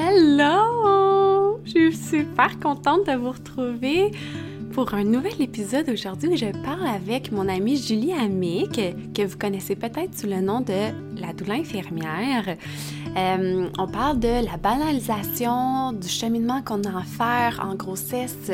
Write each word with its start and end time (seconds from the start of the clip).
Hello! 0.00 1.58
Je 1.64 1.90
suis 1.90 1.96
super 1.96 2.60
contente 2.60 3.08
de 3.08 3.16
vous 3.16 3.32
retrouver 3.32 4.12
pour 4.70 4.94
un 4.94 5.02
nouvel 5.02 5.42
épisode 5.42 5.88
aujourd'hui 5.88 6.28
où 6.28 6.36
je 6.36 6.52
parle 6.62 6.86
avec 6.86 7.32
mon 7.32 7.48
amie 7.48 7.76
Julie 7.76 8.12
Amick, 8.12 8.80
que 9.12 9.26
vous 9.26 9.36
connaissez 9.36 9.74
peut-être 9.74 10.16
sous 10.16 10.28
le 10.28 10.40
nom 10.40 10.60
de 10.60 10.92
la 11.20 11.32
doula 11.32 11.54
infirmière. 11.54 12.56
Euh, 13.16 13.68
on 13.76 13.88
parle 13.88 14.20
de 14.20 14.46
la 14.46 14.56
banalisation 14.56 15.90
du 15.90 16.06
cheminement 16.06 16.62
qu'on 16.62 16.84
a 16.84 17.00
à 17.00 17.02
faire 17.02 17.66
en 17.68 17.74
grossesse 17.74 18.52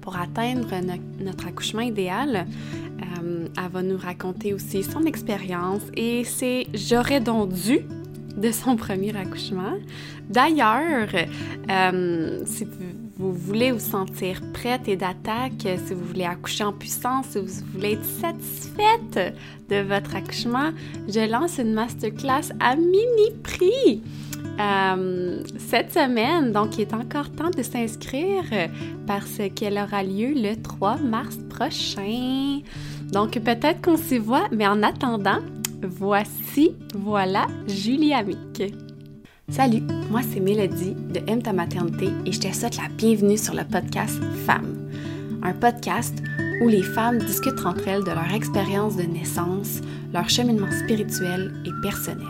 pour 0.00 0.16
atteindre 0.16 0.70
notre 1.20 1.46
accouchement 1.46 1.82
idéal. 1.82 2.46
Euh, 3.18 3.48
elle 3.54 3.70
va 3.70 3.82
nous 3.82 3.98
raconter 3.98 4.54
aussi 4.54 4.82
son 4.82 5.02
expérience 5.02 5.82
et 5.94 6.24
c'est 6.24 6.68
J'aurais 6.72 7.20
donc 7.20 7.52
dû 7.52 7.80
de 8.36 8.50
son 8.50 8.76
premier 8.76 9.16
accouchement. 9.16 9.74
D'ailleurs, 10.28 11.08
euh, 11.70 12.40
si 12.44 12.66
vous 13.18 13.32
voulez 13.32 13.72
vous 13.72 13.78
sentir 13.78 14.40
prête 14.52 14.88
et 14.88 14.96
d'attaque, 14.96 15.66
si 15.86 15.94
vous 15.94 16.04
voulez 16.04 16.24
accoucher 16.24 16.64
en 16.64 16.72
puissance, 16.72 17.26
si 17.30 17.38
vous 17.38 17.46
voulez 17.72 17.92
être 17.92 18.04
satisfaite 18.04 19.34
de 19.70 19.76
votre 19.76 20.14
accouchement, 20.14 20.70
je 21.08 21.30
lance 21.30 21.58
une 21.58 21.72
masterclass 21.72 22.52
à 22.60 22.76
mini 22.76 23.30
prix. 23.42 24.02
Euh, 24.58 25.42
cette 25.58 25.92
semaine, 25.92 26.52
donc 26.52 26.78
il 26.78 26.82
est 26.82 26.94
encore 26.94 27.30
temps 27.30 27.50
de 27.50 27.62
s'inscrire 27.62 28.44
parce 29.06 29.40
qu'elle 29.54 29.78
aura 29.78 30.02
lieu 30.02 30.32
le 30.34 30.54
3 30.54 30.96
mars 30.98 31.36
prochain. 31.50 32.60
Donc 33.12 33.32
peut-être 33.32 33.82
qu'on 33.82 33.96
s'y 33.96 34.18
voit, 34.18 34.48
mais 34.52 34.66
en 34.66 34.82
attendant, 34.82 35.40
voici, 35.82 36.76
voilà 36.94 37.46
Julie 37.66 38.14
Amick. 38.14 38.74
Salut, 39.48 39.82
moi 40.10 40.20
c'est 40.22 40.40
Mélodie 40.40 40.94
de 40.94 41.20
M 41.26 41.42
ta 41.42 41.52
maternité 41.52 42.08
et 42.24 42.32
je 42.32 42.40
te 42.40 42.52
souhaite 42.52 42.76
la 42.76 42.88
bienvenue 42.88 43.38
sur 43.38 43.54
le 43.54 43.64
podcast 43.64 44.20
Femmes. 44.44 44.90
Un 45.42 45.52
podcast 45.52 46.14
où 46.62 46.68
les 46.68 46.82
femmes 46.82 47.18
discutent 47.18 47.64
entre 47.64 47.86
elles 47.86 48.04
de 48.04 48.10
leur 48.10 48.32
expérience 48.34 48.96
de 48.96 49.02
naissance, 49.02 49.80
leur 50.12 50.28
cheminement 50.28 50.70
spirituel 50.84 51.52
et 51.64 51.70
personnel. 51.82 52.26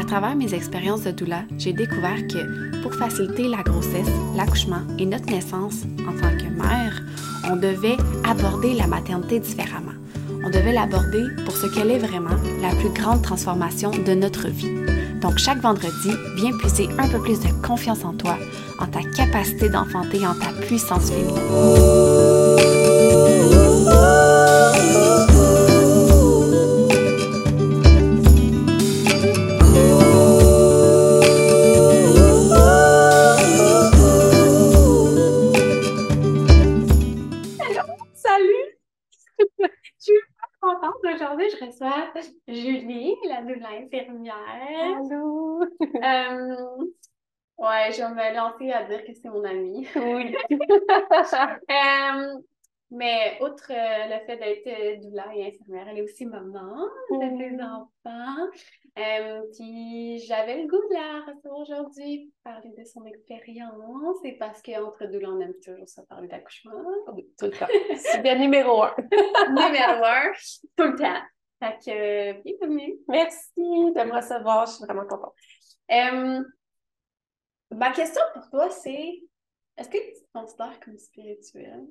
À 0.00 0.04
travers 0.04 0.34
mes 0.34 0.52
expériences 0.54 1.04
de 1.04 1.12
doula, 1.12 1.44
j'ai 1.56 1.72
découvert 1.72 2.26
que 2.26 2.82
pour 2.82 2.94
faciliter 2.94 3.48
la 3.48 3.62
grossesse, 3.62 4.10
l'accouchement 4.36 4.82
et 4.98 5.06
notre 5.06 5.26
naissance 5.26 5.84
en 6.08 6.12
tant 6.20 6.36
que 6.36 6.50
mère, 6.50 7.02
on 7.50 7.56
devait 7.56 7.96
aborder 8.24 8.74
la 8.74 8.86
maternité 8.86 9.38
différemment. 9.38 9.92
On 10.46 10.50
devait 10.50 10.72
l'aborder 10.72 11.24
pour 11.46 11.56
ce 11.56 11.66
qu'elle 11.66 11.90
est 11.90 11.98
vraiment, 11.98 12.36
la 12.60 12.68
plus 12.76 12.90
grande 12.90 13.22
transformation 13.22 13.90
de 13.90 14.12
notre 14.12 14.48
vie. 14.48 14.70
Donc 15.22 15.38
chaque 15.38 15.62
vendredi, 15.62 16.10
viens 16.36 16.54
puiser 16.58 16.86
un 16.98 17.08
peu 17.08 17.18
plus 17.18 17.40
de 17.40 17.48
confiance 17.66 18.04
en 18.04 18.12
toi, 18.12 18.36
en 18.78 18.86
ta 18.86 19.00
capacité 19.16 19.70
d'enfanter, 19.70 20.26
en 20.26 20.34
ta 20.34 20.52
puissance 20.66 21.10
féminine. 21.10 21.34
Julie, 43.46 43.60
la 43.60 43.68
doula 43.68 43.68
infirmière. 43.84 44.34
Allô! 44.98 45.62
Euh, 45.62 46.84
ouais, 47.58 47.92
je 47.92 48.02
vais 48.02 48.08
me 48.08 48.34
lancer 48.36 48.72
à 48.72 48.84
dire 48.84 49.04
que 49.04 49.12
c'est 49.12 49.28
mon 49.28 49.44
amie. 49.44 49.86
Oui. 49.96 50.36
Euh, 51.70 52.40
mais 52.90 53.38
outre 53.40 53.70
euh, 53.70 54.06
le 54.06 54.24
fait 54.26 54.36
d'être 54.36 55.02
doula 55.02 55.34
et 55.34 55.48
infirmière, 55.48 55.88
elle 55.88 55.98
est 55.98 56.02
aussi 56.02 56.26
maman 56.26 56.86
de 57.10 57.38
ses 57.38 57.60
enfants. 57.60 58.50
puis 59.52 60.18
j'avais 60.26 60.62
le 60.62 60.68
goût 60.68 60.76
de 60.88 60.94
la 60.94 61.24
recevoir 61.26 61.60
aujourd'hui 61.60 62.30
pour 62.44 62.52
parler 62.52 62.70
de 62.76 62.84
son 62.84 63.04
expérience 63.06 64.18
et 64.24 64.32
parce 64.38 64.62
qu'entre 64.62 65.06
doula, 65.06 65.30
on 65.30 65.40
aime 65.40 65.54
toujours 65.64 65.88
ça 65.88 66.02
parler 66.08 66.28
d'accouchement. 66.28 66.72
Oui, 67.12 67.26
tout 67.38 67.46
le 67.46 67.52
temps. 67.52 67.66
C'est 67.96 68.22
bien 68.22 68.38
numéro 68.38 68.82
un. 68.82 68.94
numéro 69.48 70.04
un, 70.04 70.32
tout 70.76 70.84
le 70.84 70.96
temps. 70.96 71.22
Fait 71.64 71.78
que, 71.82 72.42
bienvenue. 72.42 72.98
Merci 73.08 73.54
de 73.56 74.04
me 74.04 74.14
recevoir, 74.14 74.66
je 74.66 74.72
suis 74.72 74.84
vraiment 74.84 75.06
contente. 75.06 75.32
Euh, 75.90 76.44
ma 77.70 77.90
question 77.90 78.20
pour 78.34 78.50
toi, 78.50 78.68
c'est 78.68 79.22
est-ce 79.78 79.88
que 79.88 79.96
tu 79.96 80.12
te 80.12 80.32
considères 80.34 80.78
comme 80.80 80.98
spirituel? 80.98 81.86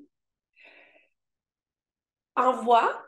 En 2.36 2.62
voix, 2.62 3.04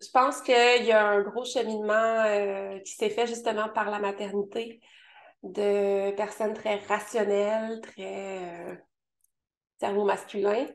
je 0.00 0.08
pense 0.10 0.40
qu'il 0.40 0.86
y 0.86 0.92
a 0.92 1.06
un 1.06 1.20
gros 1.20 1.44
cheminement 1.44 2.24
euh, 2.24 2.78
qui 2.78 2.92
s'est 2.92 3.10
fait 3.10 3.26
justement 3.26 3.68
par 3.68 3.90
la 3.90 3.98
maternité 3.98 4.80
de 5.42 6.12
personnes 6.12 6.54
très 6.54 6.76
rationnelles, 6.76 7.82
très 7.82 8.70
euh, 8.70 8.74
cerveau 9.78 10.06
masculin, 10.06 10.66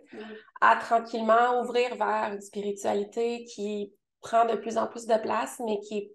à 0.61 0.75
tranquillement 0.75 1.61
ouvrir 1.61 1.95
vers 1.95 2.33
une 2.33 2.41
spiritualité 2.41 3.43
qui 3.45 3.91
prend 4.23 4.45
de 4.45 4.55
plus 4.55 4.77
en 4.77 4.87
plus 4.87 5.05
de 5.05 5.17
place, 5.17 5.61
mais 5.65 5.79
qui 5.81 5.97
est 5.97 6.11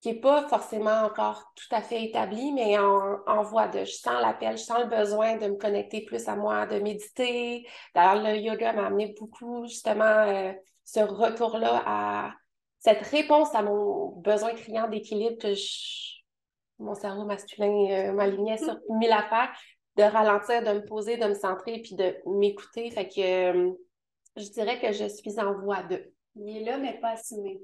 qui 0.00 0.12
n'est 0.12 0.20
pas 0.20 0.46
forcément 0.48 1.02
encore 1.02 1.52
tout 1.56 1.74
à 1.74 1.82
fait 1.82 2.04
établi, 2.04 2.52
mais 2.52 2.78
en, 2.78 3.42
voie 3.42 3.66
de 3.66 3.80
je 3.80 3.92
sens 3.92 4.20
l'appel, 4.20 4.56
je 4.56 4.62
sens 4.62 4.78
le 4.78 4.86
besoin 4.86 5.36
de 5.36 5.48
me 5.48 5.56
connecter 5.56 6.04
plus 6.04 6.28
à 6.28 6.36
moi, 6.36 6.66
de 6.66 6.78
méditer. 6.78 7.66
D'ailleurs, 7.94 8.22
le 8.22 8.36
yoga 8.38 8.72
m'a 8.72 8.86
amené 8.86 9.14
beaucoup 9.18 9.66
justement 9.66 10.04
euh, 10.04 10.52
ce 10.84 11.00
retour-là 11.00 11.82
à 11.84 12.32
cette 12.78 13.04
réponse 13.08 13.54
à 13.54 13.62
mon 13.62 14.16
besoin 14.20 14.54
criant 14.54 14.88
d'équilibre 14.88 15.36
que 15.38 15.52
mon 16.78 16.94
cerveau 16.94 17.24
masculin 17.24 17.90
euh, 17.90 18.12
m'alignait 18.12 18.58
sur 18.58 18.78
mille 18.90 19.12
affaires, 19.12 19.50
de 19.96 20.04
ralentir, 20.04 20.62
de 20.62 20.78
me 20.78 20.84
poser, 20.84 21.16
de 21.16 21.26
me 21.26 21.34
centrer, 21.34 21.80
puis 21.82 21.96
de 21.96 22.14
m'écouter. 22.24 22.88
Fait 22.92 23.08
que 23.08 23.20
euh, 23.20 23.72
je 24.36 24.48
dirais 24.50 24.80
que 24.80 24.92
je 24.92 25.08
suis 25.08 25.40
en 25.40 25.58
voie 25.58 25.82
de. 25.82 26.12
Il 26.38 26.56
est 26.56 26.64
là, 26.64 26.78
mais 26.78 26.98
pas 27.00 27.10
assumé. 27.10 27.60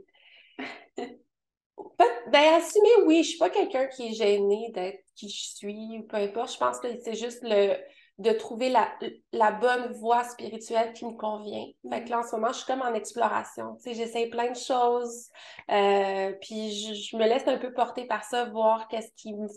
ben, 0.97 2.55
assumé, 2.55 2.89
oui. 3.07 3.23
Je 3.23 3.31
suis 3.31 3.39
pas 3.39 3.51
quelqu'un 3.51 3.87
qui 3.87 4.09
est 4.09 4.15
gêné 4.15 4.71
d'être 4.75 5.05
qui 5.15 5.29
je 5.29 5.55
suis, 5.55 6.03
peu 6.09 6.17
importe. 6.17 6.53
Je 6.53 6.59
pense 6.59 6.81
que 6.81 6.89
c'est 7.03 7.15
juste 7.15 7.43
le 7.43 7.77
de 8.19 8.31
trouver 8.31 8.69
la, 8.69 8.93
la, 9.33 9.51
bonne 9.51 9.93
voie 9.95 10.23
spirituelle 10.23 10.93
qui 10.93 11.05
me 11.05 11.17
convient. 11.17 11.67
Que 11.83 12.11
là, 12.11 12.21
en 12.21 12.23
ce 12.23 12.37
moment, 12.37 12.53
je 12.53 12.59
suis 12.59 12.67
comme 12.67 12.83
en 12.83 12.95
exploration. 12.95 13.75
Tu 13.77 13.83
sais, 13.83 13.95
j'essaie 13.95 14.29
plein 14.29 14.51
de 14.51 14.57
choses. 14.57 15.31
Euh, 15.71 16.33
puis 16.41 16.71
je, 16.71 17.17
me 17.17 17.25
laisse 17.25 17.47
un 17.49 17.59
peu 17.59 17.73
porter 17.73 18.07
par 18.07 18.23
ça, 18.25 18.45
voir 18.45 18.87
qu'est-ce 18.89 19.11
qui 19.17 19.35
me 19.35 19.49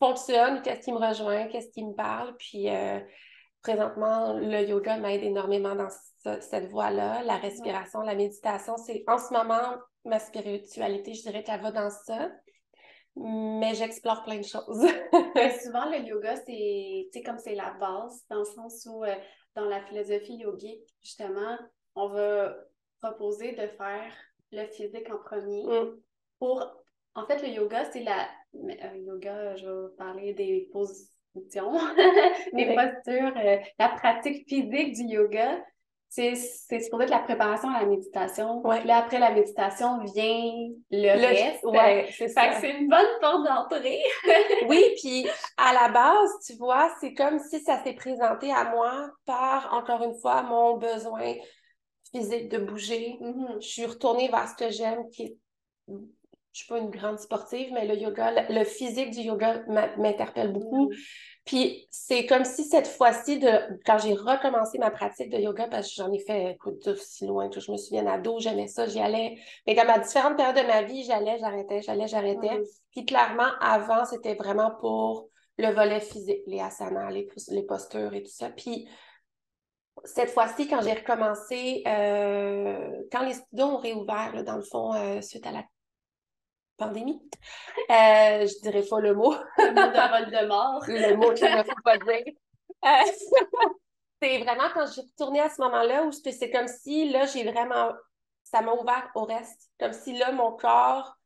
fonctionne, 0.00 0.62
qu'est-ce 0.62 0.80
qui 0.80 0.92
me 0.92 0.98
rejoint, 0.98 1.46
qu'est-ce 1.46 1.70
qui 1.70 1.84
me 1.84 1.94
parle. 1.94 2.36
Puis 2.38 2.68
euh, 2.68 2.98
présentement, 3.62 4.32
le 4.32 4.62
yoga 4.62 4.96
m'aide 4.96 5.22
énormément 5.22 5.76
dans 5.76 5.90
cette 6.22 6.68
voie-là. 6.70 7.22
La 7.24 7.36
respiration, 7.36 8.00
la 8.00 8.14
méditation, 8.14 8.76
c'est 8.76 9.04
en 9.06 9.18
ce 9.18 9.32
moment 9.32 9.76
ma 10.04 10.18
spiritualité, 10.18 11.14
je 11.14 11.22
dirais 11.22 11.42
qu'elle 11.42 11.60
va 11.60 11.72
dans 11.72 11.90
ça. 11.90 12.30
Mais 13.16 13.74
j'explore 13.74 14.22
plein 14.22 14.38
de 14.38 14.44
choses. 14.44 14.86
souvent, 15.62 15.90
le 15.90 16.06
yoga, 16.06 16.36
c'est 16.36 17.22
comme 17.22 17.38
c'est 17.38 17.54
la 17.54 17.72
base, 17.72 18.24
dans 18.30 18.38
le 18.38 18.44
sens 18.44 18.86
où, 18.88 19.04
euh, 19.04 19.14
dans 19.54 19.64
la 19.64 19.82
philosophie 19.82 20.36
yogique, 20.36 20.86
justement, 21.02 21.58
on 21.96 22.08
va 22.08 22.54
proposer 23.02 23.52
de 23.52 23.66
faire 23.66 24.12
le 24.52 24.66
physique 24.68 25.10
en 25.10 25.18
premier. 25.18 25.64
Mm. 25.64 26.00
Pour, 26.38 26.64
en 27.14 27.26
fait, 27.26 27.42
le 27.42 27.48
yoga, 27.48 27.84
c'est 27.90 28.02
la. 28.02 28.28
Euh, 28.54 28.96
yoga, 28.96 29.56
je 29.56 29.66
vais 29.66 29.96
parler 29.96 30.32
des 30.32 30.68
positions, 30.72 31.72
des 32.54 32.74
postures, 32.74 33.36
euh, 33.36 33.56
la 33.78 33.88
pratique 33.88 34.48
physique 34.48 34.94
du 34.94 35.02
yoga 35.02 35.60
c'est 36.10 36.34
supposé 36.34 37.04
être 37.04 37.10
la 37.10 37.20
préparation 37.20 37.70
à 37.70 37.82
la 37.82 37.86
méditation. 37.86 38.62
Là, 38.64 38.96
après 38.96 39.20
la 39.20 39.30
méditation 39.30 40.02
vient 40.12 40.68
le, 40.90 41.16
reste. 41.16 41.62
Ouais, 41.62 42.08
c'est 42.10 42.26
ça. 42.26 42.60
c'est 42.60 42.72
une 42.72 42.88
bonne 42.88 43.06
porte 43.20 43.46
d'entrée. 43.46 44.02
oui, 44.68 44.82
puis 45.00 45.24
à 45.56 45.72
la 45.72 45.88
base, 45.88 46.30
tu 46.44 46.54
vois, 46.56 46.90
c'est 47.00 47.14
comme 47.14 47.38
si 47.38 47.60
ça 47.60 47.82
s'est 47.84 47.94
présenté 47.94 48.50
à 48.52 48.70
moi 48.74 49.10
par, 49.24 49.72
encore 49.72 50.02
une 50.02 50.18
fois, 50.18 50.42
mon 50.42 50.78
besoin 50.78 51.34
physique 52.10 52.48
de 52.48 52.58
bouger. 52.58 53.16
Mm-hmm. 53.20 53.62
Je 53.62 53.68
suis 53.68 53.86
retournée 53.86 54.28
vers 54.28 54.48
ce 54.48 54.56
que 54.56 54.70
j'aime, 54.70 55.08
qui 55.10 55.22
est 55.22 55.36
je 56.52 56.62
suis 56.62 56.68
pas 56.68 56.78
une 56.78 56.90
grande 56.90 57.20
sportive, 57.20 57.70
mais 57.72 57.86
le 57.86 57.94
yoga, 57.94 58.32
le, 58.48 58.64
physique 58.64 59.12
du 59.12 59.20
yoga 59.20 59.62
m'interpelle 59.96 60.52
beaucoup. 60.52 60.90
Mm-hmm. 60.90 61.39
Puis 61.50 61.88
c'est 61.90 62.26
comme 62.26 62.44
si 62.44 62.62
cette 62.62 62.86
fois-ci, 62.86 63.40
quand 63.84 63.98
j'ai 63.98 64.14
recommencé 64.14 64.78
ma 64.78 64.92
pratique 64.92 65.30
de 65.30 65.36
yoga, 65.36 65.66
parce 65.66 65.88
que 65.88 65.94
j'en 65.96 66.12
ai 66.12 66.20
fait 66.20 66.56
aussi 66.86 67.26
loin 67.26 67.48
que 67.48 67.58
je 67.58 67.72
me 67.72 67.76
souviens 67.76 68.06
ado, 68.06 68.38
j'aimais 68.38 68.68
ça, 68.68 68.86
j'y 68.86 69.00
allais. 69.00 69.36
Mais 69.66 69.74
dans 69.74 69.84
ma 69.84 69.98
différentes 69.98 70.36
périodes 70.36 70.54
de 70.54 70.68
ma 70.68 70.82
vie, 70.82 71.02
j'allais, 71.02 71.40
j'arrêtais, 71.40 71.82
j'allais, 71.82 72.06
j'arrêtais. 72.06 72.62
Puis 72.92 73.04
clairement, 73.04 73.48
avant, 73.60 74.04
c'était 74.04 74.36
vraiment 74.36 74.70
pour 74.80 75.28
le 75.58 75.72
volet 75.72 75.98
physique, 75.98 76.42
les 76.46 76.60
asanas, 76.60 77.10
les, 77.10 77.26
les 77.48 77.62
postures 77.64 78.14
et 78.14 78.22
tout 78.22 78.30
ça. 78.30 78.50
Puis 78.50 78.88
cette 80.04 80.30
fois-ci, 80.30 80.68
quand 80.68 80.82
j'ai 80.82 80.94
recommencé, 80.94 81.82
euh, 81.84 82.92
quand 83.10 83.26
les 83.26 83.34
studios 83.34 83.66
ont 83.66 83.78
réouvert, 83.78 84.44
dans 84.44 84.56
le 84.56 84.62
fond, 84.62 84.94
euh, 84.94 85.20
suite 85.20 85.44
à 85.48 85.50
la 85.50 85.64
pandémie, 86.80 87.22
euh, 87.90 88.46
je 88.46 88.60
dirais 88.62 88.82
pas 88.88 89.00
le 89.00 89.14
mot. 89.14 89.34
Le 89.58 89.70
mot 89.70 90.30
de 90.30 90.46
mort. 90.46 90.84
le 90.88 91.16
mot 91.16 91.32
qu'il 91.34 91.54
ne 91.54 91.62
faut 91.62 91.82
pas 91.84 91.98
dire. 91.98 92.24
c'est 94.22 94.38
vraiment 94.38 94.68
quand 94.74 94.86
je 94.86 94.92
suis 94.92 95.02
retournée 95.02 95.40
à 95.40 95.50
ce 95.50 95.60
moment-là 95.62 96.04
où 96.04 96.12
c'est 96.12 96.50
comme 96.50 96.68
si, 96.68 97.10
là, 97.10 97.26
j'ai 97.26 97.44
vraiment... 97.50 97.92
Ça 98.42 98.62
m'a 98.62 98.72
ouvert 98.72 99.10
au 99.14 99.24
reste. 99.24 99.70
Comme 99.78 99.92
si, 99.92 100.16
là, 100.16 100.32
mon 100.32 100.52
corps 100.52 101.16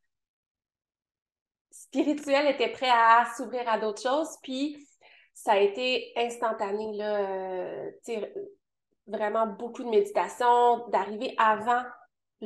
spirituel 1.71 2.47
était 2.47 2.71
prêt 2.71 2.91
à 2.91 3.25
s'ouvrir 3.35 3.67
à 3.67 3.79
d'autres 3.79 4.01
choses. 4.01 4.37
Puis, 4.43 4.87
ça 5.33 5.53
a 5.53 5.57
été 5.57 6.13
instantané, 6.15 6.95
là 6.97 7.89
vraiment 9.07 9.47
beaucoup 9.47 9.83
de 9.83 9.89
méditation, 9.89 10.87
d'arriver 10.89 11.35
avant 11.37 11.83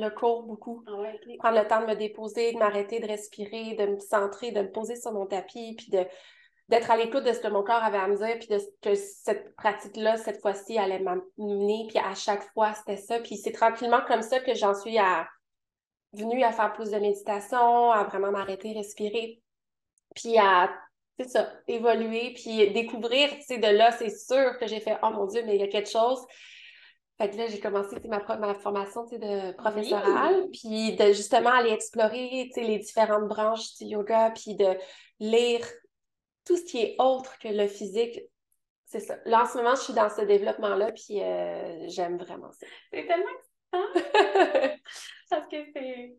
le 0.00 0.10
cours 0.10 0.42
beaucoup. 0.44 0.82
Ah 0.86 1.12
Prendre 1.38 1.58
le 1.58 1.68
temps 1.68 1.82
de 1.82 1.86
me 1.86 1.94
déposer, 1.94 2.52
de 2.52 2.58
m'arrêter, 2.58 3.00
de 3.00 3.06
respirer, 3.06 3.74
de 3.74 3.86
me 3.86 3.98
centrer, 3.98 4.52
de 4.52 4.62
me 4.62 4.70
poser 4.70 4.96
sur 4.96 5.12
mon 5.12 5.26
tapis, 5.26 5.74
puis 5.76 5.90
de 5.90 6.04
d'être 6.68 6.88
à 6.92 6.96
l'écoute 6.96 7.24
de 7.24 7.32
ce 7.32 7.40
que 7.40 7.48
mon 7.48 7.64
corps 7.64 7.82
avait 7.82 7.98
à 7.98 8.06
me 8.06 8.16
dire, 8.16 8.38
puis 8.38 8.46
de 8.46 8.58
que 8.80 8.94
cette 8.94 9.56
pratique-là, 9.56 10.16
cette 10.16 10.40
fois-ci, 10.40 10.78
allait 10.78 11.00
m'amener, 11.00 11.86
puis 11.88 11.98
à 11.98 12.14
chaque 12.14 12.44
fois, 12.52 12.72
c'était 12.74 12.96
ça. 12.96 13.18
Puis 13.18 13.36
c'est 13.36 13.50
tranquillement 13.50 14.02
comme 14.06 14.22
ça 14.22 14.38
que 14.38 14.54
j'en 14.54 14.72
suis 14.72 14.96
à, 14.96 15.26
venue 16.12 16.44
à 16.44 16.52
faire 16.52 16.72
plus 16.72 16.90
de 16.90 16.98
méditation, 16.98 17.90
à 17.90 18.04
vraiment 18.04 18.30
m'arrêter, 18.30 18.72
respirer, 18.72 19.42
puis 20.14 20.38
à 20.38 20.70
c'est 21.18 21.28
ça, 21.28 21.52
évoluer, 21.68 22.32
puis 22.34 22.70
découvrir, 22.70 23.28
tu 23.30 23.42
sais, 23.42 23.58
de 23.58 23.66
là, 23.66 23.92
c'est 23.92 24.08
sûr 24.08 24.56
que 24.58 24.66
j'ai 24.66 24.80
fait, 24.80 24.96
oh 25.02 25.10
mon 25.10 25.26
Dieu, 25.26 25.42
mais 25.44 25.56
il 25.56 25.60
y 25.60 25.64
a 25.64 25.68
quelque 25.68 25.90
chose. 25.90 26.24
Fait 27.20 27.28
que 27.28 27.36
là, 27.36 27.48
j'ai 27.48 27.60
commencé 27.60 27.96
ma, 28.08 28.24
ma 28.38 28.54
formation 28.54 29.04
de 29.04 29.52
professorale, 29.52 30.46
puis 30.52 30.96
de 30.96 31.08
justement 31.08 31.50
aller 31.50 31.68
explorer 31.68 32.48
les 32.56 32.78
différentes 32.78 33.28
branches 33.28 33.74
du 33.76 33.84
yoga, 33.84 34.30
puis 34.30 34.54
de 34.54 34.74
lire 35.18 35.66
tout 36.46 36.56
ce 36.56 36.64
qui 36.64 36.78
est 36.78 36.96
autre 36.98 37.38
que 37.38 37.48
le 37.48 37.66
physique. 37.66 38.20
C'est 38.86 39.00
ça. 39.00 39.18
Là, 39.26 39.42
en 39.42 39.46
ce 39.46 39.58
moment, 39.58 39.74
je 39.74 39.82
suis 39.82 39.92
dans 39.92 40.08
ce 40.08 40.22
développement-là, 40.22 40.92
puis 40.92 41.20
euh, 41.20 41.88
j'aime 41.88 42.16
vraiment 42.16 42.50
ça. 42.52 42.66
C'est 42.90 43.06
tellement 43.06 43.28
excitant! 43.36 44.78
Parce 45.28 45.46
que 45.48 45.56
c'est 45.74 46.16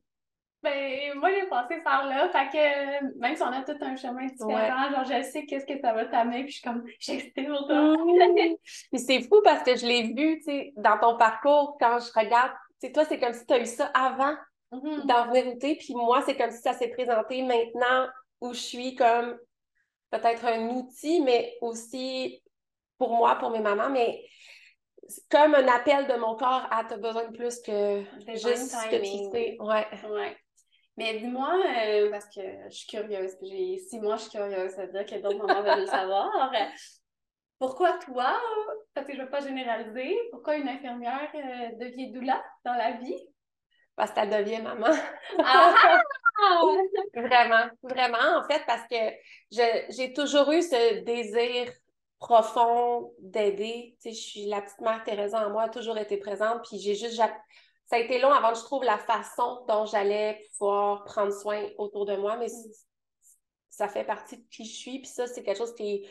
ben, 0.63 1.15
moi, 1.15 1.31
j'ai 1.33 1.47
passé 1.47 1.81
par 1.83 2.05
là. 2.05 2.29
Fait 2.29 2.49
que 2.49 3.19
même 3.19 3.35
si 3.35 3.41
on 3.41 3.47
a 3.47 3.63
tout 3.63 3.77
un 3.81 3.95
chemin 3.95 4.27
différent, 4.27 4.91
genre, 4.91 5.05
je 5.05 5.23
sais 5.23 5.45
qu'est-ce 5.45 5.65
que 5.65 5.79
ça 5.79 5.93
va 5.93 6.05
t'amener, 6.05 6.43
puis 6.43 6.51
je 6.51 6.57
suis 6.59 6.63
comme, 6.63 6.83
j'excite 6.99 7.47
pour 7.47 7.67
toi. 7.67 7.95
puis 8.91 8.99
c'est 8.99 9.21
fou 9.23 9.41
parce 9.43 9.63
que 9.63 9.75
je 9.75 9.85
l'ai 9.85 10.13
vu, 10.13 10.37
tu 10.37 10.43
sais, 10.43 10.73
dans 10.77 10.99
ton 10.99 11.17
parcours, 11.17 11.77
quand 11.79 11.97
je 11.99 12.11
regarde, 12.17 12.51
tu 12.79 12.87
sais, 12.87 12.91
toi, 12.91 13.05
c'est 13.05 13.19
comme 13.19 13.33
si 13.33 13.45
tu 13.45 13.53
as 13.53 13.59
eu 13.59 13.65
ça 13.65 13.85
avant 13.93 14.35
mm-hmm. 14.71 15.05
d'en 15.07 15.27
venir 15.27 15.55
où 15.55 15.57
puis 15.57 15.95
moi, 15.95 16.21
c'est 16.25 16.37
comme 16.37 16.51
si 16.51 16.61
ça 16.61 16.73
s'est 16.73 16.89
présenté 16.89 17.41
maintenant 17.41 18.07
où 18.39 18.53
je 18.53 18.59
suis 18.59 18.95
comme 18.95 19.37
peut-être 20.11 20.45
un 20.45 20.67
outil, 20.69 21.21
mais 21.21 21.55
aussi 21.61 22.43
pour 22.97 23.15
moi, 23.15 23.35
pour 23.35 23.49
mes 23.49 23.61
mamans, 23.61 23.89
mais 23.89 24.23
comme 25.29 25.55
un 25.55 25.67
appel 25.67 26.07
de 26.07 26.13
mon 26.13 26.35
corps 26.35 26.67
à 26.69 26.83
t'as 26.83 26.97
besoin 26.97 27.27
de 27.27 27.35
plus 27.35 27.59
que 27.61 28.03
juste 28.27 28.69
ce 28.69 28.89
que 28.89 28.97
tu 28.97 29.31
sais. 29.31 29.57
Ouais. 29.59 29.87
ouais. 30.09 30.37
Mais 30.97 31.17
dis-moi, 31.19 31.55
euh, 31.55 32.11
parce 32.11 32.25
que 32.25 32.41
je 32.69 32.75
suis 32.75 32.87
curieuse, 32.87 33.35
puis 33.37 33.47
j'ai 33.49 33.77
six 33.77 33.99
mois, 33.99 34.17
je 34.17 34.23
suis 34.23 34.31
curieuse, 34.31 34.71
ça 34.71 34.85
veut 34.85 34.91
dire 34.91 35.05
qu'il 35.05 35.17
y 35.17 35.19
a 35.19 35.23
d'autres 35.23 35.37
moments 35.37 35.61
veulent 35.61 35.81
le 35.81 35.87
savoir. 35.87 36.51
Pourquoi 37.59 37.93
toi, 37.99 38.35
parce 38.93 39.07
que 39.07 39.13
je 39.13 39.19
ne 39.19 39.23
veux 39.23 39.29
pas 39.29 39.39
généraliser, 39.39 40.17
pourquoi 40.31 40.55
une 40.55 40.67
infirmière 40.67 41.29
euh, 41.35 41.77
devient 41.79 42.11
doula 42.11 42.43
dans 42.65 42.73
la 42.73 42.93
vie? 42.93 43.17
Parce 43.95 44.11
qu'elle 44.11 44.29
devient 44.29 44.61
maman. 44.61 44.87
Ah! 45.39 46.01
vraiment, 47.15 47.69
vraiment, 47.83 48.39
en 48.39 48.43
fait, 48.43 48.63
parce 48.65 48.87
que 48.87 48.95
j'ai 49.89 50.13
toujours 50.13 50.51
eu 50.51 50.61
ce 50.61 51.01
désir 51.03 51.71
profond 52.19 53.13
d'aider. 53.19 53.95
Tu 54.01 54.09
sais, 54.09 54.15
je 54.15 54.21
suis 54.21 54.45
la 54.45 54.61
petite 54.61 54.81
mère 54.81 55.03
Thérèse 55.03 55.35
en 55.35 55.49
moi, 55.49 55.63
a 55.63 55.69
toujours 55.69 55.97
été 55.97 56.17
présente, 56.17 56.61
puis 56.67 56.79
j'ai 56.79 56.95
juste 56.95 57.19
ça 57.91 57.97
a 57.97 57.99
été 57.99 58.19
long 58.19 58.31
avant 58.31 58.53
que 58.53 58.57
je 58.57 58.63
trouve 58.63 58.85
la 58.85 58.97
façon 58.97 59.65
dont 59.67 59.85
j'allais 59.85 60.39
pouvoir 60.57 61.03
prendre 61.03 61.33
soin 61.33 61.61
autour 61.77 62.05
de 62.05 62.15
moi, 62.15 62.37
mais 62.37 62.47
ça 63.69 63.89
fait 63.89 64.05
partie 64.05 64.37
de 64.37 64.43
qui 64.49 64.63
je 64.63 64.73
suis. 64.73 64.99
Puis 64.99 65.09
ça, 65.09 65.27
c'est 65.27 65.43
quelque 65.43 65.57
chose 65.57 65.75
qui 65.75 65.95
est 65.95 66.09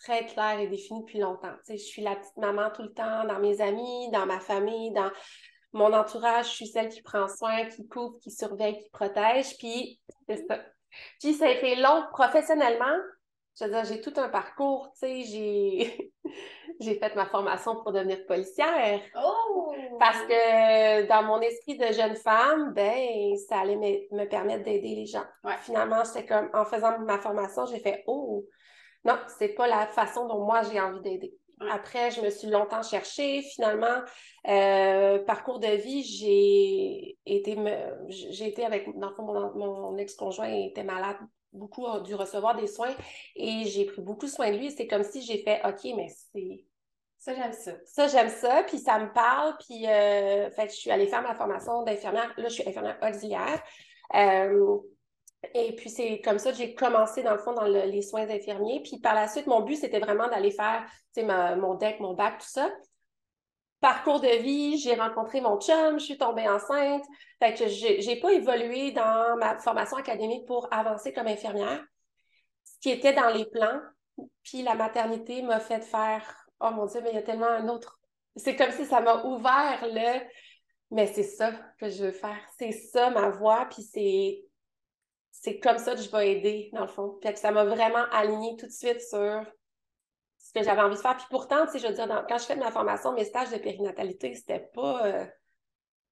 très 0.00 0.26
clair 0.26 0.58
et 0.58 0.66
défini 0.66 1.02
depuis 1.02 1.20
longtemps. 1.20 1.54
je 1.68 1.76
suis 1.76 2.02
la 2.02 2.16
petite 2.16 2.36
maman 2.36 2.70
tout 2.74 2.82
le 2.82 2.92
temps, 2.92 3.24
dans 3.26 3.38
mes 3.38 3.60
amis, 3.60 4.10
dans 4.10 4.26
ma 4.26 4.40
famille, 4.40 4.90
dans 4.90 5.12
mon 5.72 5.92
entourage. 5.92 6.46
Je 6.46 6.54
suis 6.54 6.66
celle 6.66 6.88
qui 6.88 7.00
prend 7.00 7.28
soin, 7.28 7.64
qui 7.66 7.86
couvre, 7.86 8.18
qui 8.18 8.32
surveille, 8.32 8.78
qui 8.82 8.90
protège. 8.90 9.56
Puis 9.58 10.00
c'est 10.28 10.44
ça. 10.48 10.58
Puis 11.20 11.34
ça 11.34 11.46
a 11.46 11.50
été 11.50 11.76
long 11.76 12.06
professionnellement. 12.10 12.96
Je 13.58 13.64
veux 13.64 13.70
dire, 13.70 13.84
j'ai 13.84 14.00
tout 14.00 14.12
un 14.16 14.28
parcours, 14.28 14.90
tu 14.92 15.00
sais, 15.00 15.22
j'ai... 15.22 16.12
j'ai 16.80 16.94
fait 16.94 17.14
ma 17.14 17.26
formation 17.26 17.76
pour 17.82 17.92
devenir 17.92 18.24
policière. 18.26 19.00
Oh! 19.22 19.72
Parce 19.98 20.22
que 20.22 21.06
dans 21.06 21.22
mon 21.24 21.40
esprit 21.40 21.76
de 21.76 21.92
jeune 21.92 22.16
femme, 22.16 22.72
ben, 22.72 23.36
ça 23.48 23.60
allait 23.60 23.76
me, 23.76 24.24
permettre 24.26 24.64
d'aider 24.64 24.94
les 24.94 25.06
gens. 25.06 25.24
Finalement, 25.60 26.04
c'est 26.04 26.24
comme, 26.24 26.48
en 26.54 26.64
faisant 26.64 26.98
ma 27.00 27.18
formation, 27.18 27.66
j'ai 27.66 27.80
fait, 27.80 28.02
oh, 28.06 28.44
non, 29.04 29.18
c'est 29.38 29.54
pas 29.54 29.66
la 29.66 29.86
façon 29.86 30.26
dont 30.26 30.44
moi 30.44 30.62
j'ai 30.62 30.80
envie 30.80 31.00
d'aider. 31.00 31.34
Après, 31.70 32.10
je 32.10 32.22
me 32.22 32.30
suis 32.30 32.48
longtemps 32.48 32.82
cherchée. 32.82 33.42
Finalement, 33.42 34.00
euh, 34.48 35.18
parcours 35.24 35.58
de 35.58 35.68
vie, 35.68 36.02
j'ai 36.02 37.18
été, 37.26 37.58
j'ai 38.08 38.48
été 38.48 38.64
avec, 38.64 38.88
dans 38.96 39.12
mon, 39.18 39.54
mon 39.54 39.96
ex-conjoint 39.98 40.48
était 40.48 40.84
malade 40.84 41.18
beaucoup 41.52 41.86
a 41.86 42.00
dû 42.00 42.14
recevoir 42.14 42.56
des 42.56 42.66
soins 42.66 42.94
et 43.36 43.64
j'ai 43.66 43.84
pris 43.86 44.02
beaucoup 44.02 44.28
soin 44.28 44.50
de 44.50 44.56
lui. 44.56 44.70
C'est 44.70 44.86
comme 44.86 45.04
si 45.04 45.22
j'ai 45.22 45.42
fait 45.42 45.60
OK, 45.64 45.84
mais 45.96 46.08
c'est. 46.32 46.64
Ça, 47.18 47.34
j'aime 47.34 47.52
ça. 47.52 47.72
Ça, 47.84 48.08
j'aime 48.08 48.30
ça, 48.30 48.62
puis 48.66 48.78
ça 48.78 48.98
me 48.98 49.12
parle. 49.12 49.54
Puis, 49.58 49.86
euh, 49.86 50.50
fait, 50.52 50.70
je 50.70 50.76
suis 50.76 50.90
allée 50.90 51.06
faire 51.06 51.20
ma 51.20 51.34
formation 51.34 51.82
d'infirmière. 51.82 52.32
Là, 52.38 52.48
je 52.48 52.54
suis 52.54 52.66
infirmière 52.66 52.96
auxiliaire. 53.02 53.62
Euh, 54.14 54.78
et 55.52 55.76
puis, 55.76 55.90
c'est 55.90 56.22
comme 56.22 56.38
ça 56.38 56.50
que 56.50 56.56
j'ai 56.56 56.74
commencé, 56.74 57.22
dans 57.22 57.32
le 57.32 57.38
fond, 57.38 57.52
dans 57.52 57.66
les 57.66 58.00
soins 58.00 58.26
infirmiers. 58.30 58.80
Puis, 58.82 59.00
par 59.00 59.14
la 59.14 59.28
suite, 59.28 59.46
mon 59.46 59.60
but, 59.60 59.76
c'était 59.76 60.00
vraiment 60.00 60.28
d'aller 60.28 60.50
faire, 60.50 60.86
mon 61.58 61.74
deck, 61.74 62.00
mon 62.00 62.14
bac, 62.14 62.38
tout 62.38 62.48
ça 62.48 62.70
parcours 63.80 64.20
de 64.20 64.42
vie, 64.42 64.78
j'ai 64.78 64.94
rencontré 64.94 65.40
mon 65.40 65.58
chum, 65.60 65.98
je 65.98 66.04
suis 66.04 66.18
tombée 66.18 66.48
enceinte. 66.48 67.04
Fait 67.42 67.54
que 67.54 67.66
j'ai 67.68 68.20
pas 68.20 68.32
évolué 68.32 68.92
dans 68.92 69.36
ma 69.38 69.58
formation 69.58 69.96
académique 69.96 70.46
pour 70.46 70.68
avancer 70.72 71.12
comme 71.12 71.26
infirmière, 71.26 71.84
ce 72.64 72.80
qui 72.80 72.90
était 72.90 73.12
dans 73.12 73.30
les 73.30 73.46
plans. 73.46 73.80
Puis 74.42 74.62
la 74.62 74.74
maternité 74.74 75.42
m'a 75.42 75.60
fait 75.60 75.82
faire 75.82 76.46
Oh 76.60 76.70
mon 76.70 76.84
Dieu, 76.86 77.00
mais 77.02 77.10
il 77.10 77.14
y 77.16 77.18
a 77.18 77.22
tellement 77.22 77.48
un 77.48 77.68
autre. 77.68 77.98
C'est 78.36 78.54
comme 78.54 78.70
si 78.70 78.84
ça 78.84 79.00
m'a 79.00 79.24
ouvert 79.24 79.80
le 79.82 80.20
mais 80.90 81.06
c'est 81.06 81.22
ça 81.22 81.52
que 81.78 81.88
je 81.88 82.04
veux 82.04 82.12
faire. 82.12 82.40
C'est 82.58 82.72
ça 82.72 83.10
ma 83.10 83.30
voix, 83.30 83.66
puis 83.70 83.82
c'est. 83.82 84.44
C'est 85.32 85.58
comme 85.58 85.78
ça 85.78 85.94
que 85.94 86.02
je 86.02 86.10
vais 86.10 86.32
aider, 86.32 86.70
dans 86.72 86.82
le 86.82 86.88
fond. 86.88 87.18
Puis 87.22 87.34
ça 87.36 87.50
m'a 87.50 87.64
vraiment 87.64 88.04
aligné 88.12 88.56
tout 88.58 88.66
de 88.66 88.72
suite 88.72 89.00
sur 89.00 89.46
ce 90.50 90.58
que 90.58 90.64
j'avais 90.64 90.82
envie 90.82 90.96
de 90.96 91.00
faire. 91.00 91.16
Puis 91.16 91.26
pourtant, 91.30 91.64
tu 91.66 91.72
sais, 91.72 91.78
je 91.78 91.86
veux 91.86 91.94
dire, 91.94 92.24
quand 92.28 92.38
je 92.38 92.44
fais 92.44 92.56
ma 92.56 92.72
formation, 92.72 93.12
mes 93.12 93.24
stages 93.24 93.50
de 93.50 93.58
périnatalité, 93.58 94.34
c'était 94.34 94.68
pas. 94.74 95.06
Euh, 95.06 95.24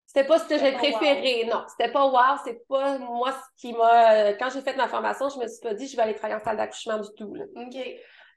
c'était 0.06 0.26
pas 0.26 0.38
ce 0.38 0.48
que 0.48 0.58
j'ai 0.58 0.72
préféré. 0.72 1.44
Non, 1.44 1.64
c'était 1.68 1.92
pas 1.92 2.06
wow, 2.06 2.38
c'est 2.44 2.66
pas 2.68 2.98
moi 2.98 3.32
ce 3.32 3.60
qui 3.60 3.72
m'a. 3.72 4.14
Euh, 4.14 4.36
quand 4.38 4.48
j'ai 4.50 4.60
fait 4.60 4.76
ma 4.76 4.86
formation, 4.86 5.28
je 5.28 5.38
me 5.38 5.48
suis 5.48 5.60
pas 5.60 5.74
dit 5.74 5.88
je 5.88 5.96
vais 5.96 6.02
aller 6.02 6.14
travailler 6.14 6.40
en 6.40 6.44
salle 6.44 6.56
d'accouchement 6.56 6.98
du 6.98 7.08
tout. 7.16 7.34
OK. 7.56 7.76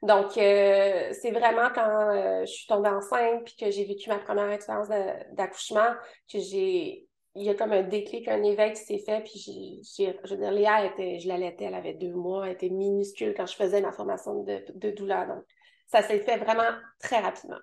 Donc, 0.02 0.36
euh, 0.36 1.12
c'est 1.12 1.30
vraiment 1.30 1.70
quand 1.72 2.40
je 2.40 2.50
suis 2.50 2.66
tombée 2.66 2.88
enceinte 2.88 3.44
puis 3.44 3.54
que 3.54 3.70
j'ai 3.70 3.84
vécu 3.84 4.10
ma 4.10 4.18
première 4.18 4.50
expérience 4.50 4.88
d'accouchement 5.32 5.94
que 6.30 6.40
j'ai. 6.40 7.06
Il 7.34 7.44
y 7.44 7.48
a 7.48 7.54
comme 7.54 7.72
un 7.72 7.82
déclic, 7.82 8.28
un 8.28 8.42
éveil 8.42 8.72
qui 8.72 8.82
s'est 8.82 8.98
fait. 8.98 9.22
Puis, 9.22 9.80
j'ai, 9.96 10.18
je 10.24 10.34
veux 10.34 10.40
dire, 10.40 10.50
Léa, 10.50 10.84
était, 10.84 11.18
je 11.20 11.28
l'allaitais, 11.28 11.64
elle 11.64 11.74
avait 11.74 11.94
deux 11.94 12.12
mois, 12.12 12.46
elle 12.46 12.52
était 12.52 12.68
minuscule 12.68 13.32
quand 13.34 13.46
je 13.46 13.54
faisais 13.54 13.80
ma 13.80 13.92
formation 13.92 14.42
de, 14.42 14.62
de 14.74 14.90
douleur. 14.90 15.26
Donc, 15.28 15.44
ça 15.92 16.02
s'est 16.02 16.20
fait 16.20 16.38
vraiment 16.38 16.70
très 16.98 17.20
rapidement. 17.20 17.58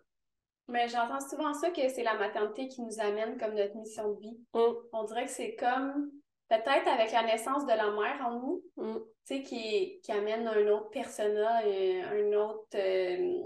Mais 0.67 0.87
j'entends 0.87 1.19
souvent 1.19 1.53
ça 1.53 1.71
que 1.71 1.89
c'est 1.89 2.03
la 2.03 2.13
maternité 2.13 2.67
qui 2.67 2.81
nous 2.83 2.99
amène 2.99 3.37
comme 3.39 3.55
notre 3.55 3.75
mission 3.75 4.11
de 4.13 4.19
vie. 4.19 4.39
Mm. 4.53 4.59
On 4.93 5.03
dirait 5.03 5.25
que 5.25 5.31
c'est 5.31 5.55
comme 5.55 6.11
peut-être 6.47 6.87
avec 6.87 7.11
la 7.11 7.23
naissance 7.23 7.65
de 7.65 7.71
la 7.73 7.89
mère 7.91 8.25
en 8.27 8.39
nous, 8.39 8.63
Mm. 8.77 8.97
tu 9.25 9.35
sais, 9.35 9.41
qui, 9.41 9.99
qui 10.03 10.11
amène 10.11 10.47
un 10.47 10.67
autre 10.67 10.89
persona, 10.91 11.61
euh, 11.65 12.03
un 12.03 12.33
autre, 12.37 12.67
euh, 12.75 13.41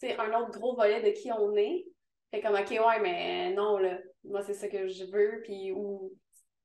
tu 0.00 0.08
sais, 0.08 0.16
un 0.18 0.38
autre 0.38 0.50
gros 0.58 0.76
volet 0.76 1.00
de 1.02 1.10
qui 1.18 1.32
on 1.32 1.54
est. 1.56 1.86
Fait 2.30 2.40
comme, 2.42 2.54
OK, 2.56 2.70
ouais, 2.70 3.00
mais 3.00 3.52
non, 3.54 3.78
là, 3.78 3.98
moi, 4.24 4.42
c'est 4.42 4.54
ça 4.54 4.68
que 4.68 4.88
je 4.88 5.04
veux, 5.04 5.40
puis 5.44 5.72
ou... 5.72 6.12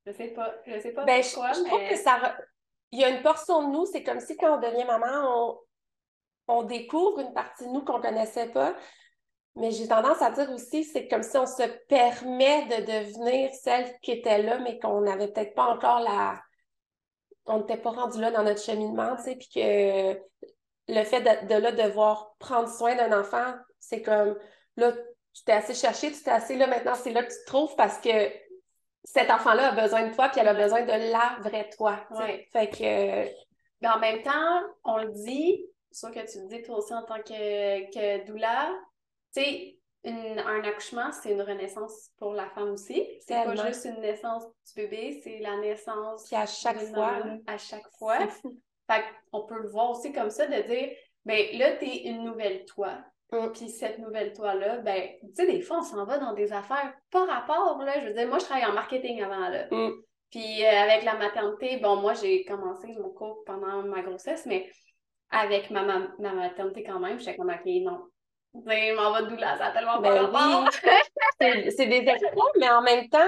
Je 0.05 0.12
sais 0.12 0.29
pas, 0.29 0.55
je 0.65 0.79
sais 0.79 0.91
pas 0.91 1.05
Ben, 1.05 1.21
je, 1.24 1.31
pourquoi, 1.33 1.53
je 1.53 1.63
trouve 1.63 1.79
mais... 1.79 1.89
que 1.89 1.95
ça. 1.95 2.17
re- 2.17 2.38
Il 2.91 3.00
y 3.00 3.03
a 3.05 3.10
une 3.10 3.21
portion 3.21 3.67
de 3.67 3.71
nous, 3.74 3.86
c'est 3.86 4.03
comme 4.03 4.19
si 4.19 4.36
quand 4.36 4.57
on 4.57 4.60
devient 4.60 4.83
maman, 4.86 5.60
on, 6.51 6.63
découvre 6.63 7.20
une 7.20 7.34
partie 7.34 7.65
de 7.65 7.70
nous 7.70 7.84
qu'on 7.84 8.01
connaissait 8.01 8.50
pas. 8.50 8.75
Mais 9.55 9.72
j'ai 9.72 9.88
tendance 9.88 10.22
à 10.22 10.31
dire 10.31 10.50
aussi, 10.51 10.84
c'est 10.84 11.08
comme 11.08 11.24
si 11.24 11.38
on 11.38 11.46
se 11.46 11.63
permet 11.88 12.65
de 12.67 12.86
devenir 12.86 13.51
celle 13.53 13.93
qui 14.01 14.12
était 14.12 14.41
là, 14.41 14.60
mais 14.60 14.79
qu'on 14.79 15.01
n'avait 15.01 15.27
peut-être 15.27 15.53
pas 15.55 15.65
encore 15.65 16.00
la. 16.00 16.41
On 17.46 17.60
n'était 17.60 17.77
pas 17.77 17.91
rendu 17.91 18.22
là 18.22 18.31
dans 18.31 18.43
notre 18.43 18.62
cheminement, 18.62 19.15
tu 19.17 19.24
sais, 19.24 19.36
puis 19.36 19.50
que 19.53 20.13
le 20.88 21.03
fait 21.03 21.22
de, 21.22 21.48
de 21.48 21.55
là 21.55 21.72
devoir 21.72 22.36
prendre 22.39 22.70
soin 22.70 22.96
d'un 22.96 23.20
enfant, 23.20 23.53
c'est 23.79 24.01
comme 24.01 24.38
là, 24.77 24.93
tu 25.34 25.43
t'es 25.43 25.53
assez 25.53 25.74
cherché, 25.74 26.12
tu 26.12 26.22
t'es 26.22 26.31
assez 26.31 26.55
là, 26.55 26.67
maintenant 26.67 26.96
c'est 26.96 27.12
là 27.12 27.24
que 27.24 27.31
tu 27.31 27.39
te 27.39 27.46
trouves 27.48 27.75
parce 27.75 27.98
que 27.98 28.31
cet 29.03 29.31
enfant-là 29.31 29.70
a 29.70 29.81
besoin 29.81 30.08
de 30.08 30.13
toi, 30.13 30.29
puis 30.29 30.39
elle 30.39 30.48
a 30.48 30.53
besoin 30.53 30.84
de 30.84 31.12
la 31.12 31.38
vraie 31.41 31.70
toi. 31.75 32.00
Ouais. 32.12 32.48
Fait 32.51 32.70
que 32.70 33.31
Mais 33.81 33.89
en 33.89 34.00
même 34.00 34.22
temps, 34.22 34.62
on 34.84 34.98
le 34.98 35.12
dit, 35.12 35.65
sûr 35.91 36.12
que 36.12 36.31
tu 36.31 36.39
le 36.39 36.48
dis 36.48 36.62
toi 36.62 36.77
aussi 36.77 36.93
en 36.93 37.03
tant 37.03 37.21
que, 37.21 37.91
que 37.91 38.25
doula, 38.25 38.71
tu 39.33 39.41
sais, 39.41 39.77
un 40.03 40.63
accouchement, 40.63 41.12
c'est 41.12 41.31
une 41.31 41.41
renaissance 41.41 42.10
pour 42.17 42.33
la 42.33 42.50
femme 42.50 42.71
aussi. 42.71 43.07
C'est 43.21 43.43
pas 43.43 43.67
juste 43.67 43.86
une 43.86 44.01
naissance 44.01 44.43
du 44.43 44.74
bébé, 44.75 45.21
c'est 45.24 45.39
la 45.39 45.57
naissance 45.57 46.25
puis 46.27 46.36
à 46.36 46.45
chaque 46.45 46.79
fois, 46.79 47.21
à 47.48 47.57
chaque 47.57 47.88
fois. 47.98 48.17
Fait 48.89 49.03
qu'on 49.31 49.45
peut 49.45 49.62
le 49.62 49.69
voir 49.69 49.91
aussi 49.91 50.12
comme 50.12 50.31
ça, 50.31 50.48
de 50.48 50.67
dire, 50.67 50.89
ben 51.24 51.57
là, 51.57 51.74
t'es 51.74 52.03
une 52.05 52.24
nouvelle 52.24 52.65
toi. 52.65 52.98
Mm. 53.31 53.51
Puis 53.53 53.69
cette 53.69 54.00
nouvelle 54.00 54.33
toi-là, 54.33 54.79
ben, 54.79 55.10
tu 55.21 55.29
sais, 55.36 55.48
des 55.48 55.62
fois, 55.62 55.79
on 55.79 55.83
s'en 55.83 56.03
va 56.03 56.17
dans 56.17 56.33
des 56.33 56.51
affaires 56.51 56.93
pas 57.10 57.25
rapport, 57.25 57.81
là. 57.83 58.00
Je 58.01 58.07
veux 58.07 58.13
dire, 58.13 58.27
moi, 58.27 58.39
je 58.39 58.45
travaille 58.45 58.65
en 58.65 58.74
marketing 58.74 59.21
avant, 59.21 59.50
là. 59.50 59.67
Mm. 59.71 59.91
Puis 60.31 60.65
euh, 60.65 60.69
avec 60.69 61.03
la 61.03 61.15
maternité, 61.15 61.77
bon, 61.77 61.98
moi, 61.98 62.13
j'ai 62.13 62.43
commencé 62.45 62.88
mon 62.88 63.10
cours 63.10 63.43
pendant 63.45 63.83
ma 63.83 64.01
grossesse, 64.01 64.45
mais 64.45 64.69
avec 65.31 65.69
ma, 65.71 65.83
ma, 65.83 66.00
ma 66.19 66.33
maternité 66.33 66.83
quand 66.83 67.00
même, 67.00 67.19
j'étais 67.19 67.38
comme, 67.38 67.50
OK, 67.50 67.65
non. 67.83 68.07
Je 68.53 68.95
m'en 68.95 69.13
vais 69.13 69.21
de 69.23 69.27
doula, 69.29 69.57
ça 69.57 69.67
a 69.67 69.71
tellement 69.71 70.01
pas 70.01 70.29
Ben. 70.29 70.69
C'est 71.39 71.71
c'est 71.71 71.88
des 71.88 72.07
exploits, 72.07 72.51
mais 72.59 72.69
en 72.69 72.81
même 72.81 73.07
temps, 73.09 73.19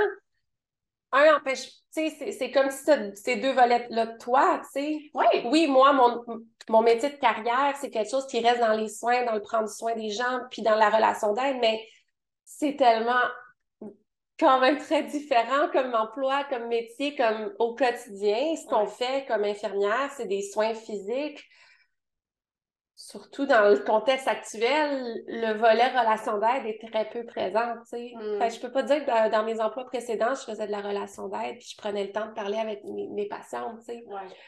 un 1.11 1.35
empêche. 1.35 1.69
Tu 1.95 2.09
sais, 2.09 2.31
c'est- 2.31 2.51
comme 2.51 2.71
si 2.71 2.83
ces 3.15 3.35
deux 3.35 3.51
volets-là 3.53 4.07
de 4.07 4.17
toi, 4.17 4.59
tu 4.63 4.81
sais. 4.81 4.99
Oui, 5.13 5.25
Oui, 5.45 5.67
moi, 5.67 5.93
mon, 5.93 6.23
mon 6.69 6.81
métier 6.81 7.09
de 7.09 7.15
carrière, 7.17 7.75
c'est 7.79 7.91
quelque 7.91 8.09
chose 8.09 8.25
qui 8.27 8.39
reste 8.39 8.59
dans 8.59 8.73
les 8.73 8.89
soins, 8.89 9.23
dans 9.25 9.33
le 9.35 9.41
prendre 9.41 9.69
soin 9.69 9.93
des 9.95 10.09
gens, 10.09 10.39
puis 10.49 10.63
dans 10.63 10.75
la 10.75 10.89
relation 10.89 11.33
d'aide, 11.33 11.57
mais 11.61 11.87
c'est 12.45 12.75
tellement 12.75 13.21
quand 14.39 14.59
même 14.59 14.77
très 14.77 15.03
différent 15.03 15.69
comme 15.71 15.93
emploi, 15.93 16.43
comme 16.45 16.67
métier, 16.67 17.15
comme 17.15 17.53
au 17.59 17.75
quotidien. 17.75 18.55
Ce 18.55 18.65
qu'on 18.67 18.85
Ouais. 18.85 18.87
fait 18.87 19.25
comme 19.27 19.43
infirmière, 19.43 20.11
c'est 20.15 20.27
des 20.27 20.41
soins 20.41 20.73
physiques. 20.73 21.43
Surtout 23.05 23.45
dans 23.45 23.69
le 23.69 23.79
contexte 23.79 24.29
actuel, 24.29 25.23
le 25.27 25.53
volet 25.57 25.89
relation 25.89 26.37
d'aide 26.37 26.65
est 26.65 26.89
très 26.89 27.09
peu 27.09 27.25
présent, 27.25 27.75
sais. 27.83 28.13
Mm. 28.15 28.39
Que 28.39 28.49
je 28.49 28.59
peux 28.61 28.71
pas 28.71 28.83
dire 28.83 29.05
que 29.05 29.07
dans, 29.07 29.29
dans 29.29 29.43
mes 29.43 29.59
emplois 29.59 29.83
précédents, 29.83 30.33
je 30.35 30.43
faisais 30.45 30.67
de 30.67 30.71
la 30.71 30.79
relation 30.79 31.27
d'aide, 31.27 31.57
puis 31.57 31.67
je 31.69 31.77
prenais 31.77 32.05
le 32.05 32.13
temps 32.13 32.27
de 32.27 32.33
parler 32.33 32.57
avec 32.57 32.81
mes, 32.85 33.09
mes 33.09 33.27
patientes, 33.27 33.81
ouais. 33.89 34.01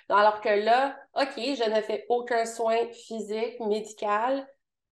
Alors 0.07 0.39
que 0.39 0.47
là, 0.47 0.97
OK, 1.15 1.33
je 1.35 1.69
ne 1.69 1.81
fais 1.81 2.05
aucun 2.07 2.45
soin 2.45 2.77
physique, 2.93 3.59
médical, 3.59 4.47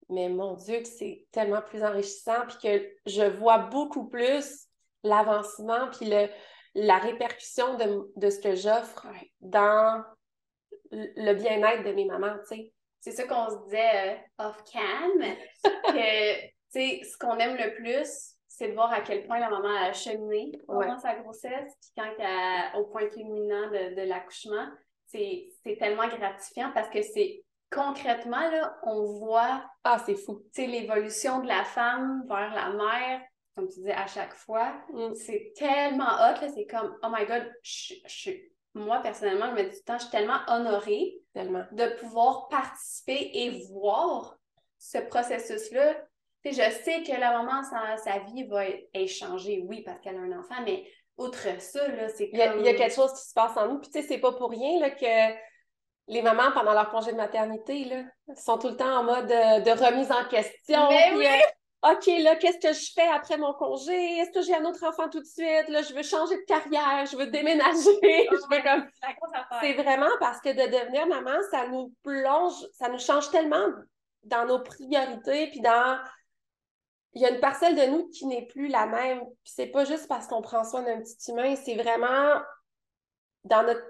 mais 0.09 0.27
mon 0.27 0.55
Dieu, 0.55 0.79
que 0.79 0.87
c'est 0.87 1.25
tellement 1.31 1.61
plus 1.61 1.85
enrichissant, 1.85 2.45
puis 2.49 2.57
que 2.61 2.85
je 3.05 3.23
vois 3.23 3.59
beaucoup 3.59 4.09
plus 4.09 4.67
l'avancement, 5.05 5.87
puis 5.97 6.09
le, 6.09 6.27
la 6.75 6.97
répercussion 6.97 7.75
de, 7.77 8.11
de 8.17 8.29
ce 8.29 8.39
que 8.39 8.55
j'offre 8.55 9.07
Ouais. 9.07 9.31
dans 9.39 10.03
le 10.91 11.33
bien-être 11.33 11.83
de 11.85 11.93
mes 11.93 12.05
mamans, 12.05 12.35
tu 12.49 12.57
sais. 12.57 12.73
C'est 13.03 13.11
ça 13.11 13.23
qu'on 13.27 13.49
se 13.49 13.65
disait 13.65 14.13
euh, 14.39 14.45
off-cam, 14.45 15.11
que, 15.87 16.49
ce 16.73 17.17
qu'on 17.17 17.37
aime 17.37 17.57
le 17.57 17.75
plus, 17.75 18.31
c'est 18.47 18.69
de 18.69 18.73
voir 18.73 18.93
à 18.93 19.01
quel 19.01 19.25
point 19.27 19.39
la 19.39 19.49
maman 19.49 19.75
a 19.83 19.91
cheminé 19.91 20.57
pendant 20.65 20.79
Ouais. 20.93 20.99
sa 21.01 21.15
grossesse, 21.15 21.73
puis 21.81 21.91
quand 21.97 22.09
elle, 22.17 22.79
au 22.79 22.85
point 22.85 23.07
culminant 23.07 23.67
de, 23.71 23.95
de 23.95 24.01
l'accouchement, 24.07 24.67
c'est 25.07 25.49
tellement 25.79 26.07
gratifiant 26.07 26.71
parce 26.73 26.87
que 26.89 27.01
c'est 27.01 27.43
concrètement, 27.69 28.49
là, 28.49 28.77
on 28.83 29.03
voit, 29.19 29.65
Ah, 29.83 30.01
c'est 30.05 30.15
fou. 30.15 30.41
l'évolution 30.57 31.41
de 31.41 31.47
la 31.47 31.65
femme 31.65 32.23
vers 32.27 32.53
la 32.55 32.69
mère, 32.69 33.21
comme 33.53 33.67
tu 33.67 33.79
disais, 33.79 33.91
à 33.93 34.07
chaque 34.07 34.33
fois. 34.33 34.73
Mm. 34.93 35.13
C'est 35.15 35.51
tellement 35.57 36.05
hot, 36.05 36.47
c'est 36.55 36.67
comme, 36.67 36.97
oh 37.03 37.07
my 37.11 37.25
God, 37.25 37.51
je, 37.63 37.95
je, 38.07 38.31
moi, 38.73 38.99
personnellement, 39.01 39.49
je 39.51 39.61
me 39.61 39.69
dis 39.69 39.75
tout 39.75 39.77
le 39.79 39.83
temps, 39.85 39.97
je 39.97 40.03
suis 40.03 40.11
tellement 40.11 40.39
honorée 40.47 41.19
Tellement. 41.33 41.63
de 41.71 41.87
pouvoir 41.99 42.47
participer 42.47 43.31
et 43.33 43.65
voir 43.71 44.37
ce 44.79 44.97
processus-là. 44.97 45.95
Je 46.45 46.51
sais 46.51 47.03
que 47.03 47.17
la 47.17 47.31
maman, 47.31 47.63
sa, 47.63 47.97
sa 47.97 48.19
vie 48.19 48.43
va 48.43 48.63
changée, 49.07 49.63
oui, 49.67 49.81
parce 49.83 49.99
qu'elle 50.01 50.17
a 50.17 50.19
un 50.19 50.37
enfant, 50.39 50.61
mais 50.65 50.85
outre 51.17 51.61
ça, 51.61 51.87
là, 51.87 52.09
c'est 52.09 52.29
Il 52.33 52.37
y, 52.37 52.41
a, 52.41 52.49
comme... 52.49 52.59
il 52.59 52.65
y 52.65 52.69
a 52.69 52.73
quelque 52.73 52.95
chose 52.95 53.13
qui 53.13 53.29
se 53.29 53.33
passe 53.33 53.55
en 53.55 53.67
nous. 53.67 53.79
Puis, 53.79 53.91
tu 53.91 54.01
sais, 54.01 54.07
c'est 54.07 54.17
pas 54.17 54.33
pour 54.33 54.49
rien 54.49 54.79
là, 54.79 54.89
que 54.89 55.35
les 56.07 56.21
mamans, 56.21 56.51
pendant 56.53 56.73
leur 56.73 56.89
congé 56.89 57.11
de 57.11 57.17
maternité, 57.17 57.85
là, 57.85 58.03
sont 58.35 58.57
tout 58.57 58.69
le 58.69 58.75
temps 58.75 58.97
en 58.99 59.03
mode 59.03 59.31
euh, 59.31 59.59
de 59.61 59.71
remise 59.71 60.11
en 60.11 60.25
question. 60.25 60.89
Mais 60.89 61.09
Puis, 61.09 61.17
oui! 61.19 61.27
OK, 61.83 62.07
là, 62.21 62.37
qu'est-ce 62.37 62.59
que 62.59 62.73
je 62.73 62.91
fais 62.93 63.07
après 63.07 63.37
mon 63.37 63.53
congé? 63.53 64.17
Est-ce 64.17 64.31
que 64.31 64.41
j'ai 64.41 64.55
un 64.55 64.63
autre 64.63 64.85
enfant 64.85 65.09
tout 65.09 65.19
de 65.19 65.25
suite? 65.25 65.67
Là, 65.67 65.81
je 65.81 65.93
veux 65.93 66.03
changer 66.03 66.37
de 66.37 66.45
carrière, 66.45 67.05
je 67.05 67.17
veux 67.17 67.27
déménager. 67.27 67.67
je 68.01 68.55
veux 68.55 68.63
comme... 68.63 68.87
C'est 69.61 69.73
vraiment 69.73 70.11
parce 70.19 70.39
que 70.39 70.49
de 70.49 70.71
devenir 70.71 71.07
maman, 71.07 71.37
ça 71.51 71.67
nous 71.67 71.93
plonge, 72.03 72.53
ça 72.73 72.87
nous 72.87 72.99
change 72.99 73.29
tellement 73.31 73.67
dans 74.23 74.45
nos 74.45 74.59
priorités, 74.59 75.47
puis 75.47 75.59
dans. 75.59 75.99
Il 77.15 77.21
y 77.21 77.25
a 77.25 77.29
une 77.29 77.41
parcelle 77.41 77.75
de 77.75 77.83
nous 77.91 78.09
qui 78.09 78.25
n'est 78.25 78.47
plus 78.47 78.69
la 78.69 78.87
même. 78.87 79.19
Puis 79.19 79.53
c'est 79.55 79.67
pas 79.67 79.85
juste 79.85 80.07
parce 80.07 80.27
qu'on 80.27 80.41
prend 80.41 80.63
soin 80.63 80.81
d'un 80.81 80.99
petit 80.99 81.31
humain, 81.31 81.55
c'est 81.55 81.75
vraiment 81.75 82.41
dans 83.43 83.63
notre 83.63 83.83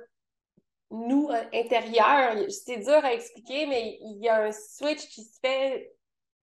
nous 0.94 1.30
euh, 1.30 1.44
intérieur. 1.54 2.36
C'est 2.50 2.78
dur 2.78 3.04
à 3.04 3.14
expliquer, 3.14 3.66
mais 3.66 3.98
il 4.02 4.20
y 4.22 4.30
a 4.30 4.44
un 4.44 4.52
switch 4.52 5.08
qui 5.10 5.24
se 5.24 5.40
fait. 5.40 5.94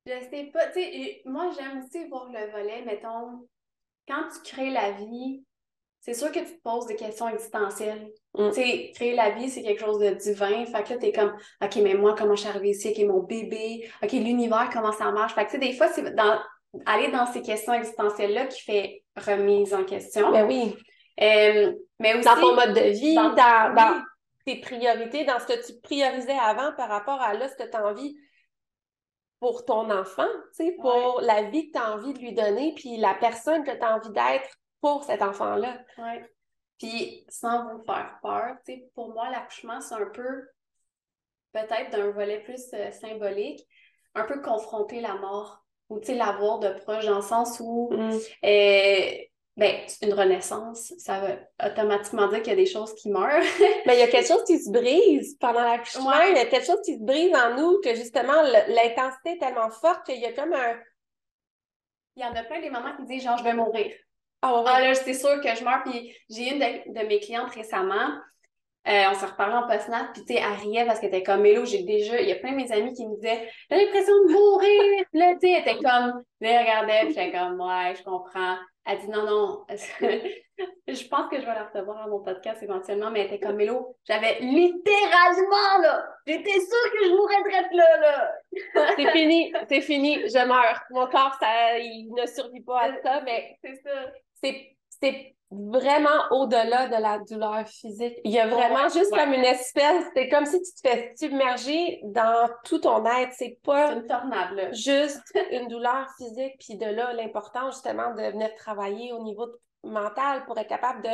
Je 0.06 0.12
sais 0.30 0.50
pas, 0.52 0.66
tu 0.68 0.80
sais, 0.80 1.22
moi, 1.26 1.50
j'aime 1.56 1.82
aussi 1.84 2.08
voir 2.08 2.30
le 2.32 2.50
volet, 2.50 2.82
mettons, 2.84 3.46
quand 4.08 4.22
tu 4.32 4.50
crées 4.50 4.70
la 4.70 4.92
vie, 4.92 5.44
c'est 6.00 6.14
sûr 6.14 6.32
que 6.32 6.38
tu 6.38 6.56
te 6.56 6.62
poses 6.62 6.86
des 6.86 6.96
questions 6.96 7.28
existentielles. 7.28 8.10
Mm. 8.34 8.48
Tu 8.48 8.54
sais, 8.54 8.92
créer 8.94 9.14
la 9.14 9.30
vie, 9.30 9.50
c'est 9.50 9.62
quelque 9.62 9.80
chose 9.80 9.98
de 9.98 10.10
divin. 10.10 10.64
Fait 10.64 10.82
que 10.82 10.94
là, 10.94 10.96
t'es 10.98 11.12
comme, 11.12 11.34
OK, 11.62 11.76
mais 11.82 11.94
moi, 11.94 12.14
comment 12.16 12.34
je 12.34 12.40
suis 12.40 12.48
arrivée 12.48 12.70
ici? 12.70 12.88
OK, 12.88 13.06
mon 13.06 13.22
bébé? 13.22 13.90
OK, 14.02 14.12
l'univers, 14.12 14.70
comment 14.72 14.92
ça 14.92 15.12
marche? 15.12 15.34
Fait 15.34 15.44
que, 15.44 15.50
tu 15.50 15.52
sais, 15.52 15.58
des 15.58 15.74
fois, 15.74 15.88
c'est 15.88 16.14
dans, 16.14 16.40
aller 16.86 17.08
dans 17.08 17.26
ces 17.26 17.42
questions 17.42 17.74
existentielles-là 17.74 18.46
qui 18.46 18.62
fait 18.62 19.04
remise 19.16 19.74
en 19.74 19.84
question. 19.84 20.32
Ben 20.32 20.46
oui. 20.46 20.74
Euh, 21.20 21.74
mais 21.98 22.14
aussi... 22.14 22.24
Dans 22.24 22.40
ton 22.40 22.54
mode 22.54 22.72
de 22.72 22.90
vie, 22.92 23.14
dans- 23.14 23.34
dans, 23.34 23.74
dans 23.74 23.96
oui. 23.98 24.02
tes 24.46 24.56
priorités, 24.60 25.24
dans 25.24 25.38
ce 25.38 25.46
que 25.46 25.66
tu 25.66 25.78
priorisais 25.82 26.38
avant 26.40 26.72
par 26.78 26.88
rapport 26.88 27.20
à 27.20 27.34
là, 27.34 27.46
ce 27.48 27.62
que 27.62 27.68
tu 27.70 27.76
as 27.76 27.86
envie 27.86 28.16
pour 29.40 29.64
ton 29.64 29.90
enfant, 29.90 30.28
pour 30.80 31.20
la 31.22 31.42
vie 31.44 31.70
que 31.70 31.78
tu 31.78 31.82
as 31.82 31.92
envie 31.92 32.12
de 32.12 32.18
lui 32.18 32.32
donner, 32.34 32.74
puis 32.76 32.98
la 32.98 33.14
personne 33.14 33.64
que 33.64 33.70
tu 33.70 33.82
as 33.82 33.96
envie 33.96 34.10
d'être 34.10 34.50
pour 34.80 35.02
cet 35.04 35.22
enfant-là. 35.22 35.78
Puis, 36.78 37.24
sans 37.28 37.64
vous 37.72 37.82
faire 37.84 38.18
peur, 38.22 38.56
pour 38.94 39.12
moi, 39.12 39.28
l'accouchement, 39.30 39.80
c'est 39.80 39.94
un 39.94 40.06
peu, 40.12 40.46
peut-être 41.52 41.90
d'un 41.90 42.10
volet 42.10 42.40
plus 42.42 42.62
euh, 42.74 42.90
symbolique, 42.92 43.66
un 44.14 44.24
peu 44.24 44.40
confronter 44.40 45.00
la 45.00 45.14
mort, 45.14 45.64
ou, 45.88 45.98
tu 46.00 46.06
sais, 46.06 46.14
l'avoir 46.14 46.58
de 46.58 46.70
proche, 46.70 47.04
dans 47.06 47.16
le 47.16 47.22
sens 47.22 47.60
où, 47.60 47.90
Mm. 47.92 48.18
euh, 48.44 49.10
ben, 49.56 49.76
une 50.02 50.14
renaissance, 50.14 50.94
ça 50.98 51.20
veut 51.20 51.38
automatiquement 51.64 52.28
dire 52.28 52.38
qu'il 52.40 52.50
y 52.50 52.52
a 52.52 52.56
des 52.56 52.66
choses 52.66 52.94
qui 52.94 53.10
meurent. 53.10 53.42
Mais 53.86 53.94
il 53.96 53.98
y 53.98 54.02
a 54.02 54.06
quelque 54.08 54.28
chose 54.28 54.44
qui 54.44 54.58
se 54.58 54.70
brise 54.70 55.36
pendant 55.38 55.62
l'accouchement, 55.62 56.08
Ouais. 56.08 56.30
il 56.30 56.36
y 56.36 56.40
a 56.40 56.46
quelque 56.46 56.66
chose 56.66 56.80
qui 56.84 56.94
se 56.94 57.02
brise 57.02 57.34
en 57.34 57.56
nous, 57.56 57.80
que 57.82 57.94
justement, 57.94 58.40
l'intensité 58.68 59.32
est 59.32 59.38
tellement 59.38 59.70
forte 59.70 60.06
qu'il 60.06 60.20
y 60.20 60.26
a 60.26 60.32
comme 60.32 60.52
un... 60.54 60.76
Il 62.16 62.22
y 62.22 62.26
en 62.26 62.34
a 62.34 62.42
plein 62.44 62.60
des 62.60 62.70
mamans 62.70 62.96
qui 62.96 63.04
disent, 63.06 63.24
genre, 63.24 63.38
je 63.38 63.44
vais 63.44 63.54
mourir. 63.54 63.92
Ah 64.42 64.54
ouais, 64.62 64.64
Ah 64.66 64.80
là, 64.80 64.94
c'est 64.94 65.14
sûr 65.14 65.40
que 65.40 65.54
je 65.54 65.64
meurs. 65.64 65.82
Puis 65.84 66.16
j'ai 66.30 66.50
une 66.50 66.58
de, 66.58 67.00
de 67.00 67.06
mes 67.06 67.20
clientes 67.20 67.50
récemment, 67.50 68.08
euh, 68.88 69.04
on 69.10 69.14
s'est 69.14 69.26
reparlé 69.26 69.54
en 69.54 69.68
post-nat, 69.68 70.10
puis 70.14 70.24
tu 70.24 70.34
sais, 70.34 70.40
elle 70.40 70.58
riait 70.58 70.86
parce 70.86 71.00
qu'elle 71.00 71.10
était 71.14 71.22
comme 71.22 71.42
Mélo, 71.42 71.66
j'ai 71.66 71.82
déjà, 71.82 72.18
il 72.20 72.28
y 72.28 72.32
a 72.32 72.36
plein 72.36 72.52
de 72.52 72.56
mes 72.56 72.72
amis 72.72 72.94
qui 72.94 73.06
me 73.06 73.14
disaient, 73.16 73.50
j'ai 73.70 73.76
l'impression 73.76 74.14
de 74.26 74.32
mourir. 74.32 75.04
Là, 75.12 75.34
tu 75.34 75.40
sais, 75.46 75.52
elle 75.52 75.60
était 75.60 75.74
comme, 75.76 76.22
là, 76.40 76.48
elle 76.50 76.60
regardait, 76.60 77.00
puis 77.04 77.08
j'étais 77.14 77.32
comme, 77.32 77.60
ouais, 77.60 77.94
je 77.94 78.02
comprends. 78.02 78.56
Elle 78.90 78.98
dit 78.98 79.08
non, 79.08 79.24
non. 79.24 79.64
je 79.70 81.08
pense 81.08 81.30
que 81.30 81.36
je 81.36 81.46
vais 81.46 81.54
la 81.54 81.64
recevoir 81.64 82.02
à 82.02 82.08
mon 82.08 82.20
podcast 82.20 82.60
éventuellement, 82.60 83.10
mais 83.10 83.20
elle 83.20 83.26
était 83.26 83.38
comme 83.38 83.54
Mélo. 83.54 83.96
J'avais 84.04 84.40
littéralement, 84.40 85.78
là, 85.80 86.04
j'étais 86.26 86.58
sûre 86.58 86.92
que 86.92 87.04
je 87.04 87.10
mourrais 87.10 87.42
de 87.42 87.76
là, 87.76 87.96
là. 88.00 88.32
c'est 88.96 89.10
fini, 89.12 89.52
c'est 89.68 89.80
fini, 89.80 90.16
je 90.28 90.44
meurs. 90.44 90.82
Mon 90.90 91.06
corps, 91.06 91.36
ça, 91.40 91.78
il 91.78 92.12
ne 92.12 92.26
survit 92.26 92.62
pas 92.62 92.80
à 92.80 93.00
ça, 93.00 93.20
mais 93.20 93.56
c'est 93.62 93.76
ça. 93.76 94.12
C'est 94.42 95.36
vraiment 95.50 96.30
au-delà 96.30 96.86
de 96.86 97.02
la 97.02 97.18
douleur 97.18 97.66
physique. 97.66 98.16
Il 98.24 98.30
y 98.30 98.38
a 98.38 98.46
vraiment 98.46 98.88
juste 98.88 99.10
comme 99.10 99.32
une 99.32 99.44
espèce, 99.44 100.04
c'est 100.14 100.28
comme 100.28 100.46
si 100.46 100.62
tu 100.62 100.72
te 100.72 100.88
fais 100.88 101.12
submerger 101.16 102.00
dans 102.04 102.48
tout 102.64 102.78
ton 102.78 103.04
être. 103.04 103.32
C'est 103.32 103.58
pas 103.64 103.92
une 103.92 104.06
tornade, 104.06 104.72
juste 104.72 105.22
une 105.50 105.68
douleur 105.68 106.06
physique. 106.16 106.54
Puis 106.60 106.76
de 106.76 106.86
là, 106.86 107.12
l'important 107.14 107.70
justement 107.70 108.14
de 108.14 108.22
venir 108.22 108.54
travailler 108.56 109.12
au 109.12 109.22
niveau 109.22 109.46
mental 109.82 110.44
pour 110.44 110.58
être 110.58 110.68
capable 110.68 111.02
de 111.02 111.10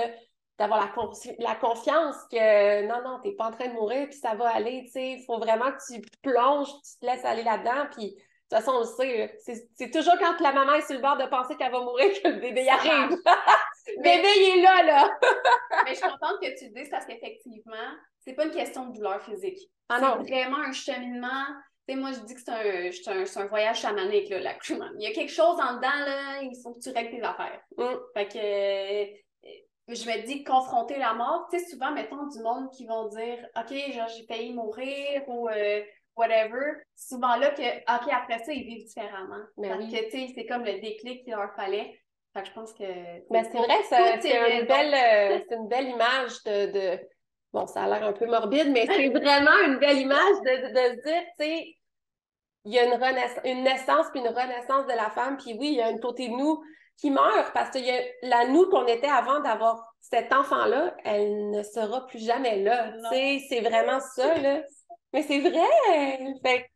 d'avoir 0.58 0.80
la, 0.80 0.90
la 1.38 1.54
confiance 1.54 2.16
que 2.30 2.86
non, 2.86 3.02
non, 3.04 3.20
t'es 3.22 3.32
pas 3.32 3.48
en 3.48 3.50
train 3.50 3.68
de 3.68 3.74
mourir, 3.74 4.08
puis 4.08 4.18
ça 4.18 4.34
va 4.34 4.48
aller, 4.48 4.84
tu 4.86 4.92
sais. 4.92 5.10
Il 5.12 5.24
faut 5.26 5.38
vraiment 5.38 5.70
que 5.70 5.92
tu 5.92 6.00
plonges, 6.22 6.68
tu 6.68 6.98
te 6.98 7.04
laisses 7.04 7.26
aller 7.26 7.42
là-dedans, 7.42 7.88
puis 7.94 8.16
toute 8.48 8.58
façon, 8.58 8.72
on 8.76 8.80
le 8.80 8.84
sait, 8.84 9.38
c'est 9.74 9.90
toujours 9.90 10.14
quand 10.20 10.38
la 10.40 10.52
maman 10.52 10.74
est 10.74 10.86
sur 10.86 10.94
le 10.94 11.02
bord 11.02 11.16
de 11.16 11.26
penser 11.26 11.56
qu'elle 11.56 11.72
va 11.72 11.80
mourir 11.80 12.12
que 12.22 12.28
le 12.28 12.38
bébé 12.38 12.62
y 12.62 12.68
arrive. 12.68 13.10
le 13.10 14.02
bébé, 14.02 14.28
il 14.36 14.58
est 14.58 14.62
là, 14.62 14.82
là. 14.84 15.18
mais 15.84 15.94
je 15.94 15.96
suis 15.96 16.08
contente 16.08 16.40
que 16.40 16.56
tu 16.58 16.66
le 16.66 16.70
dises 16.70 16.88
parce 16.90 17.06
qu'effectivement, 17.06 17.74
c'est 18.20 18.34
pas 18.34 18.44
une 18.44 18.52
question 18.52 18.86
de 18.86 18.94
douleur 18.94 19.20
physique. 19.22 19.58
Ah 19.88 19.98
c'est 20.00 20.30
vraiment 20.30 20.58
un 20.58 20.72
cheminement. 20.72 21.44
Tu 21.88 21.94
sais, 21.94 22.00
moi, 22.00 22.12
je 22.12 22.20
dis 22.20 22.34
que 22.34 22.40
c'est 22.40 23.08
un, 23.08 23.42
un, 23.42 23.46
voyage 23.46 23.80
chamanique, 23.80 24.28
là, 24.28 24.40
la 24.40 24.54
Il 24.68 25.02
y 25.02 25.06
a 25.06 25.12
quelque 25.12 25.32
chose 25.32 25.58
en 25.60 25.76
dedans, 25.76 26.04
là, 26.06 26.42
il 26.42 26.56
faut 26.62 26.72
que 26.72 26.80
tu 26.80 26.90
règles 26.90 27.16
tes 27.16 27.22
affaires. 27.22 27.60
Mm. 27.76 27.94
Fait 28.14 28.28
que 28.28 28.38
euh, 28.38 29.54
je 29.88 30.04
me 30.04 30.26
dis 30.26 30.42
confronter 30.42 30.98
la 30.98 31.14
mort, 31.14 31.46
tu 31.50 31.58
sais, 31.58 31.66
souvent, 31.66 31.92
mettons, 31.92 32.26
du 32.26 32.40
monde 32.40 32.70
qui 32.72 32.86
vont 32.86 33.08
dire 33.08 33.38
OK, 33.56 33.92
genre, 33.92 34.08
j'ai 34.08 34.26
failli 34.26 34.52
mourir 34.52 35.22
ou 35.28 35.48
euh, 35.48 35.82
whatever, 36.16 36.82
souvent 36.94 37.36
là 37.36 37.50
que, 37.50 37.62
OK, 37.62 38.12
après 38.12 38.42
ça, 38.44 38.52
ils 38.52 38.64
vivent 38.64 38.86
différemment. 38.86 39.44
Mais 39.58 39.68
ben 39.68 39.78
Parce 39.78 39.92
que, 39.92 40.04
tu 40.04 40.10
sais, 40.10 40.32
c'est 40.34 40.46
comme 40.46 40.64
le 40.64 40.80
déclic 40.80 41.24
qu'il 41.24 41.34
leur 41.34 41.54
fallait. 41.54 41.98
Fait 42.34 42.42
que 42.42 42.48
je 42.48 42.52
pense 42.52 42.72
que. 42.72 42.84
Mais 43.30 43.44
c'est 43.44 43.58
vrai, 43.58 43.82
c'est 43.88 44.60
une, 44.60 44.66
belle, 44.66 44.94
euh, 44.94 45.56
une 45.56 45.68
belle 45.68 45.88
image 45.88 46.42
de, 46.44 46.72
de, 46.72 47.00
Bon, 47.52 47.66
ça 47.66 47.84
a 47.84 47.86
l'air 47.86 48.06
un 48.06 48.12
peu 48.12 48.26
morbide, 48.26 48.70
mais 48.70 48.86
c'est 48.86 49.08
vraiment 49.18 49.56
une 49.64 49.78
belle 49.78 49.98
image 49.98 50.36
de, 50.44 50.72
de, 50.72 50.96
se 50.96 51.08
dire, 51.08 51.22
tu 51.38 51.44
sais, 51.44 51.76
il 52.66 52.74
y 52.74 52.78
a 52.78 52.84
une, 52.84 53.02
renaissance, 53.02 53.40
une 53.44 53.62
naissance 53.62 54.06
puis 54.10 54.20
une 54.20 54.28
renaissance 54.28 54.86
de 54.86 54.92
la 54.92 55.08
femme, 55.10 55.36
puis 55.36 55.56
oui, 55.58 55.68
il 55.68 55.76
y 55.76 55.80
a 55.80 55.88
une 55.88 56.00
côté 56.00 56.28
de 56.28 56.34
nous 56.34 56.62
qui 56.98 57.10
meurt 57.10 57.52
parce 57.54 57.70
que 57.70 57.78
y 57.78 57.90
a 57.90 58.00
la 58.22 58.48
nous 58.48 58.68
qu'on 58.68 58.86
était 58.86 59.06
avant 59.06 59.40
d'avoir 59.40 59.94
cet 60.00 60.32
enfant-là, 60.32 60.94
elle 61.04 61.50
ne 61.50 61.62
sera 61.62 62.06
plus 62.06 62.24
jamais 62.24 62.62
là. 62.62 62.92
Tu 62.92 63.16
sais, 63.16 63.46
c'est 63.48 63.60
vraiment 63.60 64.00
ça, 64.00 64.34
là. 64.36 64.62
Mais 65.16 65.22
c'est 65.22 65.40
vrai! 65.40 66.34
Fait 66.42 66.70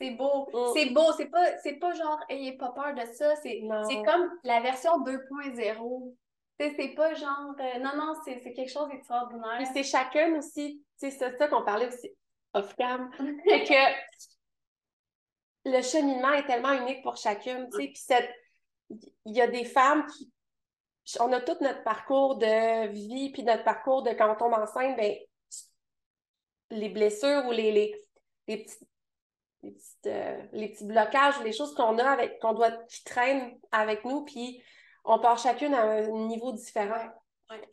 c'est 0.00 0.10
beau. 0.12 0.48
Mm. 0.52 0.72
C'est 0.74 0.90
beau. 0.90 1.12
C'est 1.16 1.26
pas, 1.26 1.58
c'est 1.58 1.74
pas 1.74 1.92
genre, 1.92 2.18
ayez 2.30 2.56
pas 2.56 2.70
peur 2.70 2.94
de 2.94 3.04
ça. 3.12 3.36
C'est, 3.36 3.62
c'est 3.88 4.02
comme 4.02 4.30
la 4.44 4.60
version 4.60 4.98
2.0. 5.00 6.14
C'est 6.58 6.94
pas 6.94 7.12
genre, 7.12 7.54
euh, 7.60 7.78
non, 7.80 7.96
non, 7.96 8.14
c'est, 8.24 8.40
quelque 8.40 8.70
chose 8.70 8.88
d'extraordinaire. 8.88 9.58
Puis 9.58 9.66
c'est 9.74 9.82
chacun 9.82 10.38
aussi, 10.38 10.82
c'est 10.96 11.10
ça, 11.10 11.30
qu'on 11.48 11.64
parlait 11.64 11.88
aussi 11.88 12.10
off-cam. 12.54 13.10
c'est 13.46 13.64
que 13.68 13.92
le 15.66 15.82
cheminement 15.82 16.32
est 16.32 16.46
tellement 16.46 16.72
unique 16.72 17.02
pour 17.02 17.18
chacune, 17.18 17.68
tu 17.70 17.76
sais. 17.76 17.88
Puis 17.88 17.96
cette, 17.96 18.30
il 18.88 19.36
y 19.36 19.42
a 19.42 19.48
des 19.48 19.66
femmes 19.66 20.06
qui, 20.06 20.32
on 21.20 21.30
a 21.32 21.42
tout 21.42 21.56
notre 21.60 21.82
parcours 21.82 22.36
de 22.36 22.88
vie, 22.88 23.32
puis 23.32 23.42
notre 23.42 23.64
parcours 23.64 24.02
de 24.02 24.10
quand 24.12 24.32
on 24.32 24.36
tombe 24.36 24.54
enceinte, 24.54 24.96
ben, 24.96 25.14
les 26.70 26.88
blessures 26.88 27.44
ou 27.46 27.52
les, 27.52 27.72
les, 27.72 27.94
les, 28.48 28.64
petits, 28.64 28.86
euh, 30.06 30.42
les, 30.52 30.68
petits 30.68 30.84
blocages 30.84 31.38
ou 31.38 31.42
les 31.42 31.52
choses 31.52 31.74
qu'on 31.74 31.98
a 31.98 32.04
avec, 32.04 32.38
qu'on 32.40 32.54
doit, 32.54 32.72
qui 32.88 33.04
traînent 33.04 33.58
avec 33.72 34.04
nous, 34.04 34.24
puis 34.24 34.62
on 35.04 35.18
part 35.18 35.38
chacune 35.38 35.74
à 35.74 35.82
un 35.82 36.08
niveau 36.26 36.52
différent. 36.52 37.10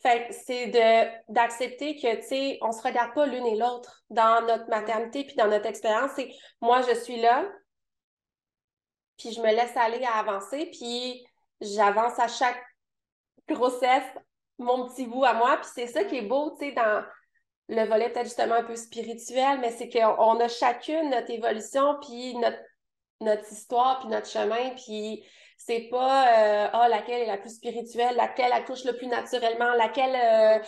Fait 0.04 0.32
c'est 0.32 0.68
de, 0.68 1.34
d'accepter 1.34 1.96
que, 1.96 2.16
tu 2.18 2.28
sais, 2.28 2.60
on 2.62 2.72
se 2.72 2.84
regarde 2.84 3.14
pas 3.16 3.26
l'une 3.26 3.46
et 3.48 3.56
l'autre 3.56 4.04
dans 4.12 4.46
notre 4.46 4.70
maternité 4.70 5.24
puis 5.26 5.36
dans 5.36 5.48
notre 5.48 5.66
expérience. 5.66 6.12
C'est 6.16 6.30
moi, 6.62 6.84
je 6.84 6.94
suis 6.94 7.20
là, 7.20 7.50
puis 9.18 9.32
je 9.32 9.42
me 9.42 9.48
laisse 9.48 9.76
aller 9.76 10.04
à 10.04 10.20
avancer, 10.20 10.68
puis 10.68 11.26
j'avance 11.60 12.20
à 12.20 12.28
chaque 12.28 12.62
grossesse 13.48 14.04
mon 14.60 14.88
petit 14.88 15.08
bout 15.08 15.24
à 15.24 15.34
moi. 15.34 15.58
Puis 15.58 15.72
c'est 15.74 15.88
ça 15.88 16.04
qui 16.04 16.18
est 16.18 16.28
beau, 16.28 16.56
tu 16.60 16.68
sais, 16.68 16.72
dans 16.74 17.04
le 17.70 17.84
volet 17.86 18.10
peut-être 18.10 18.26
justement 18.26 18.56
un 18.56 18.64
peu 18.64 18.76
spirituel, 18.76 19.60
mais 19.60 19.72
c'est 19.72 19.90
qu'on 19.90 20.40
a 20.40 20.48
chacune 20.48 21.10
notre 21.10 21.32
évolution, 21.32 21.98
puis 22.02 22.36
notre, 22.36 22.60
notre 23.22 23.52
histoire, 23.52 24.00
puis 24.00 24.10
notre 24.10 24.28
chemin, 24.28 24.72
puis 24.72 25.24
c'est 25.66 25.88
pas 25.90 26.28
euh, 26.28 26.68
ah, 26.74 26.90
laquelle 26.90 27.22
est 27.22 27.28
la 27.28 27.38
plus 27.38 27.56
spirituelle, 27.56 28.16
laquelle 28.16 28.52
accouche 28.52 28.84
le 28.84 28.98
plus 28.98 29.08
naturellement, 29.08 29.74
laquelle 29.76 30.16
euh, 30.16 30.60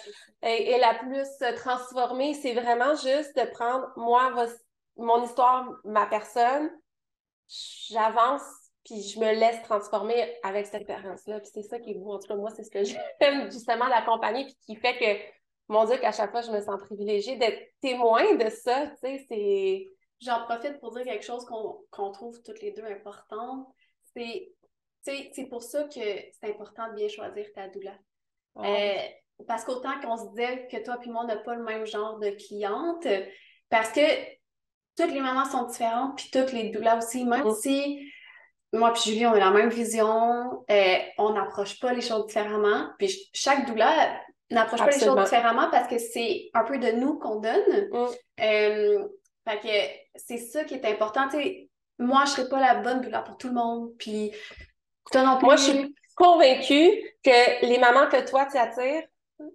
est, 0.41 0.77
la 0.79 0.93
plus 0.93 1.55
transformée. 1.58 2.34
C'est 2.34 2.53
vraiment 2.53 2.95
juste 2.95 3.36
de 3.38 3.45
prendre 3.51 3.88
moi, 3.97 4.31
mon 4.95 5.23
histoire, 5.23 5.69
ma 5.84 6.05
personne, 6.05 6.69
j'avance, 7.89 8.43
puis 8.86 9.01
je 9.01 9.19
me 9.19 9.34
laisse 9.34 9.62
transformer 9.63 10.34
avec 10.43 10.65
cette 10.65 10.75
expérience-là. 10.75 11.39
Puis 11.41 11.49
c'est 11.53 11.63
ça 11.63 11.79
qui 11.79 11.91
est 11.91 11.95
beau. 11.95 12.13
En 12.13 12.19
tout 12.19 12.27
cas, 12.27 12.36
moi, 12.36 12.51
c'est 12.55 12.63
ce 12.63 12.71
que 12.71 12.84
j'aime 13.21 13.51
justement 13.51 13.89
d'accompagner, 13.89 14.45
puis 14.45 14.55
qui 14.65 14.75
fait 14.77 14.97
que 14.97 15.35
mon 15.67 15.86
Dieu, 15.86 15.97
qu'à 15.97 16.12
chaque 16.12 16.32
fois, 16.32 16.41
je 16.41 16.51
me 16.51 16.62
sens 16.62 16.80
privilégiée 16.82 17.38
d'être 17.38 17.71
témoin 17.82 18.36
de 18.36 18.49
ça. 18.49 18.88
Tu 18.88 18.95
sais, 19.01 19.25
c'est. 19.28 19.88
J'en 20.21 20.45
profite 20.45 20.80
pour 20.80 20.93
dire 20.93 21.04
quelque 21.04 21.25
chose 21.25 21.45
qu'on 21.45 22.12
trouve 22.12 22.41
toutes 22.43 22.62
les 22.62 22.71
deux 22.71 22.86
important. 22.86 23.73
C'est 24.15 24.51
c'est 25.34 25.45
pour 25.49 25.62
ça 25.62 25.84
que 25.84 25.99
c'est 25.99 26.49
important 26.49 26.89
de 26.89 26.95
bien 26.95 27.08
choisir 27.08 27.45
ta 27.54 27.67
doula. 27.67 27.93
Euh, 28.58 28.95
parce 29.47 29.63
qu'autant 29.63 29.99
qu'on 30.01 30.17
se 30.17 30.30
disait 30.32 30.67
que 30.71 30.84
toi 30.84 30.97
et 31.04 31.10
moi, 31.10 31.23
on 31.23 31.28
n'a 31.28 31.38
pas 31.38 31.56
le 31.56 31.63
même 31.63 31.86
genre 31.86 32.17
de 32.19 32.30
cliente, 32.32 33.06
parce 33.69 33.91
que 33.91 34.01
toutes 34.97 35.12
les 35.12 35.19
mamans 35.19 35.45
sont 35.45 35.63
différentes, 35.67 36.17
puis 36.17 36.30
toutes 36.32 36.54
les 36.54 36.69
doulas 36.69 36.97
aussi, 36.97 37.25
même 37.25 37.45
mm. 37.45 37.56
si 37.56 38.12
moi 38.73 38.93
et 38.95 38.99
Julie, 38.99 39.25
on 39.25 39.34
a 39.34 39.39
la 39.39 39.51
même 39.51 39.69
vision, 39.69 40.63
euh, 40.69 40.97
on 41.17 41.34
n'approche 41.34 41.80
pas 41.80 41.93
les 41.93 42.01
choses 42.01 42.28
différemment. 42.28 42.89
Puis 42.97 43.30
chaque 43.34 43.67
doula 43.67 44.19
n'approche 44.51 44.79
pas 44.79 44.91
les 44.91 44.99
choses 44.99 45.23
différemment 45.23 45.69
parce 45.71 45.88
que 45.88 45.97
c'est 45.97 46.49
un 46.53 46.63
peu 46.63 46.77
de 46.77 46.91
nous 46.91 47.17
qu'on 47.17 47.39
donne. 47.39 47.89
Mm. 47.91 48.05
Euh, 48.41 49.08
fait 49.47 49.60
que 49.60 50.19
c'est 50.19 50.38
ça 50.38 50.63
qui 50.63 50.75
est 50.75 50.86
important. 50.86 51.27
moi, 51.99 52.25
je 52.25 52.31
serais 52.31 52.49
pas 52.49 52.60
la 52.60 52.75
bonne 52.75 53.01
doula 53.01 53.21
pour 53.21 53.38
tout 53.38 53.47
le 53.47 53.53
monde. 53.53 53.91
Puis 53.97 54.31
toi 55.12 55.23
non 55.23 55.38
plus. 55.38 55.45
Moi, 55.45 55.55
je 55.55 55.63
suis 55.63 55.95
convaincue 56.15 56.91
que 57.23 57.65
les 57.65 57.77
mamans 57.77 58.08
que 58.08 58.27
toi 58.27 58.47
tu 58.49 58.58
attires, 58.58 59.03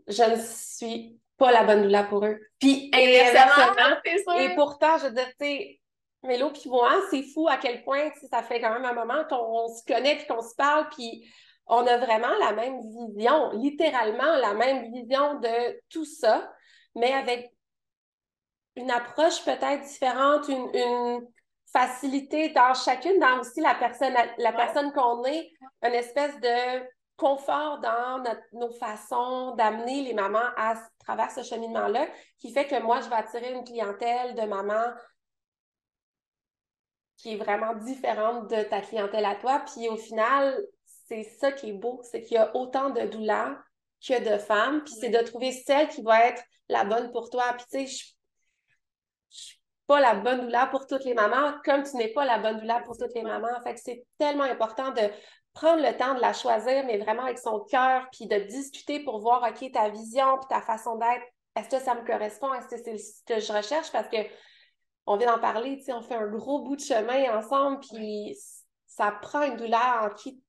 je 0.07 0.23
ne 0.23 0.41
suis 0.41 1.19
pas 1.37 1.53
la 1.53 1.65
bonne 1.65 1.83
doula 1.83 2.05
pour 2.05 2.25
eux. 2.25 2.39
Puis 2.59 2.91
inversement. 2.95 4.39
Et 4.39 4.55
pourtant, 4.55 4.99
je 4.99 5.07
veux 5.07 5.13
dire, 5.13 5.29
tu 5.39 5.47
sais, 5.47 5.81
Mélo 6.23 6.51
puis 6.51 6.69
moi, 6.69 7.01
c'est 7.11 7.23
fou 7.23 7.49
à 7.49 7.57
quel 7.57 7.83
point 7.83 8.11
ça 8.31 8.43
fait 8.43 8.61
quand 8.61 8.73
même 8.75 8.85
un 8.85 8.93
moment 8.93 9.25
qu'on 9.29 9.69
se 9.69 9.83
connaît 9.87 10.17
puis 10.17 10.27
qu'on 10.27 10.43
se 10.43 10.55
parle, 10.55 10.89
puis 10.91 11.27
on 11.71 11.87
a 11.87 11.97
vraiment 11.99 12.35
la 12.41 12.53
même 12.53 12.81
vision, 12.81 13.51
littéralement 13.53 14.37
la 14.37 14.55
même 14.55 14.93
vision 14.93 15.39
de 15.39 15.81
tout 15.89 16.05
ça, 16.05 16.53
mais 16.97 17.13
avec 17.13 17.53
une 18.77 18.91
approche 18.91 19.45
peut-être 19.45 19.83
différente, 19.83 20.49
une, 20.49 21.27
facilité 21.73 22.49
dans 22.49 22.75
chacune, 22.75 23.21
dans 23.21 23.39
aussi 23.39 23.61
la 23.61 23.77
personne, 23.77 24.13
la 24.39 24.53
personne 24.53 24.93
qu'on 24.93 25.25
est, 25.25 25.53
une 25.85 25.95
espèce 25.95 26.35
de 26.41 26.85
confort 27.17 27.79
dans 27.79 28.25
nos 28.53 28.73
façons 28.73 29.55
d'amener 29.55 30.03
les 30.03 30.13
mamans 30.13 30.51
à 30.57 30.75
travers 30.99 31.31
ce 31.31 31.45
cheminement-là, 31.45 32.09
qui 32.39 32.53
fait 32.53 32.67
que 32.67 32.83
moi, 32.83 33.01
je 33.03 33.09
vais 33.09 33.15
attirer 33.15 33.53
une 33.53 33.63
clientèle 33.63 34.35
de 34.35 34.43
mamans 34.43 34.93
qui 37.19 37.35
est 37.35 37.37
vraiment 37.37 37.75
différente 37.75 38.51
de 38.51 38.65
ta 38.65 38.81
clientèle 38.81 39.25
à 39.25 39.37
toi. 39.37 39.63
Puis 39.73 39.89
au 39.89 39.97
final, 39.97 40.61
c'est 41.11 41.25
ça 41.25 41.51
qui 41.51 41.71
est 41.71 41.73
beau, 41.73 42.01
c'est 42.05 42.23
qu'il 42.23 42.37
y 42.37 42.39
a 42.39 42.55
autant 42.57 42.91
de 42.91 43.01
douleurs 43.03 43.57
que 44.07 44.23
de 44.23 44.39
femmes, 44.39 44.83
puis 44.85 44.95
c'est 44.95 45.11
de 45.11 45.19
trouver 45.19 45.51
celle 45.51 45.89
qui 45.89 46.03
va 46.03 46.27
être 46.27 46.43
la 46.69 46.85
bonne 46.85 47.11
pour 47.11 47.31
toi. 47.31 47.53
Puis 47.55 47.67
tu 47.71 47.87
sais, 47.87 47.87
je 47.87 49.37
suis 49.37 49.61
pas 49.89 50.01
la 50.01 50.15
bonne 50.15 50.43
douleur 50.43 50.71
pour 50.71 50.87
toutes 50.87 51.05
les 51.05 51.15
mamans, 51.15 51.55
comme 51.65 51.83
tu 51.83 51.97
n'es 51.97 52.13
pas 52.13 52.25
la 52.25 52.39
bonne 52.39 52.61
douleur 52.61 52.85
pour 52.85 52.97
toutes 52.97 53.13
les 53.15 53.23
mamans. 53.23 53.61
Fait 53.65 53.75
que 53.75 53.81
c'est 53.81 54.05
tellement 54.19 54.45
important 54.45 54.93
de 54.93 55.03
prendre 55.53 55.83
le 55.83 55.97
temps 55.97 56.15
de 56.15 56.21
la 56.21 56.33
choisir, 56.33 56.87
mais 56.87 56.99
vraiment 56.99 57.25
avec 57.25 57.39
son 57.39 57.59
cœur, 57.65 58.07
puis 58.13 58.29
de 58.29 58.37
discuter 58.37 59.01
pour 59.01 59.21
voir, 59.21 59.43
OK, 59.43 59.73
ta 59.73 59.89
vision, 59.89 60.39
puis 60.39 60.47
ta 60.49 60.63
façon 60.63 60.97
d'être, 60.97 61.25
est-ce 61.57 61.77
que 61.77 61.83
ça 61.83 61.97
me 61.97 62.07
correspond? 62.07 62.55
Est-ce 62.55 62.69
que 62.69 62.77
c'est 62.77 62.99
ce 62.99 63.25
que 63.27 63.41
je 63.41 63.53
recherche? 63.53 63.91
Parce 63.91 64.09
que 64.09 64.19
on 65.07 65.17
vient 65.17 65.35
d'en 65.35 65.41
parler, 65.41 65.77
tu 65.79 65.87
sais, 65.87 65.93
on 65.93 66.03
fait 66.03 66.15
un 66.15 66.29
gros 66.29 66.63
bout 66.63 66.77
de 66.77 66.81
chemin 66.81 67.37
ensemble, 67.37 67.81
puis 67.81 68.39
ça 68.87 69.11
prend 69.11 69.43
une 69.43 69.57
douleur 69.57 70.05
en 70.05 70.15
qui 70.15 70.41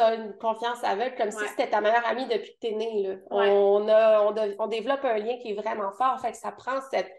as 0.00 0.14
une 0.14 0.36
confiance 0.38 0.82
aveugle, 0.82 1.14
comme 1.16 1.30
si 1.30 1.46
c'était 1.48 1.68
ta 1.68 1.80
meilleure 1.80 2.06
amie 2.06 2.26
depuis 2.26 2.52
que 2.54 2.58
tu 2.60 2.66
es 2.68 2.72
née. 2.76 3.02
Là. 3.02 3.14
Ouais. 3.36 3.50
On, 3.50 3.88
a, 3.88 4.20
on, 4.22 4.32
de- 4.32 4.56
on 4.58 4.66
développe 4.66 5.04
un 5.04 5.18
lien 5.18 5.36
qui 5.38 5.50
est 5.50 5.54
vraiment 5.54 5.92
fort. 5.92 6.20
Fait 6.20 6.32
que 6.32 6.38
ça 6.38 6.52
prend 6.52 6.80
cette 6.90 7.12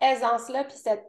aisance-là, 0.00 0.64
puis 0.64 0.76
cette. 0.76 1.04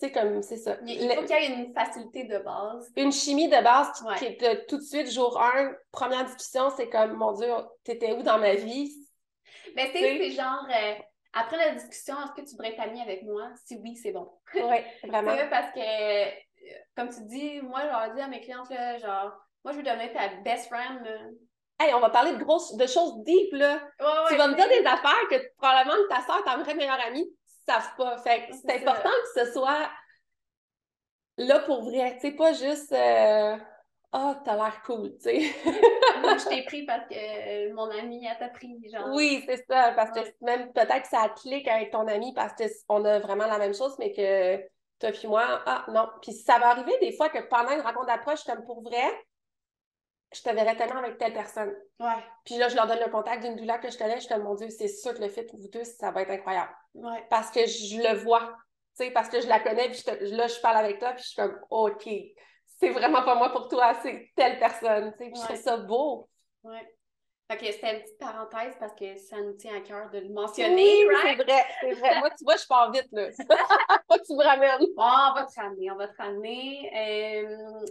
Tu 0.00 0.06
sais, 0.06 0.12
comme 0.12 0.42
c'est 0.42 0.56
ça. 0.56 0.78
Il, 0.86 1.02
il 1.02 1.10
faut 1.14 1.22
qu'il 1.22 1.30
y 1.30 1.32
ait 1.32 1.46
une 1.54 1.74
facilité 1.74 2.24
de 2.24 2.38
base. 2.38 2.90
Une 2.96 3.12
chimie 3.12 3.48
de 3.48 3.62
base 3.62 3.92
qui, 3.92 4.04
Ouais. 4.04 4.14
qui 4.16 4.24
est 4.26 4.40
de- 4.40 4.64
tout 4.66 4.78
de 4.78 4.82
suite, 4.82 5.10
jour 5.10 5.40
1, 5.40 5.72
première 5.92 6.24
discussion, 6.24 6.70
c'est 6.76 6.88
comme, 6.88 7.12
mon 7.14 7.32
Dieu, 7.32 7.48
t'étais 7.84 8.12
où 8.12 8.22
dans 8.22 8.38
ma 8.38 8.54
vie? 8.54 8.90
Mais 9.76 9.90
tu 9.92 9.98
sais, 9.98 10.18
c'est 10.18 10.30
genre, 10.30 10.66
euh, 10.70 10.94
après 11.34 11.56
la 11.58 11.74
discussion, 11.74 12.14
est-ce 12.24 12.32
que 12.42 12.48
tu 12.48 12.52
voudrais 12.56 12.72
être 12.72 12.80
amie 12.80 13.02
avec 13.02 13.22
moi? 13.24 13.50
Si 13.66 13.76
oui, 13.82 13.94
c'est 13.96 14.12
bon. 14.12 14.30
Oui, 14.54 14.62
vraiment. 15.08 15.36
Parce 15.50 15.72
que, 15.74 15.80
comme 16.96 17.08
tu 17.08 17.22
dis, 17.26 17.60
moi, 17.62 17.80
je 17.82 17.86
leur 17.86 18.14
dis 18.14 18.20
à 18.20 18.28
mes 18.28 18.40
clientes, 18.40 18.70
là, 18.70 18.98
genre, 18.98 19.32
moi, 19.64 19.72
je 19.72 19.78
veux 19.78 19.82
devenir 19.82 20.12
ta 20.12 20.28
best 20.42 20.68
friend. 20.68 21.04
là. 21.04 21.18
Hey, 21.78 21.94
on 21.94 22.00
va 22.00 22.10
parler 22.10 22.32
de 22.32 22.42
grosses, 22.42 22.76
de 22.76 22.86
choses 22.86 23.22
deep, 23.24 23.52
là. 23.52 23.74
Ouais, 24.00 24.06
ouais, 24.06 24.12
tu 24.28 24.36
vas 24.36 24.48
me 24.48 24.54
dire 24.54 24.68
des 24.68 24.86
affaires 24.86 25.28
que 25.30 25.36
probablement 25.56 25.96
ta 26.10 26.20
soeur, 26.22 26.44
ta 26.44 26.56
vraie 26.58 26.74
meilleure 26.74 27.00
amie, 27.06 27.24
ne 27.24 27.72
savent 27.72 27.96
pas. 27.96 28.18
Fait 28.18 28.46
que 28.46 28.52
c'est 28.54 28.80
ça. 28.84 28.90
important 28.90 29.10
que 29.34 29.44
ce 29.44 29.52
soit 29.52 29.88
là 31.38 31.60
pour 31.60 31.82
vrai. 31.84 32.14
Tu 32.20 32.28
sais, 32.28 32.32
pas 32.32 32.52
juste 32.52 32.92
euh, 32.92 33.56
Ah, 34.12 34.40
t'as 34.44 34.56
l'air 34.56 34.82
cool, 34.84 35.12
tu 35.14 35.20
sais. 35.22 35.38
Moi, 36.20 36.36
je 36.36 36.48
t'ai 36.48 36.64
pris 36.64 36.84
parce 36.84 37.06
que 37.08 37.72
mon 37.72 37.88
amie, 37.90 38.26
elle 38.26 38.38
t'a 38.38 38.48
pris, 38.48 38.76
genre. 38.92 39.08
Oui, 39.14 39.42
c'est 39.46 39.64
ça. 39.66 39.92
Parce 39.92 40.10
que 40.10 40.20
même 40.42 40.72
peut-être 40.72 41.02
que 41.02 41.08
ça 41.08 41.30
clique 41.40 41.66
avec 41.68 41.92
ton 41.92 42.06
ami 42.08 42.34
parce 42.34 42.52
qu'on 42.86 43.04
a 43.06 43.20
vraiment 43.20 43.46
la 43.46 43.58
même 43.58 43.74
chose, 43.74 43.96
mais 43.98 44.12
que 44.12 44.62
toi 45.00 45.12
puis 45.12 45.26
moi, 45.28 45.62
ah 45.66 45.84
non. 45.88 46.08
Puis 46.22 46.32
ça 46.32 46.58
va 46.58 46.68
arriver 46.68 46.96
des 47.00 47.12
fois 47.16 47.28
que 47.28 47.38
pendant 47.48 47.70
une 47.72 47.80
rencontre 47.80 48.06
d'approche, 48.06 48.44
comme 48.44 48.64
pour 48.64 48.82
vrai, 48.82 49.02
je 50.32 50.42
te 50.42 50.50
verrais 50.50 50.76
tellement 50.76 51.00
avec 51.00 51.18
telle 51.18 51.32
personne. 51.32 51.74
Ouais, 51.98 52.24
Puis 52.44 52.56
là, 52.56 52.68
je 52.68 52.76
leur 52.76 52.86
donne 52.86 53.00
le 53.04 53.10
contact 53.10 53.42
d'une 53.42 53.56
doula 53.56 53.78
que 53.78 53.90
je 53.90 53.98
connais, 53.98 54.16
je 54.16 54.20
suis 54.20 54.28
comme, 54.28 54.44
mon 54.44 54.54
Dieu, 54.54 54.68
c'est 54.70 54.86
sûr 54.88 55.12
que 55.14 55.20
le 55.20 55.28
fit 55.28 55.44
vous 55.52 55.68
deux, 55.68 55.82
ça 55.84 56.12
va 56.12 56.22
être 56.22 56.30
incroyable. 56.30 56.70
ouais. 56.94 57.26
Parce 57.28 57.50
que 57.50 57.66
je 57.66 57.96
le 58.00 58.16
vois, 58.18 58.56
tu 58.96 59.04
sais, 59.06 59.10
parce 59.10 59.28
que 59.28 59.40
je 59.40 59.48
la 59.48 59.58
connais, 59.58 59.88
puis 59.88 59.98
je 59.98 60.04
te- 60.04 60.24
là, 60.36 60.46
je 60.46 60.60
parle 60.60 60.76
avec 60.76 61.00
toi, 61.00 61.12
puis 61.12 61.22
je 61.22 61.28
suis 61.30 61.36
comme, 61.36 61.58
OK, 61.70 62.08
c'est 62.78 62.90
vraiment 62.90 63.24
pas 63.24 63.34
moi 63.34 63.50
pour 63.50 63.68
toi, 63.68 63.94
c'est 64.02 64.30
telle 64.36 64.58
personne, 64.60 65.12
tu 65.12 65.18
sais, 65.18 65.30
puis 65.30 65.40
je 65.40 65.44
trouve 65.46 65.56
ça 65.62 65.76
beau. 65.78 66.28
Ouais. 66.62 66.96
Fait 67.50 67.56
que 67.56 67.72
c'était 67.72 67.96
une 67.96 68.02
petite 68.02 68.18
parenthèse 68.18 68.74
parce 68.78 68.94
que 68.94 69.16
ça 69.16 69.40
nous 69.40 69.54
tient 69.54 69.76
à 69.76 69.80
cœur 69.80 70.08
de 70.10 70.18
le 70.18 70.26
Oui, 70.26 70.32
mentionner, 70.32 71.04
right? 71.06 71.36
c'est 71.36 71.44
vrai, 71.44 71.64
c'est 71.80 71.92
vrai. 71.94 72.18
Moi, 72.20 72.30
tu 72.30 72.44
vois, 72.44 72.56
je 72.56 72.66
pars 72.68 72.92
vite, 72.92 73.08
là. 73.10 73.28
Que 74.08 74.24
tu 74.24 74.34
me 74.34 74.44
ramènes. 74.44 74.78
Bon, 74.78 75.02
on 75.02 75.34
va 75.34 75.46
te 75.52 75.60
ramener, 75.60 75.90
on 75.90 75.96
va 75.96 76.06
te 76.06 76.16
ramener. 76.16 77.42
Euh, 77.44 77.86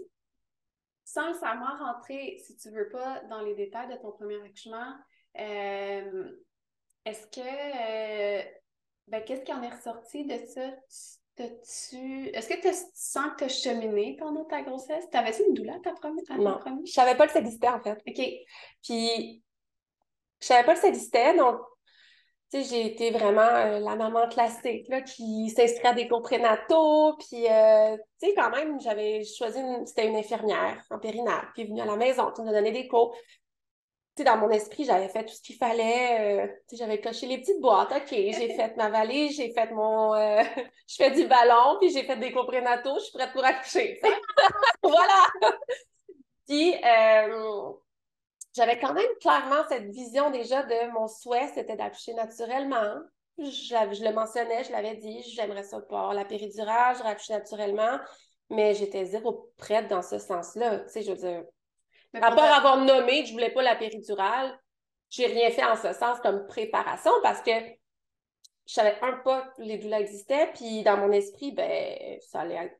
sans 1.03 1.27
nécessairement 1.27 1.75
rentrer, 1.77 2.37
si 2.45 2.55
tu 2.55 2.69
veux 2.69 2.87
pas, 2.87 3.21
dans 3.29 3.41
les 3.41 3.53
détails 3.53 3.89
de 3.89 3.95
ton 3.95 4.11
premier 4.13 4.35
accouchement, 4.35 4.93
euh, 5.39 6.31
est-ce 7.03 7.27
que, 7.27 7.41
euh, 7.41 8.43
ben, 9.07 9.21
qu'est-ce 9.25 9.41
qui 9.41 9.51
en 9.51 9.61
est 9.61 9.73
ressorti 9.75 10.23
de 10.23 10.37
ça? 10.45 10.69
Tu- 11.35 12.27
est-ce 12.33 12.49
que 12.49 12.61
tu 12.61 12.73
sens 12.93 13.31
que 13.31 13.37
tu 13.39 13.43
as 13.45 13.47
cheminé 13.49 14.17
pendant 14.19 14.43
ta 14.45 14.61
grossesse? 14.61 15.09
T'avais-tu 15.09 15.43
une 15.47 15.53
douleur 15.53 15.81
ta 15.81 15.93
première? 15.93 16.23
Non. 16.37 16.59
Je 16.85 16.91
savais 16.91 17.15
pas 17.15 17.27
que 17.27 17.33
ça 17.33 17.39
existait, 17.39 17.69
en 17.69 17.81
fait. 17.81 17.97
OK. 18.07 18.21
Puis, 18.83 19.41
je 20.41 20.47
savais 20.47 20.65
pas 20.65 20.75
que 20.75 20.81
ça 20.81 20.87
existait, 20.87 21.35
donc, 21.37 21.59
tu 22.51 22.63
sais, 22.63 22.69
j'ai 22.69 22.85
été 22.87 23.11
vraiment 23.11 23.41
euh, 23.41 23.79
la 23.79 23.95
maman 23.95 24.27
classique, 24.27 24.87
là, 24.89 25.01
qui 25.01 25.49
s'inscrit 25.51 25.87
à 25.87 25.93
des 25.93 26.07
cours 26.07 26.23
prénataux, 26.23 27.15
puis, 27.19 27.47
euh, 27.47 27.95
tu 28.19 28.27
sais, 28.29 28.33
quand 28.35 28.49
même, 28.51 28.79
j'avais 28.81 29.23
choisi, 29.23 29.59
une- 29.59 29.85
c'était 29.85 30.07
une 30.07 30.15
infirmière 30.15 30.83
en 30.89 30.99
périnat, 30.99 31.43
qui 31.55 31.61
est 31.61 31.65
venue 31.65 31.81
à 31.81 31.85
la 31.85 31.95
maison, 31.95 32.31
qui 32.31 32.41
nous 32.41 32.49
a 32.49 32.53
donné 32.53 32.71
des 32.71 32.87
cours. 32.87 33.15
Tu 34.15 34.23
sais, 34.23 34.29
dans 34.29 34.37
mon 34.37 34.49
esprit, 34.49 34.83
j'avais 34.83 35.07
fait 35.07 35.23
tout 35.25 35.33
ce 35.33 35.41
qu'il 35.41 35.55
fallait, 35.55 36.43
euh, 36.43 36.47
tu 36.67 36.75
sais, 36.75 36.83
j'avais 36.83 36.99
coché 36.99 37.25
les 37.27 37.37
petites 37.39 37.61
boîtes, 37.61 37.91
OK, 37.91 38.09
j'ai 38.09 38.33
fait 38.55 38.75
ma 38.75 38.89
valise, 38.89 39.37
j'ai 39.37 39.53
fait 39.53 39.71
mon, 39.71 40.13
je 40.87 40.95
fais 40.95 41.11
du 41.11 41.25
ballon, 41.27 41.77
puis 41.79 41.89
j'ai 41.91 42.03
fait 42.03 42.17
des 42.17 42.31
cours 42.33 42.45
prénataux, 42.47 42.95
je 42.99 43.03
suis 43.05 43.13
prête 43.13 43.31
pour 43.31 43.45
accoucher, 43.45 43.99
sais. 44.03 44.09
voilà! 44.83 45.27
Puis, 46.47 46.75
euh, 46.83 47.71
j'avais 48.55 48.79
quand 48.79 48.93
même 48.93 49.11
clairement 49.21 49.63
cette 49.69 49.89
vision 49.89 50.31
déjà 50.31 50.63
de 50.63 50.91
mon 50.93 51.07
souhait, 51.07 51.49
c'était 51.53 51.75
d'accoucher 51.75 52.13
naturellement. 52.13 52.95
Je, 53.37 53.45
je 53.45 54.03
le 54.03 54.11
mentionnais, 54.11 54.63
je 54.63 54.71
l'avais 54.71 54.95
dit, 54.95 55.23
j'aimerais 55.33 55.63
ça 55.63 55.79
pas 55.79 56.13
la 56.13 56.25
péridurale, 56.25 56.97
je 56.97 57.03
accoucher 57.03 57.33
naturellement, 57.33 57.99
mais 58.49 58.73
j'étais 58.73 59.05
zéro 59.05 59.51
prête 59.57 59.87
dans 59.87 60.01
ce 60.01 60.19
sens-là. 60.19 60.79
Tu 60.79 60.89
sais, 60.89 61.03
je 61.03 61.11
veux 61.11 61.17
dire, 61.17 61.43
à 62.15 62.31
part 62.31 62.57
avoir 62.57 62.77
nommé 62.77 63.21
que 63.21 63.27
je 63.27 63.33
voulais 63.33 63.51
pas 63.51 63.61
la 63.61 63.75
péridurale, 63.75 64.59
j'ai 65.09 65.27
rien 65.27 65.49
fait 65.51 65.63
en 65.63 65.75
ce 65.75 65.93
sens 65.93 66.19
comme 66.19 66.45
préparation 66.47 67.11
parce 67.23 67.41
que 67.41 67.51
je 68.69 68.73
savais 68.73 68.97
un 69.01 69.13
pas 69.23 69.41
que 69.41 69.61
les 69.61 69.77
doulas 69.77 70.01
existaient, 70.01 70.51
puis 70.53 70.83
dans 70.83 70.97
mon 70.97 71.11
esprit, 71.11 71.51
ben, 71.51 72.19
ça 72.21 72.41
allait 72.41 72.55
être 72.55 72.75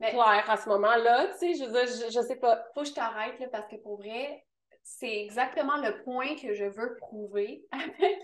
Mais- 0.00 0.10
clair 0.10 0.44
à 0.48 0.56
ce 0.56 0.68
moment-là, 0.68 1.28
tu 1.32 1.38
sais, 1.38 1.54
je 1.54 1.64
veux 1.64 1.72
dire, 1.72 1.86
je, 1.86 2.12
je 2.12 2.20
sais 2.20 2.36
pas. 2.36 2.62
faut 2.74 2.82
que 2.82 2.88
je 2.88 2.92
t'arrête 2.94 3.38
là, 3.40 3.46
parce 3.50 3.66
que 3.68 3.76
pour 3.76 3.96
vrai, 3.98 4.44
c'est 4.82 5.22
exactement 5.24 5.76
le 5.78 6.02
point 6.02 6.36
que 6.36 6.52
je 6.54 6.64
veux 6.64 6.96
prouver 6.98 7.64
avec 7.72 8.18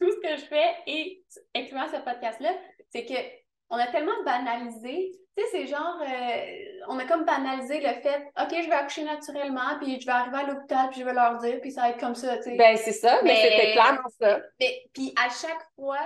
tout 0.00 0.10
ce 0.10 0.16
que 0.20 0.36
je 0.36 0.46
fais 0.46 0.74
et 0.86 1.22
incluant 1.54 1.86
ce 1.88 1.98
podcast-là, 1.98 2.50
c'est 2.90 3.04
que 3.04 3.14
on 3.70 3.76
a 3.76 3.86
tellement 3.88 4.22
banalisé, 4.24 5.12
tu 5.36 5.44
sais, 5.44 5.48
c'est 5.52 5.66
genre, 5.66 6.00
euh, 6.00 6.86
on 6.88 6.98
a 6.98 7.04
comme 7.04 7.24
banalisé 7.26 7.80
le 7.80 8.00
fait, 8.00 8.24
OK, 8.40 8.48
je 8.50 8.66
vais 8.66 8.74
accoucher 8.74 9.04
naturellement, 9.04 9.78
puis 9.78 10.00
je 10.00 10.06
vais 10.06 10.12
arriver 10.12 10.38
à 10.38 10.44
l'hôpital, 10.44 10.88
puis 10.90 11.00
je 11.00 11.04
vais 11.04 11.12
leur 11.12 11.36
dire, 11.36 11.60
puis 11.60 11.70
ça 11.70 11.82
va 11.82 11.90
être 11.90 12.00
comme 12.00 12.14
ça, 12.14 12.38
tu 12.38 12.44
sais. 12.44 12.56
Ben, 12.56 12.76
c'est 12.78 12.92
ça, 12.92 13.20
mais, 13.22 13.34
Mais- 13.34 13.42
c'était 13.42 13.72
clairement 13.72 14.08
ça. 14.18 14.40
Mais, 14.58 14.84
puis 14.94 15.12
à 15.22 15.28
chaque 15.28 15.62
fois, 15.76 16.00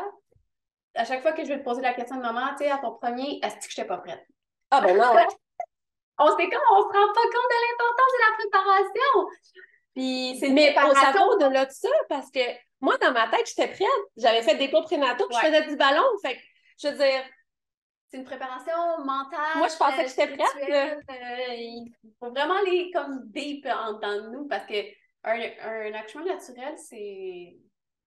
à 0.97 1.05
chaque 1.05 1.23
fois 1.23 1.33
que 1.33 1.45
je 1.45 1.49
vais 1.49 1.59
te 1.61 1.65
poser 1.65 1.83
la 1.83 1.95
question 1.95 2.17
de 2.17 2.23
maman, 2.23 2.49
tu 2.59 2.65
sais, 2.65 2.71
à 2.71 2.79
ton 2.79 2.95
premier, 2.97 3.39
est-ce 3.45 3.55
que 3.55 3.73
je 3.73 3.81
n'étais 3.81 3.89
pas 3.89 3.99
prête? 3.99 4.27
Ah, 4.73 4.81
ben 4.81 4.97
non. 4.97 5.05
On 6.19 6.27
se 6.27 6.37
comme, 6.37 6.63
on 6.71 6.81
se 6.83 6.87
rend 6.87 7.13
pas 7.13 7.23
compte 7.23 7.51
de 7.51 7.59
l'importance 7.65 8.13
de 8.13 8.21
la 8.21 8.37
préparation. 8.39 9.29
Puis 9.95 10.37
c'est 10.41 10.49
Mais 10.51 10.71
on 10.71 10.73
préparation. 10.89 11.13
s'avoue 11.13 11.31
au-delà 11.33 11.67
de 11.67 11.71
ça, 11.73 11.89
parce 12.09 12.31
que 12.31 12.41
moi, 12.81 12.97
dans 12.99 13.13
ma 13.13 13.29
tête, 13.29 13.47
j'étais 13.47 13.69
prête. 13.69 13.89
J'avais 14.17 14.43
fait 14.43 14.57
des 14.57 14.71
cours 14.71 14.85
prénataux, 14.85 15.27
puis 15.29 15.37
je 15.41 15.47
faisais 15.47 15.67
du 15.69 15.77
ballon. 15.77 16.03
Fait 16.23 16.37
que, 16.37 16.41
je 16.83 16.89
veux 16.89 16.97
dire, 16.97 17.23
C'est 18.11 18.19
une 18.19 18.25
préparation 18.25 18.99
mentale. 19.05 19.57
Moi, 19.57 19.69
je 19.69 19.77
pensais 19.77 20.05
que 20.05 20.09
j'étais 20.11 20.29
prête, 20.29 21.01
euh, 21.11 21.55
il 21.55 21.93
faut 22.19 22.31
vraiment 22.31 22.55
aller 22.59 22.91
comme 22.95 23.21
deep 23.31 23.67
en 23.67 23.95
dedans 23.95 24.17
de 24.23 24.29
nous 24.31 24.49
parce 24.49 24.67
que 24.67 24.75
un, 25.25 25.41
un 25.61 25.95
accouchement 25.95 26.25
naturel, 26.25 26.75
c'est 26.79 27.57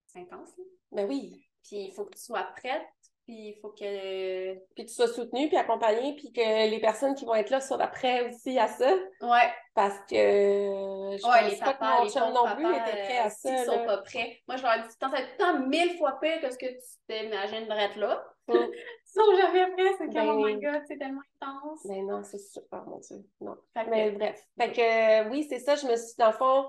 c'est 0.08 0.19
intense. 0.19 0.49
là. 0.58 0.63
ben 0.91 1.08
oui. 1.08 1.45
Puis 1.63 1.88
il 1.88 1.93
faut 1.93 2.06
que 2.06 2.15
tu 2.15 2.23
sois 2.23 2.43
prête, 2.56 2.86
puis 3.25 3.49
il 3.49 3.59
faut 3.61 3.69
que. 3.69 4.53
Puis 4.75 4.85
que 4.85 4.89
tu 4.89 4.95
sois 4.95 5.07
soutenu, 5.07 5.47
puis 5.47 5.57
accompagné, 5.57 6.15
puis 6.15 6.31
que 6.31 6.69
les 6.69 6.79
personnes 6.79 7.15
qui 7.15 7.25
vont 7.25 7.35
être 7.35 7.49
là 7.49 7.59
soient 7.59 7.77
prêtes 7.88 8.33
aussi 8.33 8.57
à 8.57 8.67
ça. 8.67 8.89
Ouais, 9.21 9.51
Parce 9.73 9.97
que 10.09 10.15
je 10.15 11.13
ouais, 11.15 11.41
pense 11.41 11.51
les 11.51 11.57
pas 11.57 11.65
que 11.73 11.79
papas, 11.79 11.97
mon 11.97 12.03
les 12.03 12.09
chum 12.11 12.33
non 12.33 12.55
plus 12.55 12.71
était 12.71 13.03
prêt 13.03 13.19
euh, 13.19 13.23
à 13.25 13.29
ça. 13.29 13.65
sont 13.65 13.71
là. 13.77 13.85
pas 13.85 13.97
prêts. 14.03 14.39
Moi, 14.47 14.57
je 14.57 14.63
leur 14.63 14.73
ça 14.73 15.07
va 15.09 15.19
être 15.19 15.38
tout 15.38 15.45
le 15.45 15.53
temps 15.53 15.67
mille 15.67 15.97
fois 15.97 16.19
pire 16.21 16.39
que 16.41 16.51
ce 16.51 16.57
que 16.57 16.67
tu 16.67 16.79
t'imagines 17.07 17.67
d'être 17.67 17.97
là. 17.97 18.23
Mm. 18.47 18.53
Ils 19.17 19.21
sont 19.21 19.38
jamais 19.38 19.71
prêts, 19.71 19.91
c'est 19.97 20.05
comme, 20.05 20.13
Ben- 20.13 20.29
oh 20.29 20.45
my 20.45 20.55
god, 20.59 20.81
c'est 20.88 20.97
tellement 20.97 21.21
intense. 21.41 21.79
Ben 21.88 22.05
non, 22.05 22.21
c'est 22.23 22.38
super, 22.38 22.83
mon 22.85 22.99
Dieu. 22.99 23.17
Non. 23.41 23.55
Fait 23.73 23.85
que- 23.85 23.89
Mais 23.89 24.11
bref. 24.11 24.39
Fait 24.59 24.71
que 24.73 24.81
euh, 25.25 25.29
oui, 25.31 25.47
c'est 25.49 25.59
ça, 25.59 25.75
je 25.75 25.88
me 25.88 25.95
suis, 25.95 26.15
dans 26.17 26.27
le 26.27 26.33
fond, 26.33 26.65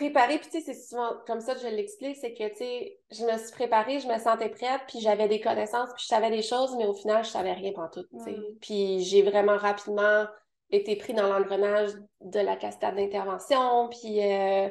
préparée. 0.00 0.38
Puis 0.38 0.48
tu 0.50 0.60
sais, 0.60 0.72
c'est 0.72 0.88
souvent 0.88 1.12
comme 1.26 1.40
ça 1.40 1.54
que 1.54 1.60
je 1.60 1.66
l'explique, 1.66 2.16
c'est 2.16 2.32
que 2.32 2.48
tu 2.48 2.56
sais, 2.56 2.98
je 3.10 3.24
me 3.24 3.36
suis 3.36 3.52
préparée, 3.52 4.00
je 4.00 4.08
me 4.08 4.18
sentais 4.18 4.48
prête, 4.48 4.80
puis 4.88 5.00
j'avais 5.00 5.28
des 5.28 5.40
connaissances, 5.40 5.90
puis 5.94 6.02
je 6.02 6.08
savais 6.08 6.30
des 6.30 6.42
choses, 6.42 6.74
mais 6.76 6.86
au 6.86 6.94
final, 6.94 7.24
je 7.24 7.30
savais 7.30 7.52
rien 7.52 7.72
pantoute, 7.72 8.08
tu 8.10 8.24
sais. 8.24 8.32
Mm. 8.32 8.58
Puis 8.60 9.00
j'ai 9.04 9.22
vraiment 9.22 9.56
rapidement 9.56 10.26
été 10.70 10.96
pris 10.96 11.12
dans 11.12 11.28
l'engrenage 11.28 11.90
de 12.20 12.40
la 12.40 12.56
cascade 12.56 12.96
d'intervention, 12.96 13.88
puis 13.90 14.20
euh, 14.24 14.68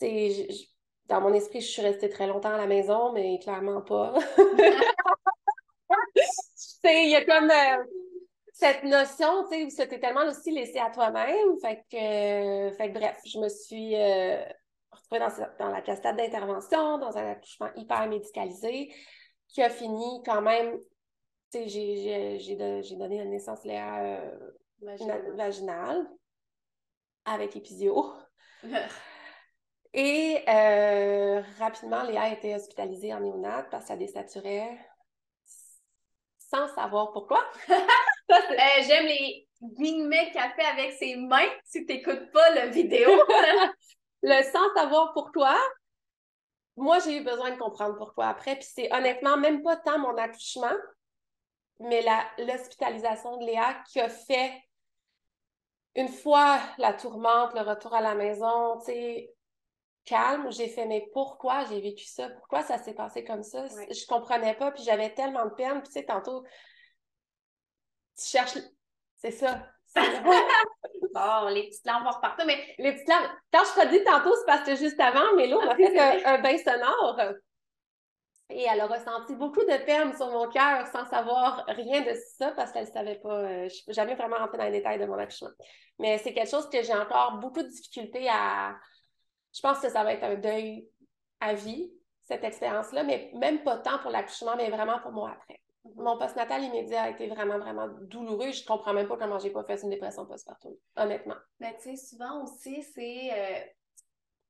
tu 0.00 0.06
sais, 0.06 0.48
dans 1.06 1.22
mon 1.22 1.32
esprit, 1.32 1.62
je 1.62 1.68
suis 1.68 1.82
restée 1.82 2.10
très 2.10 2.26
longtemps 2.26 2.52
à 2.52 2.58
la 2.58 2.66
maison, 2.66 3.12
mais 3.12 3.38
clairement 3.38 3.80
pas. 3.80 4.14
Tu 6.20 6.88
sais, 6.88 7.04
il 7.04 7.10
y 7.10 7.16
a 7.16 7.24
comme 7.24 7.50
euh, 7.50 7.84
cette 8.58 8.82
notion, 8.82 9.44
tu 9.44 9.50
sais, 9.50 9.64
où 9.64 9.70
c'était 9.70 10.00
tellement 10.00 10.26
aussi 10.26 10.50
laissé 10.50 10.80
à 10.80 10.90
toi-même. 10.90 11.60
Fait 11.60 11.84
que, 11.88 11.96
euh, 11.96 12.72
fait 12.72 12.88
que 12.92 12.98
bref, 12.98 13.16
je 13.24 13.38
me 13.38 13.48
suis 13.48 13.94
euh, 13.94 14.42
retrouvée 14.90 15.20
dans, 15.60 15.68
la 15.68 15.80
cascade 15.80 16.16
d'intervention, 16.16 16.98
dans 16.98 17.16
un 17.16 17.30
accouchement 17.30 17.70
hyper 17.76 18.08
médicalisé, 18.08 18.92
qui 19.46 19.62
a 19.62 19.70
fini 19.70 20.22
quand 20.24 20.42
même, 20.42 20.76
tu 21.52 21.58
sais, 21.58 21.68
j'ai, 21.68 21.96
j'ai, 22.02 22.38
j'ai, 22.40 22.56
don- 22.56 22.82
j'ai 22.82 22.96
donné 22.96 23.22
une 23.22 23.30
naissance 23.30 23.64
Léa 23.64 24.02
euh, 24.02 24.38
na- 24.82 25.30
vaginale 25.36 26.10
avec 27.26 27.54
épisio. 27.54 28.12
Et 29.94 30.42
rapidement, 31.60 32.02
Léa 32.02 32.22
a 32.22 32.32
été 32.32 32.56
hospitalisée 32.56 33.14
en 33.14 33.20
néonat 33.20 33.62
parce 33.70 33.86
qu'elle 33.86 34.00
désaturait 34.00 34.76
sans 36.50 36.68
savoir 36.74 37.12
pourquoi. 37.12 37.44
Euh, 38.30 38.82
J'aime 38.86 39.06
les 39.06 39.48
guillemets 39.62 40.30
café 40.32 40.60
avec 40.60 40.92
ses 40.92 41.16
mains 41.16 41.48
si 41.64 41.86
tu 41.86 41.94
n'écoutes 41.94 42.30
pas 42.30 42.50
la 42.50 42.66
vidéo. 42.66 43.08
le 44.22 44.42
sans 44.42 44.74
savoir 44.74 45.14
pourquoi, 45.14 45.56
moi, 46.76 46.98
j'ai 46.98 47.16
eu 47.16 47.24
besoin 47.24 47.52
de 47.52 47.56
comprendre 47.56 47.96
pourquoi 47.96 48.28
après. 48.28 48.56
Puis 48.56 48.68
c'est 48.70 48.92
honnêtement 48.92 49.38
même 49.38 49.62
pas 49.62 49.76
tant 49.76 49.98
mon 49.98 50.14
accouchement, 50.18 50.76
mais 51.80 52.04
l'hospitalisation 52.38 53.38
de 53.38 53.46
Léa 53.46 53.82
qui 53.90 53.98
a 53.98 54.10
fait, 54.10 54.52
une 55.94 56.08
fois 56.08 56.60
la 56.76 56.92
tourmente, 56.92 57.54
le 57.54 57.62
retour 57.62 57.94
à 57.94 58.02
la 58.02 58.14
maison, 58.14 58.78
tu 58.80 58.92
sais, 58.92 59.34
calme, 60.08 60.50
j'ai 60.50 60.68
fait, 60.68 60.86
mais 60.86 61.08
pourquoi 61.12 61.64
j'ai 61.66 61.80
vécu 61.80 62.04
ça? 62.04 62.28
Pourquoi 62.30 62.62
ça 62.62 62.78
s'est 62.78 62.94
passé 62.94 63.24
comme 63.24 63.42
ça? 63.42 63.66
Je 63.66 64.06
comprenais 64.06 64.54
pas, 64.54 64.72
puis 64.72 64.82
j'avais 64.82 65.12
tellement 65.12 65.44
de 65.44 65.54
peine. 65.54 65.80
Puis 65.80 65.88
tu 65.88 65.92
sais, 65.92 66.04
tantôt, 66.04 66.42
tu 68.16 68.24
cherches... 68.26 68.58
C'est 69.16 69.32
ça. 69.32 69.66
bon, 69.96 71.48
les 71.48 71.68
petites 71.68 71.86
lampes 71.86 72.04
vont 72.04 72.10
repartir, 72.10 72.46
mais... 72.46 72.74
Les 72.78 72.92
petites 72.92 73.08
lampes... 73.08 73.30
Quand 73.52 73.62
je 73.64 73.82
te 73.82 73.88
dis 73.88 74.04
tantôt, 74.04 74.34
c'est 74.36 74.46
parce 74.46 74.62
que 74.62 74.76
juste 74.76 74.98
avant, 75.00 75.34
mais 75.36 75.46
là, 75.46 75.56
on 75.58 75.68
a 75.68 75.76
fait 75.76 75.98
un, 76.24 76.38
bain 76.38 76.56
sonore. 76.56 77.20
Et 78.50 78.62
elle 78.62 78.80
a 78.80 78.86
ressenti 78.86 79.34
beaucoup 79.34 79.60
de 79.60 79.84
peine 79.84 80.16
sur 80.16 80.30
mon 80.30 80.48
cœur 80.48 80.86
sans 80.86 81.04
savoir 81.04 81.64
rien 81.68 82.00
de 82.00 82.14
ça 82.38 82.52
parce 82.52 82.72
qu'elle 82.72 82.86
ne 82.86 82.90
savait 82.90 83.18
pas. 83.18 83.40
Euh, 83.40 83.68
je 83.68 83.86
n'ai 83.86 83.92
jamais 83.92 84.14
vraiment 84.14 84.38
rentré 84.38 84.56
dans 84.56 84.64
les 84.64 84.70
détails 84.70 84.98
de 84.98 85.04
mon 85.04 85.18
accouchement. 85.18 85.50
Mais 85.98 86.16
c'est 86.16 86.32
quelque 86.32 86.50
chose 86.50 86.66
que 86.70 86.82
j'ai 86.82 86.94
encore 86.94 87.38
beaucoup 87.40 87.62
de 87.62 87.68
difficultés 87.68 88.26
à, 88.30 88.74
je 89.54 89.60
pense 89.60 89.80
que 89.80 89.88
ça 89.88 90.04
va 90.04 90.12
être 90.12 90.24
un 90.24 90.36
deuil 90.36 90.88
à 91.40 91.54
vie, 91.54 91.90
cette 92.24 92.44
expérience-là, 92.44 93.04
mais 93.04 93.30
même 93.34 93.62
pas 93.62 93.78
tant 93.78 93.98
pour 93.98 94.10
l'accouchement, 94.10 94.56
mais 94.56 94.70
vraiment 94.70 94.98
pour 95.00 95.12
moi 95.12 95.30
après. 95.30 95.60
Mm-hmm. 95.84 96.02
Mon 96.02 96.18
postnatal 96.18 96.62
immédiat 96.62 97.04
a 97.04 97.10
été 97.10 97.26
vraiment, 97.28 97.58
vraiment 97.58 97.88
douloureux. 98.02 98.52
Je 98.52 98.64
comprends 98.64 98.92
même 98.92 99.08
pas 99.08 99.16
comment 99.16 99.38
j'ai 99.38 99.50
pas 99.50 99.64
fait 99.64 99.82
une 99.82 99.90
dépression 99.90 100.26
postpartum, 100.26 100.74
honnêtement. 100.96 101.36
Mais 101.60 101.74
tu 101.76 101.84
sais, 101.84 101.96
souvent 101.96 102.44
aussi, 102.44 102.82
c'est. 102.82 103.30
Euh, 103.32 103.60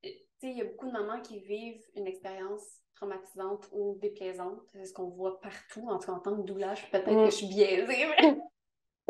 tu 0.01 0.47
sais, 0.47 0.51
il 0.51 0.57
y 0.57 0.61
a 0.61 0.65
beaucoup 0.65 0.87
de 0.87 0.91
mamans 0.91 1.21
qui 1.21 1.39
vivent 1.39 1.83
une 1.95 2.07
expérience 2.07 2.63
traumatisante 2.95 3.67
ou 3.71 3.97
déplaisante. 4.01 4.59
C'est 4.71 4.85
ce 4.85 4.93
qu'on 4.93 5.09
voit 5.09 5.39
partout. 5.39 5.87
En 5.89 5.99
tout 5.99 6.07
cas, 6.07 6.13
en 6.13 6.19
tant 6.19 6.35
que 6.35 6.41
doulage, 6.41 6.89
peut-être 6.91 7.11
mm. 7.11 7.25
que 7.25 7.25
je 7.25 7.35
suis 7.35 7.47
biaisée, 7.47 8.05
mais 8.07 8.37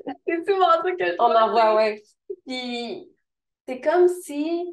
c'est 0.27 0.45
souvent 0.47 0.71
ça 0.83 0.91
que 0.91 1.05
je 1.05 1.15
On 1.19 1.35
en 1.35 1.51
voit, 1.51 1.75
oui. 1.75 2.01
Puis, 2.45 3.11
c'est 3.67 3.81
comme 3.81 4.07
si 4.07 4.65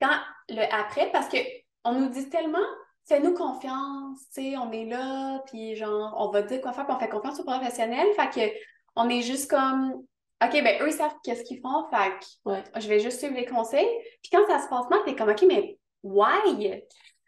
quand 0.00 0.16
le 0.48 0.62
après, 0.72 1.10
parce 1.12 1.28
que 1.28 1.38
on 1.84 1.92
nous 1.92 2.08
dit 2.08 2.28
tellement, 2.28 2.58
fais-nous 3.06 3.34
confiance, 3.34 4.18
tu 4.34 4.42
sais, 4.42 4.56
on 4.56 4.70
est 4.72 4.84
là, 4.84 5.42
puis 5.46 5.76
genre, 5.76 6.14
on 6.18 6.30
va 6.30 6.42
dire 6.42 6.60
quoi 6.60 6.72
faire, 6.72 6.86
puis 6.86 6.94
on 6.94 7.00
fait 7.00 7.08
confiance 7.08 7.40
aux 7.40 7.44
professionnels. 7.44 8.08
Fait 8.14 8.30
que 8.30 8.54
on 8.96 9.08
est 9.08 9.22
juste 9.22 9.50
comme, 9.50 10.04
OK, 10.44 10.52
ben 10.52 10.82
eux, 10.82 10.88
ils 10.88 10.92
savent 10.92 11.14
qu'est-ce 11.24 11.42
qu'ils 11.44 11.60
font, 11.60 11.88
fait 11.90 12.12
que 12.44 12.80
je 12.80 12.88
vais 12.88 13.00
juste 13.00 13.18
suivre 13.18 13.34
les 13.34 13.46
conseils. 13.46 13.88
Puis 14.22 14.30
quand 14.30 14.46
ça 14.46 14.60
se 14.60 14.68
passe 14.68 14.88
mal, 14.90 15.00
t'es 15.04 15.16
comme, 15.16 15.30
OK, 15.30 15.42
mais 15.48 15.78
why? 16.02 16.82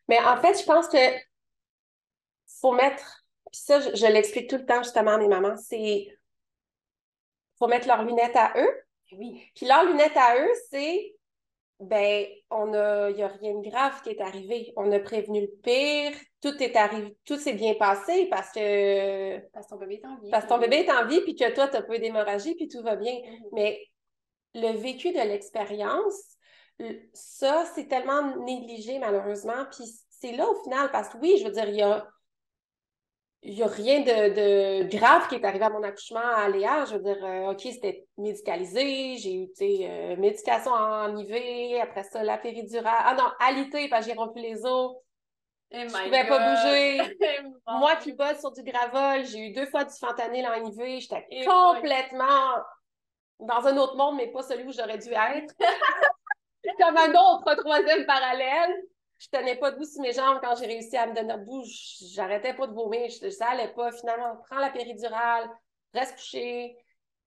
Mais 0.08 0.18
en 0.20 0.36
fait, 0.36 0.60
je 0.60 0.64
pense 0.64 0.88
que 0.88 0.98
faut 2.60 2.72
mettre, 2.72 3.24
puis 3.50 3.60
ça, 3.60 3.80
je, 3.80 4.06
l'explique 4.06 4.50
tout 4.50 4.56
le 4.56 4.66
temps 4.66 4.82
justement 4.82 5.12
à 5.12 5.18
mes 5.18 5.28
mamans, 5.28 5.56
c'est 5.56 6.06
faut 7.58 7.68
mettre 7.68 7.86
leurs 7.86 8.04
lunettes 8.04 8.36
à 8.36 8.52
eux. 8.56 8.82
Oui. 9.12 9.50
Puis 9.54 9.66
leurs 9.66 9.84
lunettes 9.84 10.16
à 10.16 10.38
eux, 10.38 10.50
c'est 10.70 11.14
ben, 11.80 12.26
on 12.50 12.74
a, 12.74 13.10
il 13.10 13.16
n'y 13.16 13.22
a 13.22 13.28
rien 13.28 13.54
de 13.54 13.68
grave 13.68 14.02
qui 14.02 14.10
est 14.10 14.20
arrivé. 14.20 14.72
On 14.76 14.92
a 14.92 14.98
prévenu 15.00 15.40
le 15.40 15.50
pire. 15.62 16.12
Tout 16.42 16.62
est 16.62 16.76
arrivé, 16.76 17.16
tout 17.24 17.36
s'est 17.36 17.54
bien 17.54 17.74
passé 17.74 18.26
parce 18.30 18.52
que. 18.52 19.38
Parce 19.50 19.66
que 19.66 19.70
ton 19.70 19.76
bébé 19.76 20.00
est 20.02 20.06
en 20.06 20.16
vie. 20.18 20.30
Parce 20.30 20.44
que 20.44 20.48
ton 20.48 20.58
bébé 20.58 20.76
est 20.76 20.90
en 20.90 21.06
vie, 21.06 21.20
puis 21.22 21.34
que 21.34 21.50
toi, 21.54 21.68
tu 21.68 21.76
as 21.76 21.82
peu 21.82 21.98
d'hémorragie, 21.98 22.54
puis 22.54 22.68
tout 22.68 22.82
va 22.82 22.96
bien. 22.96 23.12
Mm-hmm. 23.12 23.48
Mais 23.52 23.80
le 24.54 24.76
vécu 24.76 25.12
de 25.12 25.18
l'expérience, 25.18 26.36
ça, 27.12 27.64
c'est 27.74 27.88
tellement 27.88 28.36
négligé, 28.44 28.98
malheureusement. 28.98 29.64
Puis 29.70 29.84
c'est 30.10 30.32
là, 30.32 30.48
au 30.48 30.62
final, 30.62 30.90
parce 30.90 31.08
que 31.08 31.18
oui, 31.18 31.36
je 31.38 31.44
veux 31.44 31.52
dire, 31.52 31.68
il 31.68 31.76
y 31.76 31.82
a 31.82 32.06
il 33.42 33.54
n'y 33.54 33.62
a 33.62 33.66
rien 33.66 34.00
de, 34.00 34.82
grave 34.94 35.28
qui 35.28 35.36
est 35.36 35.44
arrivé 35.44 35.64
à 35.64 35.70
mon 35.70 35.82
accouchement 35.82 36.20
à 36.20 36.48
Léa. 36.48 36.84
Je 36.84 36.96
veux 36.96 37.02
dire, 37.02 37.24
euh, 37.24 37.52
OK, 37.52 37.60
c'était 37.60 38.06
médicalisé. 38.18 39.16
J'ai 39.16 39.34
eu, 39.34 39.48
euh, 39.62 40.16
médication 40.16 40.72
en 40.72 41.16
IV, 41.16 41.80
après 41.80 42.02
ça, 42.02 42.22
la 42.22 42.36
péridurale. 42.36 43.02
Ah 43.04 43.14
non, 43.14 43.30
alité, 43.40 43.88
parce 43.88 44.04
que 44.04 44.12
j'ai 44.12 44.18
rompu 44.18 44.40
les 44.40 44.64
os. 44.66 44.92
Oh 44.92 45.00
je 45.72 45.78
ne 45.78 46.04
pouvais 46.04 46.26
pas 46.26 46.54
bouger. 46.54 47.16
Moi 47.66 47.96
qui 47.96 48.12
bosse 48.12 48.40
sur 48.40 48.52
du 48.52 48.62
gravol, 48.62 49.24
j'ai 49.24 49.38
eu 49.38 49.52
deux 49.52 49.66
fois 49.66 49.84
du 49.84 49.96
fentanyl 49.96 50.46
en 50.46 50.66
IV. 50.66 51.00
J'étais 51.00 51.46
complètement 51.46 52.56
dans 53.38 53.66
un 53.66 53.76
autre 53.78 53.96
monde, 53.96 54.16
mais 54.16 54.26
pas 54.26 54.42
celui 54.42 54.64
où 54.64 54.72
j'aurais 54.72 54.98
dû 54.98 55.10
être. 55.12 55.54
Comme 56.78 56.96
un 56.96 57.10
autre 57.10 57.54
troisième 57.54 58.04
parallèle 58.04 58.82
je 59.20 59.28
tenais 59.30 59.56
pas 59.56 59.72
debout 59.72 59.84
sur 59.84 60.02
mes 60.02 60.12
jambes 60.14 60.40
quand 60.42 60.56
j'ai 60.56 60.66
réussi 60.66 60.96
à 60.96 61.06
me 61.06 61.14
donner 61.14 61.34
debout. 61.34 61.62
J'arrêtais 62.14 62.54
pas 62.54 62.66
de 62.66 62.74
vomir. 62.74 63.08
Je, 63.10 63.30
ça 63.30 63.50
allait 63.50 63.72
pas. 63.74 63.92
Finalement, 63.92 64.38
prends 64.48 64.60
la 64.60 64.70
péridurale, 64.70 65.50
reste 65.94 66.16
couché. 66.16 66.76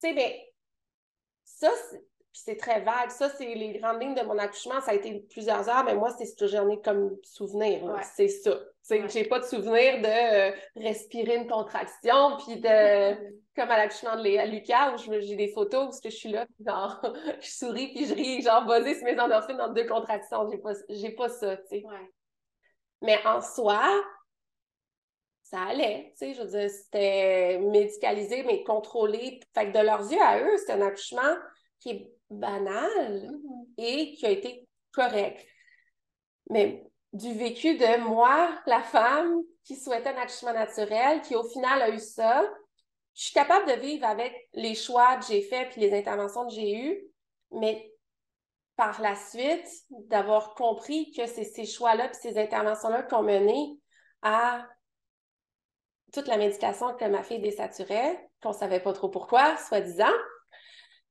Tu 0.02 0.10
sais, 0.10 0.14
mais 0.14 0.54
ça, 1.46 1.72
c'est 2.34 2.58
très 2.58 2.82
vague. 2.82 3.12
Ça, 3.12 3.30
c'est 3.30 3.54
les 3.54 3.80
grandes 3.80 4.02
lignes 4.02 4.16
de 4.16 4.24
mon 4.24 4.38
accouchement. 4.38 4.82
Ça 4.82 4.92
a 4.92 4.94
été 4.96 5.26
plusieurs 5.30 5.70
heures, 5.70 5.84
mais 5.84 5.96
moi, 5.96 6.10
c'est 6.18 6.26
ce 6.26 6.36
que 6.36 6.48
j'en 6.48 6.68
ai 6.70 6.82
comme 6.82 7.16
souvenir. 7.24 7.82
C'est 8.16 8.28
ça. 8.28 8.60
Ouais. 8.90 9.08
J'ai 9.08 9.24
pas 9.26 9.40
de 9.40 9.46
souvenir 9.46 10.02
de 10.02 10.52
euh, 10.52 10.56
respirer 10.76 11.36
une 11.36 11.48
contraction, 11.48 12.38
puis 12.38 12.60
de, 12.60 13.14
comme 13.56 13.70
à 13.70 13.78
l'accouchement 13.78 14.18
de 14.18 14.24
Léa, 14.24 14.46
Lucas, 14.46 14.94
où 14.94 14.98
j'ai 14.98 15.36
des 15.36 15.50
photos 15.50 15.96
où 15.96 16.00
je 16.04 16.10
suis 16.10 16.30
là, 16.30 16.46
puis 16.46 16.66
genre, 16.66 17.00
je 17.40 17.50
souris, 17.50 17.94
puis 17.94 18.06
je 18.08 18.14
ris, 18.14 18.42
genre, 18.42 18.66
basé 18.66 18.96
sur 18.96 19.06
mes 19.06 19.20
endorphines 19.20 19.58
dans 19.58 19.72
deux 19.72 19.86
contractions. 19.86 20.50
J'ai 20.50 20.58
pas, 20.58 20.74
pas 21.18 21.30
ça, 21.30 21.58
tu 21.58 21.64
sais. 21.70 21.84
Mais 23.02 23.20
en 23.26 23.42
soi, 23.42 23.82
ça 25.44 25.62
allait, 25.62 26.14
tu 26.18 26.26
sais, 26.26 26.34
je 26.34 26.42
veux 26.42 26.48
dire, 26.48 26.70
c'était 26.70 27.60
médicalisé, 27.60 28.44
mais 28.44 28.64
contrôlé. 28.64 29.40
Fait 29.54 29.72
que 29.72 29.78
de 29.78 29.84
leurs 29.84 30.12
yeux 30.12 30.22
à 30.22 30.40
eux, 30.40 30.58
c'est 30.58 30.72
un 30.72 30.82
accouchement 30.82 31.36
qui 31.80 31.90
est 31.90 32.13
banal 32.40 32.90
mm-hmm. 33.00 33.66
et 33.78 34.14
qui 34.14 34.26
a 34.26 34.30
été 34.30 34.68
correct. 34.92 35.46
Mais 36.50 36.86
du 37.14 37.34
vécu 37.34 37.78
de 37.78 38.00
moi, 38.02 38.50
la 38.66 38.82
femme 38.82 39.42
qui 39.64 39.76
souhaitait 39.76 40.10
un 40.10 40.18
accouchement 40.18 40.54
naturel, 40.54 41.22
qui 41.22 41.36
au 41.36 41.44
final 41.44 41.82
a 41.82 41.90
eu 41.90 42.00
ça. 42.00 42.44
Je 43.14 43.26
suis 43.26 43.34
capable 43.34 43.68
de 43.68 43.80
vivre 43.80 44.06
avec 44.06 44.34
les 44.54 44.76
choix 44.76 45.18
que 45.18 45.26
j'ai 45.28 45.42
faits 45.44 45.70
puis 45.70 45.82
les 45.82 45.94
interventions 45.94 46.48
que 46.48 46.54
j'ai 46.54 46.76
eues, 46.76 47.00
mais 47.52 47.92
par 48.76 49.00
la 49.02 49.16
suite, 49.16 49.68
d'avoir 49.92 50.56
compris 50.56 51.12
que 51.12 51.28
c'est 51.28 51.44
ces 51.44 51.66
choix-là 51.66 52.08
puis 52.08 52.18
ces 52.20 52.40
interventions-là 52.40 53.04
qui 53.04 53.14
ont 53.14 53.22
mené 53.22 53.80
à 54.24 54.68
toute 56.12 56.28
la 56.28 56.38
médication 56.38 56.96
que 56.96 57.06
ma 57.06 57.24
fille 57.24 57.40
désaturait, 57.40 58.30
qu'on 58.42 58.54
savait 58.54 58.80
pas 58.80 58.94
trop 58.94 59.10
pourquoi, 59.10 59.58
soi-disant, 59.58 60.14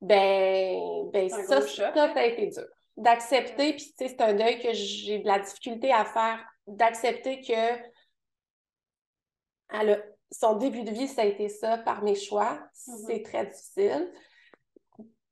ben, 0.02 1.10
ben 1.10 1.28
ça, 1.30 1.62
ça, 1.62 1.92
ça 1.94 2.12
a 2.14 2.24
été 2.26 2.48
dur 2.48 2.66
d'accepter, 2.96 3.74
puis 3.74 3.94
c'est 3.96 4.20
un 4.20 4.34
deuil 4.34 4.58
que 4.60 4.72
j'ai 4.72 5.18
de 5.20 5.26
la 5.26 5.38
difficulté 5.38 5.92
à 5.92 6.04
faire, 6.04 6.44
d'accepter 6.66 7.40
que 7.40 7.92
son 10.30 10.56
début 10.56 10.82
de 10.82 10.90
vie, 10.90 11.08
ça 11.08 11.22
a 11.22 11.24
été 11.24 11.48
ça 11.48 11.78
par 11.78 12.02
mes 12.02 12.14
choix. 12.14 12.60
Mm-hmm. 12.86 13.06
C'est 13.06 13.22
très 13.22 13.46
difficile. 13.46 14.12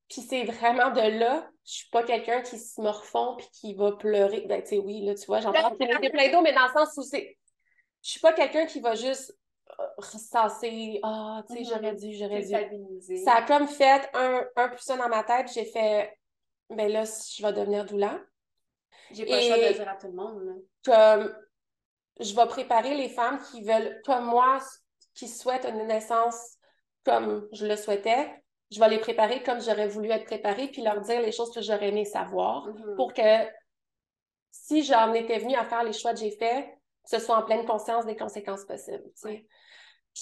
Puis 0.09 0.23
c'est 0.23 0.45
vraiment 0.45 0.91
de 0.91 1.19
là, 1.19 1.49
je 1.65 1.73
suis 1.73 1.89
pas 1.91 2.03
quelqu'un 2.03 2.43
qui 2.43 2.59
se 2.59 2.81
morfond 2.81 3.37
puis 3.37 3.49
qui 3.53 3.75
va 3.75 3.93
pleurer. 3.93 4.45
Ben, 4.49 4.61
tu 4.63 4.71
sais, 4.71 4.79
oui, 4.79 5.05
là, 5.05 5.15
tu 5.15 5.27
vois, 5.27 5.41
j'en 5.41 5.53
parle 5.53 5.77
plein 5.77 6.33
d'eau, 6.33 6.43
mais 6.43 6.53
dans 6.53 6.67
le 6.67 6.73
sens 6.73 6.97
où 6.97 7.03
c'est. 7.03 7.37
Je 8.03 8.11
suis 8.11 8.21
pas 8.21 8.33
quelqu'un 8.33 8.65
qui 8.65 8.81
va 8.81 8.95
juste 8.95 9.37
ressasser. 9.97 11.01
Ah, 11.03 11.43
tu 11.47 11.55
sais, 11.55 11.61
mm-hmm. 11.61 11.69
j'aurais 11.69 11.95
dû, 11.95 12.15
j'aurais 12.15 12.43
dû. 12.43 13.17
Ça 13.25 13.35
a 13.35 13.43
comme 13.43 13.69
fait 13.69 14.09
un, 14.15 14.45
un 14.57 14.69
plus 14.69 14.89
un 14.91 14.97
dans 14.97 15.09
ma 15.09 15.25
tête. 15.25 15.51
J'ai 15.53 15.65
fait 15.65 16.13
ben 16.71 16.91
là, 16.91 17.05
je 17.05 17.43
vais 17.43 17.53
devenir 17.53 17.85
doula. 17.85 18.21
J'ai 19.11 19.27
pas 19.27 19.37
le 19.37 19.43
choix 19.43 19.59
de 19.59 19.75
dire 19.75 19.89
à 19.89 19.97
tout 19.97 20.07
le 20.07 20.13
monde. 20.13 20.63
Comme 20.85 21.35
je 22.21 22.35
vais 22.35 22.47
préparer 22.47 22.95
les 22.95 23.09
femmes 23.09 23.41
qui 23.51 23.63
veulent, 23.63 24.01
comme 24.05 24.25
moi, 24.25 24.61
qui 25.15 25.27
souhaitent 25.27 25.67
une 25.67 25.87
naissance 25.87 26.57
comme 27.05 27.49
je 27.53 27.67
le 27.67 27.77
souhaitais. 27.77 28.31
Je 28.71 28.79
vais 28.79 28.89
les 28.89 28.99
préparer 28.99 29.43
comme 29.43 29.61
j'aurais 29.61 29.89
voulu 29.89 30.11
être 30.11 30.27
préparée, 30.27 30.69
puis 30.69 30.83
leur 30.83 31.01
dire 31.01 31.21
les 31.21 31.33
choses 31.33 31.53
que 31.53 31.61
j'aurais 31.61 31.89
aimé 31.89 32.05
savoir 32.05 32.69
mm-hmm. 32.69 32.95
pour 32.95 33.13
que 33.13 33.49
si 34.53 34.85
j'en 34.85 35.13
étais 35.13 35.39
venue 35.39 35.57
à 35.57 35.65
faire 35.65 35.83
les 35.83 35.93
choix 35.93 36.13
que 36.13 36.21
j'ai 36.21 36.31
faits, 36.31 36.69
ce 37.05 37.19
soit 37.19 37.37
en 37.37 37.43
pleine 37.43 37.67
conscience 37.67 38.07
des 38.07 38.17
conséquences 38.17 38.65
possibles. 38.65 39.11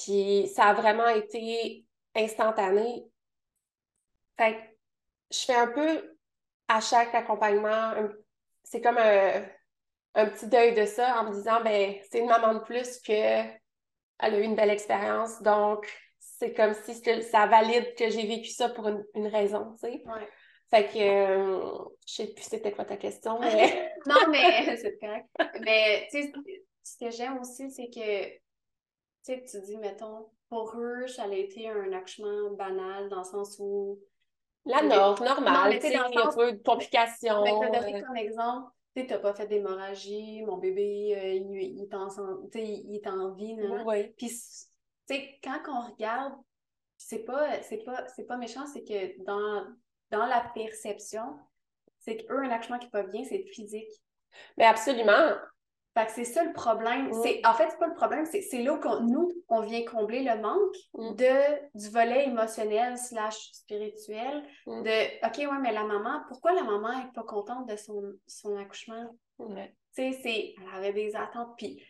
Puis 0.02 0.48
ça 0.54 0.66
a 0.66 0.74
vraiment 0.74 1.08
été 1.08 1.84
instantané. 2.14 3.04
Fait 4.36 4.56
je 5.30 5.40
fais 5.40 5.54
un 5.54 5.66
peu 5.66 6.16
à 6.68 6.80
chaque 6.80 7.14
accompagnement, 7.14 7.92
c'est 8.62 8.80
comme 8.80 8.98
un, 8.98 10.26
petit 10.26 10.46
deuil 10.46 10.74
de 10.74 10.84
ça 10.84 11.20
en 11.20 11.24
me 11.24 11.34
disant, 11.34 11.62
ben, 11.62 11.94
c'est 12.10 12.20
une 12.20 12.28
maman 12.28 12.54
de 12.54 12.60
plus 12.60 13.00
que 13.00 13.12
elle 13.12 14.34
a 14.34 14.38
eu 14.38 14.42
une 14.42 14.56
belle 14.56 14.70
expérience, 14.70 15.42
donc 15.42 15.86
c'est 16.18 16.54
comme 16.54 16.74
si 16.74 16.94
ça 17.22 17.46
valide 17.46 17.94
que 17.94 18.10
j'ai 18.10 18.26
vécu 18.26 18.50
ça 18.50 18.68
pour 18.68 18.88
une, 18.88 19.26
raison, 19.26 19.72
tu 19.74 19.88
sais. 19.88 20.02
Ouais. 20.06 20.28
Fait 20.70 20.86
que 20.86 20.98
euh, 20.98 21.84
je 22.06 22.14
sais 22.14 22.26
plus 22.28 22.44
c'était 22.44 22.72
quoi 22.72 22.84
ta 22.84 22.96
question, 22.96 23.38
mais. 23.38 23.92
non, 24.06 24.28
mais 24.30 24.76
c'est 24.82 24.98
correct. 24.98 25.26
Mais 25.60 26.06
tu 26.10 26.22
sais, 26.22 26.32
ce 26.82 26.96
que 26.98 27.10
j'aime 27.10 27.38
aussi, 27.38 27.70
c'est 27.70 27.88
que 27.88 28.38
sais, 29.32 29.44
tu 29.44 29.60
dis, 29.62 29.76
mettons, 29.76 30.28
pour 30.48 30.74
eux, 30.76 31.06
ça 31.06 31.24
a 31.24 31.32
été 31.32 31.68
un 31.68 31.92
accouchement 31.92 32.50
banal 32.52 33.08
dans 33.08 33.18
le 33.18 33.24
sens 33.24 33.56
où. 33.58 33.98
La 34.64 34.82
norme, 34.82 35.24
normale, 35.24 35.74
tu 35.74 35.80
sais, 35.80 35.88
il 35.88 36.14
y 36.14 36.18
a 36.18 36.32
peu 36.34 36.52
de 36.52 36.62
complications. 36.62 37.42
Mais 37.42 37.52
tu 37.58 37.64
as 37.64 37.80
donné 37.80 38.02
comme 38.02 38.16
exemple, 38.16 38.70
tu 38.94 39.06
n'as 39.06 39.18
pas 39.18 39.34
fait 39.34 39.46
d'hémorragie, 39.46 40.42
mon 40.42 40.58
bébé, 40.58 41.16
euh, 41.16 41.34
il, 41.34 41.62
il, 41.62 41.82
est 41.82 41.94
en, 41.94 42.08
il 42.54 42.94
est 42.96 43.06
en 43.06 43.32
vie. 43.32 43.56
Oui. 43.84 44.08
Puis, 44.16 44.28
tu 44.28 44.34
sais, 45.06 45.38
quand 45.42 45.60
on 45.68 45.92
regarde, 45.92 46.34
c'est 46.96 47.24
pas, 47.24 47.62
c'est 47.62 47.84
pas, 47.84 48.06
c'est 48.08 48.24
pas 48.24 48.36
méchant, 48.36 48.66
c'est 48.66 48.84
que 48.84 49.24
dans, 49.24 49.64
dans 50.10 50.26
la 50.26 50.50
perception, 50.54 51.38
c'est 51.98 52.16
qu'eux, 52.16 52.44
un 52.44 52.50
accouchement 52.50 52.78
qui 52.78 52.88
va 52.92 53.04
bien, 53.04 53.24
c'est 53.24 53.44
physique. 53.52 53.90
Mais 54.56 54.64
absolument. 54.64 55.36
Fait 55.98 56.06
que 56.06 56.12
c'est 56.12 56.24
ça 56.24 56.44
le 56.44 56.52
problème. 56.52 57.10
C'est, 57.24 57.44
en 57.44 57.54
fait, 57.54 57.70
c'est 57.70 57.78
pas 57.78 57.88
le 57.88 57.94
problème, 57.94 58.24
c'est, 58.24 58.40
c'est 58.40 58.62
là 58.62 58.74
où 58.74 59.00
nous, 59.00 59.32
on 59.48 59.62
vient 59.62 59.84
combler 59.84 60.22
le 60.22 60.40
manque 60.40 60.76
mm. 60.94 61.16
de, 61.16 61.76
du 61.76 61.90
volet 61.90 62.26
émotionnel 62.26 62.96
slash 62.96 63.50
spirituel. 63.52 64.44
Mm. 64.66 64.82
De 64.84 65.26
OK, 65.26 65.38
ouais, 65.38 65.58
mais 65.60 65.72
la 65.72 65.82
maman, 65.82 66.20
pourquoi 66.28 66.52
la 66.52 66.62
maman 66.62 66.92
est 67.00 67.12
pas 67.14 67.24
contente 67.24 67.68
de 67.68 67.74
son, 67.74 68.12
son 68.28 68.56
accouchement? 68.56 69.06
Tu 69.40 69.46
sais, 69.90 70.12
c'est. 70.22 70.54
Elle 70.56 70.78
avait 70.78 70.92
des 70.92 71.16
attentes. 71.16 71.54
Puis, 71.56 71.82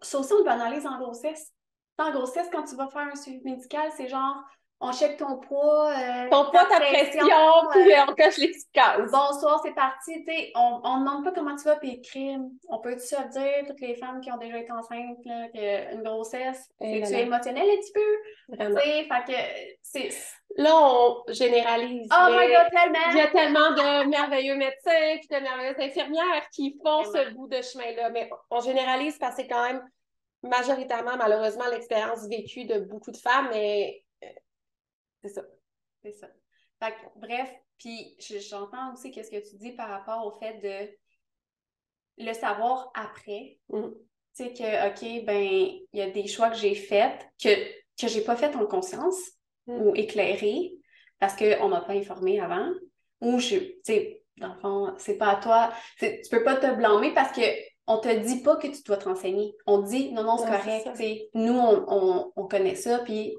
ça 0.00 0.18
aussi, 0.18 0.32
on 0.32 0.38
le 0.38 0.44
banalise 0.44 0.84
en 0.84 0.98
grossesse. 0.98 1.52
En 1.98 2.10
grossesse, 2.10 2.48
quand 2.50 2.64
tu 2.64 2.74
vas 2.74 2.88
faire 2.88 3.06
un 3.12 3.14
suivi 3.14 3.40
médical, 3.44 3.88
c'est 3.96 4.08
genre 4.08 4.42
on 4.82 4.92
check 4.92 5.16
ton 5.16 5.38
poids. 5.38 5.90
Euh, 5.90 6.28
ton 6.28 6.50
poids, 6.50 6.64
ta, 6.64 6.80
pression, 6.80 7.24
puis 7.70 7.92
on 8.06 8.14
coche 8.14 8.38
les 8.38 8.48
petites 8.48 8.72
cases. 8.72 9.10
Bonsoir, 9.10 9.60
c'est 9.64 9.74
parti. 9.74 10.24
on 10.56 10.98
ne 10.98 11.04
demande 11.04 11.24
pas 11.24 11.30
comment 11.30 11.54
tu 11.56 11.64
vas, 11.64 11.76
puis 11.76 11.90
écrire. 11.90 12.40
On 12.68 12.80
peut 12.80 12.98
se 12.98 13.14
dire, 13.30 13.66
toutes 13.66 13.80
les 13.80 13.94
femmes 13.94 14.20
qui 14.20 14.32
ont 14.32 14.36
déjà 14.38 14.58
été 14.58 14.72
enceintes, 14.72 15.24
là, 15.24 15.92
une 15.92 16.02
grossesse, 16.02 16.68
c'est 16.80 17.02
tu 17.06 17.14
émotionnel 17.14 17.62
un 17.62 17.76
petit 17.76 17.92
peu. 17.92 18.56
Vraiment. 18.56 18.80
Fait 18.80 19.08
que 19.26 19.38
c'est. 19.82 20.10
Là, 20.56 20.70
on 20.74 21.22
généralise. 21.28 22.08
Oh 22.12 22.30
my 22.30 22.48
god, 22.48 22.70
tellement! 22.70 23.10
Il 23.12 23.16
y 23.16 23.20
a 23.20 23.28
tellement 23.28 23.70
de 23.70 24.08
merveilleux 24.08 24.56
médecins 24.56 25.16
puis 25.18 25.28
de 25.30 25.40
merveilleuses 25.42 25.80
infirmières 25.80 26.48
qui 26.52 26.76
font 26.84 27.04
ce 27.04 27.32
bout 27.32 27.46
de 27.46 27.62
chemin-là. 27.62 28.10
Mais 28.10 28.28
on 28.50 28.60
généralise 28.60 29.16
parce 29.16 29.36
que 29.36 29.42
c'est 29.42 29.48
quand 29.48 29.62
même 29.62 29.82
majoritairement, 30.42 31.16
malheureusement, 31.16 31.64
l'expérience 31.70 32.26
vécue 32.28 32.64
de 32.64 32.80
beaucoup 32.80 33.12
de 33.12 33.16
femmes, 33.16 33.48
mais 33.50 34.02
c'est 35.22 35.30
ça. 35.30 35.42
C'est 36.02 36.12
ça. 36.12 36.28
Fait 36.80 36.94
bref, 37.16 37.52
puis 37.78 38.16
j'entends 38.18 38.92
aussi 38.92 39.10
qu'est-ce 39.10 39.30
que 39.30 39.48
tu 39.48 39.56
dis 39.56 39.72
par 39.72 39.88
rapport 39.88 40.26
au 40.26 40.38
fait 40.38 40.58
de 40.60 42.24
le 42.24 42.32
savoir 42.32 42.90
après. 42.94 43.58
Mm. 43.68 43.90
Tu 44.36 44.44
sais 44.44 44.52
que, 44.52 44.88
OK, 44.88 45.24
ben, 45.24 45.42
il 45.42 45.86
y 45.92 46.02
a 46.02 46.10
des 46.10 46.26
choix 46.26 46.50
que 46.50 46.56
j'ai 46.56 46.74
faits 46.74 47.20
que, 47.42 47.48
que 48.00 48.08
j'ai 48.08 48.22
pas 48.22 48.36
fait 48.36 48.54
en 48.56 48.66
conscience 48.66 49.18
mm. 49.66 49.80
ou 49.80 49.94
éclairé 49.94 50.72
parce 51.18 51.36
qu'on 51.36 51.68
m'a 51.68 51.82
pas 51.82 51.92
informé 51.92 52.40
avant. 52.40 52.68
Ou 53.20 53.38
je, 53.38 53.56
tu 53.56 53.74
sais, 53.84 54.22
dans 54.38 54.54
le 54.54 54.60
fond, 54.60 54.94
c'est 54.98 55.18
pas 55.18 55.28
à 55.28 55.36
toi. 55.36 55.72
Tu 55.98 56.10
peux 56.30 56.42
pas 56.42 56.56
te 56.56 56.74
blâmer 56.74 57.14
parce 57.14 57.30
que 57.32 57.42
on 57.86 57.98
te 57.98 58.08
dit 58.08 58.42
pas 58.42 58.56
que 58.56 58.68
tu 58.68 58.82
dois 58.82 58.96
te 58.96 59.08
renseigner. 59.08 59.54
On 59.66 59.82
dit, 59.82 60.12
non, 60.12 60.22
non, 60.24 60.38
c'est 60.38 60.46
correct. 60.46 61.30
Nous, 61.34 61.52
on, 61.52 61.84
on, 61.88 62.32
on, 62.36 62.46
connaît 62.46 62.76
ça, 62.76 63.00
puis 63.00 63.34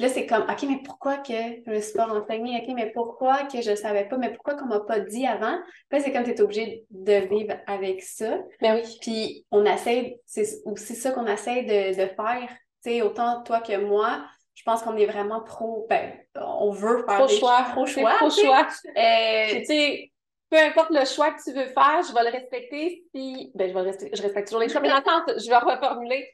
puis 0.00 0.08
là, 0.08 0.14
c'est 0.14 0.24
comme, 0.24 0.44
OK, 0.44 0.62
mais 0.62 0.80
pourquoi 0.82 1.18
que 1.18 1.34
je 1.34 1.70
me 1.70 1.78
suis 1.78 1.92
pas 1.92 2.06
renseignée? 2.06 2.62
OK, 2.62 2.74
mais 2.74 2.90
pourquoi 2.90 3.42
que 3.42 3.60
je 3.60 3.72
ne 3.72 3.76
savais 3.76 4.08
pas? 4.08 4.16
Mais 4.16 4.32
pourquoi 4.32 4.54
qu'on 4.54 4.64
m'a 4.64 4.80
pas 4.80 4.98
dit 4.98 5.26
avant? 5.26 5.58
Puis 5.90 5.98
là, 5.98 6.00
c'est 6.02 6.10
comme 6.10 6.24
tu 6.24 6.30
es 6.30 6.40
obligé 6.40 6.86
de 6.88 7.12
vivre 7.28 7.54
avec 7.66 8.02
ça. 8.02 8.38
Ben 8.62 8.76
oui. 8.76 8.98
Puis 9.02 9.46
on 9.50 9.62
essaie, 9.66 10.18
c'est 10.24 10.62
aussi 10.64 10.94
ça 10.94 11.10
qu'on 11.10 11.26
essaie 11.26 11.64
de, 11.64 12.02
de 12.02 12.08
faire. 12.14 12.48
Tu 12.82 12.92
sais, 12.92 13.02
autant 13.02 13.42
toi 13.42 13.60
que 13.60 13.76
moi, 13.76 14.24
je 14.54 14.62
pense 14.62 14.80
qu'on 14.80 14.96
est 14.96 15.04
vraiment 15.04 15.42
pro, 15.42 15.86
ben, 15.90 16.14
on 16.34 16.70
veut 16.70 17.04
faire 17.04 17.18
pro 17.18 17.28
choix. 17.28 17.62
Pro 17.72 17.84
choix. 17.84 18.14
Pro 18.14 18.30
choix. 18.30 18.68
Euh, 18.96 19.58
tu 19.58 19.64
sais, 19.66 20.10
peu 20.48 20.56
importe 20.56 20.92
le 20.92 21.04
choix 21.04 21.30
que 21.32 21.42
tu 21.42 21.52
veux 21.52 21.66
faire, 21.66 22.02
je 22.08 22.14
vais 22.14 22.24
le 22.24 22.30
respecter 22.30 23.04
si. 23.14 23.52
Ben, 23.54 23.68
je 23.68 23.74
vais 23.74 23.82
respecter, 23.82 24.16
je 24.16 24.22
respecte 24.22 24.48
toujours 24.48 24.62
les 24.62 24.70
choix, 24.70 24.80
mais 24.80 24.88
dans 24.88 25.38
je 25.38 25.46
vais 25.46 25.58
reformuler 25.58 26.26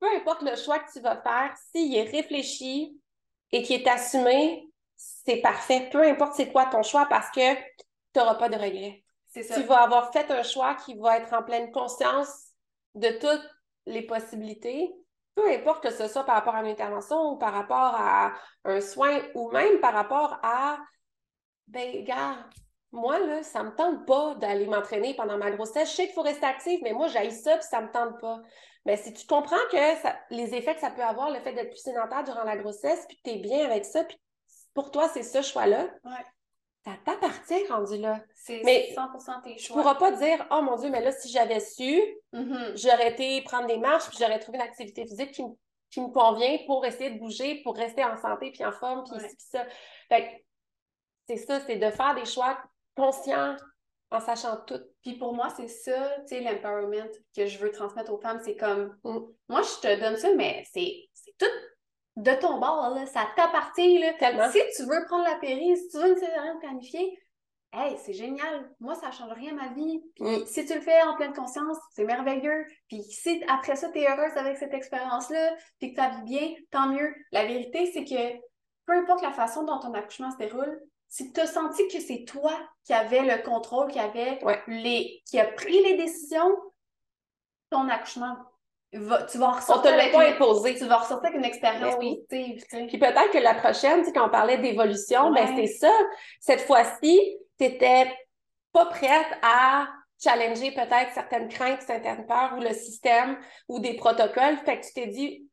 peu 0.00 0.06
importe 0.14 0.42
le 0.42 0.56
choix 0.56 0.78
que 0.78 0.92
tu 0.92 1.00
vas 1.00 1.20
faire, 1.22 1.54
s'il 1.70 1.94
est 1.94 2.10
réfléchi 2.10 3.00
et 3.52 3.62
qui 3.62 3.74
est 3.74 3.86
assumé, 3.86 4.68
c'est 4.96 5.40
parfait. 5.40 5.88
Peu 5.90 6.02
importe 6.02 6.34
c'est 6.34 6.52
quoi 6.52 6.66
ton 6.66 6.82
choix 6.82 7.06
parce 7.06 7.30
que 7.30 7.54
tu 7.54 7.62
n'auras 8.16 8.34
pas 8.34 8.48
de 8.48 8.56
regrets. 8.56 9.02
Tu 9.32 9.62
vas 9.64 9.82
avoir 9.82 10.12
fait 10.12 10.30
un 10.30 10.42
choix 10.42 10.74
qui 10.76 10.94
va 10.98 11.18
être 11.18 11.32
en 11.34 11.42
pleine 11.42 11.70
conscience 11.70 12.52
de 12.94 13.10
toutes 13.18 13.46
les 13.84 14.02
possibilités. 14.02 14.94
Peu 15.34 15.50
importe 15.50 15.82
que 15.82 15.90
ce 15.90 16.08
soit 16.08 16.24
par 16.24 16.36
rapport 16.36 16.54
à 16.54 16.62
une 16.62 16.70
intervention 16.70 17.32
ou 17.32 17.36
par 17.36 17.52
rapport 17.52 17.94
à 17.94 18.32
un 18.64 18.80
soin 18.80 19.20
ou 19.34 19.50
même 19.50 19.80
par 19.80 19.92
rapport 19.92 20.38
à, 20.42 20.78
ben, 21.66 22.02
gars, 22.04 22.48
moi, 22.92 23.18
là, 23.18 23.42
ça 23.42 23.62
me 23.62 23.74
tente 23.74 24.06
pas 24.06 24.34
d'aller 24.36 24.66
m'entraîner 24.66 25.14
pendant 25.14 25.36
ma 25.36 25.50
grossesse. 25.50 25.90
Je 25.90 25.96
sais 25.96 26.04
qu'il 26.06 26.14
faut 26.14 26.22
rester 26.22 26.46
active, 26.46 26.80
mais 26.82 26.92
moi, 26.92 27.08
j'aille 27.08 27.32
ça, 27.32 27.58
puis 27.58 27.66
ça 27.68 27.82
me 27.82 27.90
tente 27.92 28.18
pas. 28.20 28.40
Mais 28.86 28.96
si 28.96 29.12
tu 29.12 29.26
comprends 29.26 29.56
que 29.70 30.34
les 30.34 30.54
effets 30.54 30.74
que 30.74 30.80
ça 30.80 30.90
peut 30.90 31.02
avoir, 31.02 31.30
le 31.30 31.40
fait 31.40 31.52
d'être 31.52 31.70
plus 31.70 31.82
sédentaire 31.82 32.22
durant 32.22 32.44
la 32.44 32.56
grossesse, 32.56 33.04
puis 33.08 33.16
que 33.16 33.22
tu 33.24 33.30
es 33.30 33.38
bien 33.38 33.66
avec 33.66 33.84
ça, 33.84 34.04
puis 34.04 34.16
pour 34.74 34.92
toi, 34.92 35.08
c'est 35.12 35.24
ce 35.24 35.42
choix-là, 35.42 35.88
ça 36.84 36.92
t'appartient 37.04 37.66
rendu 37.68 37.98
là. 37.98 38.20
C'est 38.34 38.62
100% 38.62 39.42
tes 39.42 39.58
choix. 39.58 39.66
Tu 39.66 39.72
pourras 39.72 39.96
pas 39.96 40.12
dire, 40.12 40.46
oh 40.52 40.62
mon 40.62 40.76
Dieu, 40.76 40.88
mais 40.88 41.02
là, 41.02 41.10
si 41.10 41.28
j'avais 41.28 41.58
su, 41.58 42.00
mm-hmm. 42.32 42.80
j'aurais 42.80 43.10
été 43.10 43.42
prendre 43.42 43.66
des 43.66 43.78
marches, 43.78 44.08
puis 44.08 44.18
j'aurais 44.20 44.38
trouvé 44.38 44.58
une 44.58 44.64
activité 44.64 45.04
physique 45.04 45.32
qui 45.32 45.42
me, 45.42 45.50
qui 45.90 46.00
me 46.00 46.08
convient 46.08 46.56
pour 46.66 46.86
essayer 46.86 47.10
de 47.10 47.18
bouger, 47.18 47.62
pour 47.64 47.76
rester 47.76 48.04
en 48.04 48.16
santé, 48.16 48.52
puis 48.52 48.64
en 48.64 48.72
forme, 48.72 49.02
puis 49.02 49.20
ça. 49.38 49.66
Fait 50.08 50.44
c'est 51.28 51.38
ça, 51.38 51.58
c'est 51.66 51.76
de 51.76 51.90
faire 51.90 52.14
des 52.14 52.24
choix 52.24 52.56
conscients 52.96 53.56
en 54.10 54.20
sachant 54.20 54.56
tout. 54.66 54.80
Puis 55.02 55.14
pour 55.18 55.34
moi, 55.34 55.48
c'est 55.56 55.68
ça, 55.68 56.16
tu 56.20 56.36
sais, 56.36 56.40
l'empowerment 56.40 57.10
que 57.34 57.46
je 57.46 57.58
veux 57.58 57.70
transmettre 57.70 58.12
aux 58.12 58.20
femmes. 58.20 58.40
C'est 58.44 58.56
comme, 58.56 58.96
mm. 59.04 59.18
moi, 59.48 59.62
je 59.62 59.80
te 59.80 60.00
donne 60.00 60.16
ça, 60.16 60.32
mais 60.34 60.64
c'est 60.72 61.08
tout 61.38 61.46
de 62.16 62.32
ton 62.40 62.58
bord, 62.58 62.94
là. 62.94 63.06
Ça 63.06 63.26
t'appartient, 63.36 63.98
là. 63.98 64.14
Tellement. 64.14 64.50
Si 64.50 64.60
tu 64.76 64.84
veux 64.84 65.04
prendre 65.06 65.24
la 65.24 65.36
péri, 65.36 65.76
si 65.76 65.88
tu 65.88 65.98
veux 65.98 66.10
une 66.10 66.18
césarienne 66.18 66.58
planifiée, 66.60 67.18
hey, 67.72 67.96
c'est 67.98 68.12
génial. 68.12 68.70
Moi, 68.80 68.94
ça 68.94 69.08
ne 69.08 69.12
change 69.12 69.32
rien 69.32 69.52
à 69.58 69.68
ma 69.68 69.74
vie. 69.74 70.02
Puis 70.14 70.24
mm. 70.24 70.46
si 70.46 70.64
tu 70.64 70.74
le 70.74 70.80
fais 70.80 71.02
en 71.02 71.16
pleine 71.16 71.34
conscience, 71.34 71.76
c'est 71.92 72.04
merveilleux. 72.04 72.64
Puis 72.88 73.02
si 73.02 73.42
après 73.48 73.76
ça, 73.76 73.90
tu 73.90 73.98
es 73.98 74.08
heureuse 74.08 74.36
avec 74.36 74.56
cette 74.56 74.72
expérience-là, 74.72 75.56
puis 75.78 75.92
que 75.92 76.00
tu 76.00 76.16
vis 76.16 76.22
bien, 76.22 76.54
tant 76.70 76.88
mieux. 76.88 77.12
La 77.32 77.44
vérité, 77.44 77.90
c'est 77.92 78.04
que 78.04 78.38
peu 78.86 78.92
importe 78.92 79.22
la 79.22 79.32
façon 79.32 79.64
dont 79.64 79.80
ton 79.80 79.92
accouchement 79.94 80.30
se 80.30 80.36
déroule, 80.36 80.80
si 81.08 81.32
tu 81.32 81.40
as 81.40 81.46
senti 81.46 81.86
que 81.88 82.00
c'est 82.00 82.24
toi 82.24 82.52
qui 82.84 82.92
avais 82.92 83.22
le 83.22 83.42
contrôle, 83.42 83.90
qui 83.90 83.98
avait 83.98 84.38
les 84.66 85.22
qui 85.26 85.38
a 85.38 85.46
pris 85.46 85.82
les 85.82 85.96
décisions, 85.96 86.54
ton 87.70 87.88
accouchement 87.88 88.36
va, 88.92 89.22
tu 89.24 89.38
vas 89.38 89.52
ressortir. 89.52 89.92
On 89.92 89.94
te 89.94 89.98
l'a 89.98 90.10
pas 90.10 90.28
imposé. 90.28 90.74
Tu 90.74 90.84
vas 90.86 90.98
ressortir 90.98 91.28
avec 91.28 91.38
une 91.38 91.44
expérience 91.44 91.96
ben 91.98 92.16
positive. 92.28 92.64
Puis 92.88 92.98
peut-être 92.98 93.30
que 93.30 93.38
la 93.38 93.54
prochaine, 93.54 94.00
tu 94.00 94.06
sais, 94.06 94.12
quand 94.12 94.26
on 94.26 94.30
parlait 94.30 94.58
d'évolution, 94.58 95.32
ben 95.32 95.54
c'est 95.56 95.66
ça. 95.66 95.92
Cette 96.40 96.62
fois-ci, 96.62 97.38
tu 97.58 97.64
n'étais 97.64 98.12
pas 98.72 98.86
prête 98.86 99.38
à 99.42 99.88
challenger 100.22 100.72
peut-être 100.72 101.12
certaines 101.12 101.48
craintes, 101.48 101.82
certaines 101.82 102.26
peurs 102.26 102.54
ou 102.56 102.60
le 102.60 102.72
système 102.72 103.38
ou 103.68 103.80
des 103.80 103.94
protocoles. 103.94 104.56
Fait 104.64 104.80
que 104.80 104.86
tu 104.86 104.92
t'es 104.94 105.06
dit, 105.06 105.48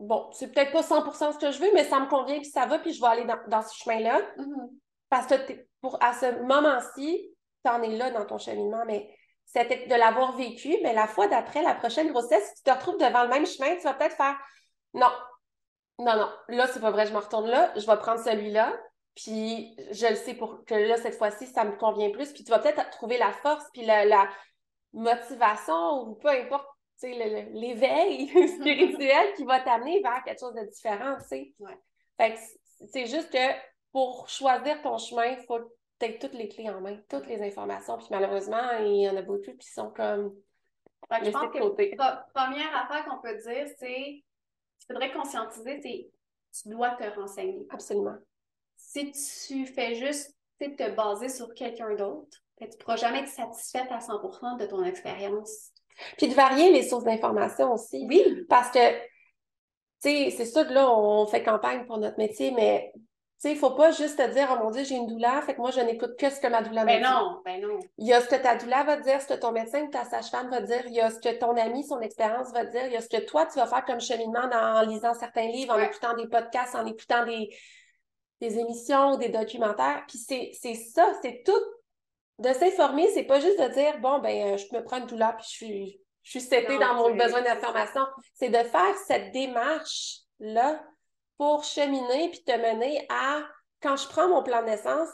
bon, 0.00 0.28
c'est 0.32 0.52
peut-être 0.52 0.72
pas 0.72 0.82
100% 0.82 1.32
ce 1.32 1.38
que 1.38 1.50
je 1.50 1.60
veux, 1.60 1.72
mais 1.74 1.84
ça 1.84 2.00
me 2.00 2.08
convient, 2.08 2.38
puis 2.38 2.50
ça 2.50 2.66
va, 2.66 2.78
puis 2.78 2.92
je 2.92 3.00
vais 3.00 3.08
aller 3.08 3.26
dans, 3.48 3.62
ce 3.62 3.76
chemin-là. 3.76 4.20
Mm-hmm. 4.38 4.70
Parce 5.08 5.26
que 5.26 5.34
pour, 5.80 6.02
à 6.02 6.12
ce 6.14 6.42
moment-ci, 6.42 7.34
tu 7.64 7.70
en 7.70 7.82
es 7.82 7.96
là 7.96 8.10
dans 8.10 8.24
ton 8.24 8.38
cheminement, 8.38 8.84
mais 8.86 9.14
c'était 9.44 9.86
de 9.86 9.94
l'avoir 9.94 10.36
vécu, 10.36 10.76
mais 10.82 10.92
la 10.92 11.06
fois 11.06 11.28
d'après, 11.28 11.62
la 11.62 11.74
prochaine 11.74 12.10
grossesse, 12.10 12.48
si 12.48 12.54
tu 12.56 12.62
te 12.62 12.70
retrouves 12.70 12.98
devant 12.98 13.22
le 13.22 13.28
même 13.28 13.46
chemin, 13.46 13.76
tu 13.76 13.82
vas 13.82 13.94
peut-être 13.94 14.16
faire 14.16 14.36
non, 14.94 15.10
non, 15.98 16.16
non, 16.16 16.30
là, 16.48 16.66
c'est 16.66 16.80
pas 16.80 16.90
vrai, 16.90 17.06
je 17.06 17.12
me 17.12 17.18
retourne 17.18 17.48
là, 17.48 17.72
je 17.76 17.86
vais 17.86 17.96
prendre 17.96 18.22
celui-là, 18.22 18.72
puis 19.14 19.76
je 19.92 20.06
le 20.06 20.16
sais 20.16 20.34
pour 20.34 20.64
que 20.64 20.74
là, 20.74 20.96
cette 20.96 21.16
fois-ci, 21.16 21.46
ça 21.46 21.64
me 21.64 21.76
convient 21.76 22.10
plus, 22.10 22.32
puis 22.32 22.44
tu 22.44 22.50
vas 22.50 22.58
peut-être 22.58 22.90
trouver 22.90 23.18
la 23.18 23.32
force, 23.32 23.64
puis 23.72 23.84
la 23.84 24.28
motivation, 24.92 26.02
ou 26.02 26.14
peu 26.14 26.28
importe 26.28 26.66
l'éveil 27.08 28.28
spirituel 28.48 29.34
qui 29.34 29.44
va 29.44 29.60
t'amener 29.60 30.00
vers 30.00 30.22
quelque 30.24 30.40
chose 30.40 30.54
de 30.54 30.64
différent, 30.64 31.16
tu 31.20 31.28
sais. 31.28 31.54
Fait 32.16 32.38
c'est 32.92 33.06
juste 33.06 33.30
que 33.30 33.54
pour 33.92 34.28
choisir 34.28 34.80
ton 34.82 34.98
chemin, 34.98 35.26
il 35.26 35.44
faut 35.46 35.58
que 35.58 35.72
tu 36.00 36.06
aies 36.06 36.18
toutes 36.18 36.34
les 36.34 36.48
clés 36.48 36.68
en 36.68 36.80
main, 36.80 36.98
toutes 37.08 37.26
les 37.26 37.40
informations. 37.42 37.96
Puis 37.98 38.08
malheureusement, 38.10 38.70
il 38.80 39.02
y 39.02 39.08
en 39.08 39.16
a 39.16 39.22
beaucoup 39.22 39.52
qui 39.58 39.68
sont 39.68 39.90
comme. 39.90 40.34
je 41.10 41.30
pense 41.30 41.52
que 41.52 41.96
la 41.96 42.26
première 42.34 42.76
affaire 42.76 43.04
qu'on 43.06 43.20
peut 43.20 43.36
dire, 43.38 43.68
c'est 43.78 44.00
il 44.00 44.24
faudrait 44.86 45.12
conscientiser, 45.12 45.80
c'est 45.82 46.10
tu 46.62 46.68
dois 46.68 46.90
te 46.90 47.04
renseigner. 47.18 47.66
Absolument. 47.70 48.16
Si 48.76 49.12
tu 49.46 49.66
fais 49.66 49.94
juste 49.94 50.34
te 50.58 50.90
baser 50.90 51.28
sur 51.28 51.52
quelqu'un 51.54 51.94
d'autre, 51.94 52.38
ben, 52.58 52.68
tu 52.68 52.76
ne 52.76 52.82
pourras 52.82 52.96
jamais 52.96 53.20
être 53.20 53.28
satisfaite 53.28 53.90
à 53.90 53.98
100% 53.98 54.58
de 54.58 54.66
ton 54.66 54.84
expérience. 54.84 55.72
Puis 56.18 56.28
de 56.28 56.34
varier 56.34 56.72
les 56.72 56.82
sources 56.82 57.04
d'information 57.04 57.72
aussi. 57.72 58.06
Oui. 58.08 58.44
Parce 58.48 58.70
que, 58.70 58.92
tu 58.92 60.10
sais, 60.10 60.30
c'est 60.36 60.46
sûr 60.46 60.66
que 60.66 60.72
là, 60.72 60.90
on 60.90 61.26
fait 61.26 61.42
campagne 61.42 61.86
pour 61.86 61.98
notre 61.98 62.18
métier, 62.18 62.50
mais 62.50 62.92
tu 62.94 63.00
sais, 63.38 63.50
il 63.50 63.54
ne 63.54 63.58
faut 63.60 63.74
pas 63.74 63.90
juste 63.90 64.16
te 64.16 64.32
dire, 64.32 64.48
oh 64.52 64.62
mon 64.62 64.70
Dieu, 64.70 64.84
j'ai 64.84 64.94
une 64.94 65.06
douleur, 65.06 65.42
fait 65.44 65.54
que 65.54 65.60
moi, 65.60 65.70
je 65.70 65.80
n'écoute 65.80 66.16
que 66.18 66.30
ce 66.30 66.40
que 66.40 66.46
ma 66.46 66.62
douleur 66.62 66.84
ben 66.84 67.02
non, 67.02 67.40
Ben 67.44 67.60
non, 67.60 67.78
Il 67.98 68.06
y 68.06 68.12
a 68.12 68.20
ce 68.20 68.28
que 68.28 68.36
ta 68.36 68.56
douleur 68.56 68.84
va 68.84 68.96
te 68.96 69.02
dire, 69.02 69.20
ce 69.20 69.26
que 69.26 69.34
ton 69.34 69.52
médecin 69.52 69.82
ou 69.82 69.90
ta 69.90 70.04
sage-femme 70.04 70.50
va 70.50 70.60
te 70.60 70.66
dire, 70.66 70.82
il 70.86 70.94
y 70.94 71.00
a 71.00 71.10
ce 71.10 71.18
que 71.18 71.38
ton 71.38 71.56
ami, 71.56 71.84
son 71.84 72.00
expérience 72.00 72.52
va 72.52 72.64
te 72.64 72.70
dire, 72.70 72.86
il 72.86 72.92
y 72.92 72.96
a 72.96 73.00
ce 73.00 73.08
que 73.08 73.24
toi, 73.24 73.46
tu 73.46 73.58
vas 73.58 73.66
faire 73.66 73.84
comme 73.84 74.00
cheminement 74.00 74.48
en 74.52 74.82
lisant 74.82 75.14
certains 75.14 75.48
livres, 75.48 75.74
en 75.74 75.78
écoutant 75.78 76.14
des 76.14 76.26
podcasts, 76.26 76.74
en 76.74 76.86
écoutant 76.86 77.24
des, 77.26 77.50
des 78.40 78.58
émissions, 78.58 79.16
des 79.16 79.28
documentaires. 79.28 80.04
Puis 80.08 80.18
c'est 80.18 80.74
ça, 80.74 81.12
c'est 81.22 81.42
tout. 81.44 81.52
De 82.38 82.52
s'informer, 82.52 83.08
c'est 83.12 83.24
pas 83.24 83.40
juste 83.40 83.60
de 83.60 83.68
dire, 83.68 84.00
bon, 84.00 84.18
ben, 84.18 84.54
euh, 84.54 84.56
je 84.56 84.76
me 84.76 84.82
prends 84.82 84.98
une 84.98 85.06
douleur, 85.06 85.36
puis 85.36 85.46
je 85.48 85.52
suis, 85.52 86.00
je 86.22 86.38
suis 86.38 86.78
dans 86.78 86.94
mon 86.94 87.14
besoin 87.14 87.42
d'information. 87.42 88.02
C'est 88.34 88.48
de 88.48 88.64
faire 88.68 88.96
cette 89.06 89.32
démarche-là 89.32 90.82
pour 91.36 91.64
cheminer 91.64 92.30
puis 92.30 92.42
te 92.44 92.52
mener 92.52 93.06
à, 93.08 93.42
quand 93.82 93.96
je 93.96 94.08
prends 94.08 94.28
mon 94.28 94.42
plan 94.42 94.62
de 94.62 94.66
naissance, 94.66 95.08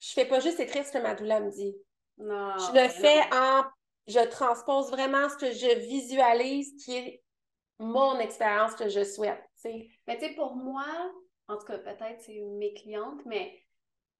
je 0.00 0.12
fais 0.12 0.24
pas 0.24 0.40
juste 0.40 0.60
écrire 0.60 0.84
ce 0.84 0.92
que 0.92 0.98
ma 0.98 1.14
douleur 1.14 1.40
me 1.40 1.50
dit. 1.50 1.76
Non, 2.18 2.56
je 2.58 2.72
le 2.80 2.88
fais 2.88 3.20
en, 3.34 3.64
je 4.06 4.20
transpose 4.28 4.90
vraiment 4.90 5.28
ce 5.28 5.36
que 5.36 5.52
je 5.52 5.78
visualise 5.78 6.72
qui 6.84 6.96
est 6.96 7.22
mon 7.78 8.18
expérience 8.18 8.74
que 8.74 8.88
je 8.88 9.04
souhaite. 9.04 9.42
Mais 9.64 10.18
tu 10.18 10.26
sais, 10.26 10.34
pour 10.34 10.54
moi, 10.54 10.84
en 11.48 11.56
tout 11.56 11.66
cas, 11.66 11.78
peut-être 11.78 12.20
c'est 12.20 12.40
mes 12.58 12.74
clientes, 12.74 13.20
mais 13.26 13.58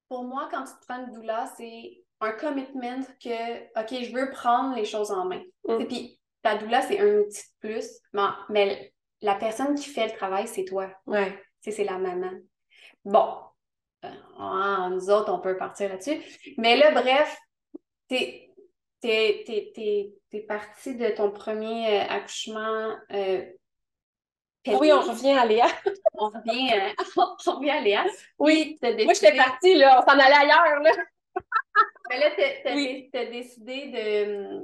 pour 0.09 0.23
moi, 0.23 0.49
quand 0.51 0.63
tu 0.63 0.73
te 0.73 0.85
prends 0.87 1.05
une 1.05 1.11
douleur, 1.11 1.47
c'est 1.57 2.00
un 2.21 2.31
commitment 2.31 3.01
que, 3.23 3.79
OK, 3.79 4.03
je 4.03 4.13
veux 4.13 4.29
prendre 4.31 4.75
les 4.75 4.85
choses 4.85 5.11
en 5.11 5.25
main. 5.25 5.41
Mm. 5.67 5.85
Puis 5.85 6.19
ta 6.41 6.55
douleur, 6.55 6.83
c'est 6.83 6.99
un 6.99 7.19
outil 7.19 7.41
de 7.41 7.69
plus, 7.69 7.87
mais, 8.49 8.93
la 9.23 9.35
personne 9.35 9.75
qui 9.75 9.87
fait 9.87 10.07
le 10.07 10.17
travail, 10.17 10.47
c'est 10.47 10.65
toi. 10.65 10.89
Ouais. 11.05 11.39
C'est 11.61 11.83
la 11.83 11.99
maman. 11.99 12.31
Bon, 13.05 13.35
euh, 14.03 14.89
nous 14.89 15.11
autres, 15.11 15.31
on 15.31 15.39
peut 15.39 15.57
partir 15.57 15.89
là-dessus. 15.89 16.19
Mais 16.57 16.75
là, 16.75 16.89
bref, 16.89 17.37
t'es 18.07 18.49
es, 19.03 20.15
parti 20.47 20.95
de 20.95 21.09
ton 21.09 21.29
premier 21.29 22.01
euh, 22.01 22.05
accouchement 22.09 22.95
euh, 23.13 23.45
oui, 24.67 24.91
on 24.91 25.01
revient 25.01 25.31
à 25.31 25.45
Léa. 25.45 25.67
on, 26.13 26.29
revient, 26.29 26.71
euh, 26.73 27.03
on 27.47 27.55
revient 27.55 27.71
à 27.71 27.81
Léa. 27.81 28.05
Oui, 28.37 28.77
moi 28.81 29.13
j'étais 29.13 29.35
partie, 29.35 29.75
là, 29.75 29.99
on 30.01 30.09
s'en 30.09 30.17
allait 30.19 30.35
ailleurs. 30.35 30.79
Là. 30.81 30.91
Mais 32.09 32.19
là, 32.19 32.31
tu 32.35 33.17
as, 33.17 33.25
décidé 33.25 33.87
de, 33.87 34.59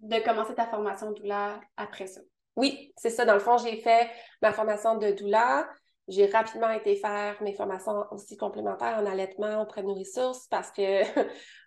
de 0.00 0.24
commencer 0.24 0.54
ta 0.54 0.66
formation 0.66 1.10
de 1.10 1.20
douleur 1.20 1.60
après 1.76 2.06
ça. 2.06 2.20
Oui, 2.56 2.92
c'est 2.96 3.10
ça. 3.10 3.24
Dans 3.24 3.34
le 3.34 3.40
fond, 3.40 3.56
j'ai 3.58 3.76
fait 3.78 4.10
ma 4.42 4.52
formation 4.52 4.96
de 4.96 5.10
douleur. 5.12 5.64
J'ai 6.08 6.26
rapidement 6.26 6.70
été 6.70 6.96
faire 6.96 7.40
mes 7.42 7.54
formations 7.54 8.04
aussi 8.10 8.36
complémentaires 8.36 8.98
en 8.98 9.06
allaitement 9.06 9.62
auprès 9.62 9.82
de 9.82 9.86
nos 9.86 9.94
ressources 9.94 10.46
parce 10.48 10.70
que 10.72 11.02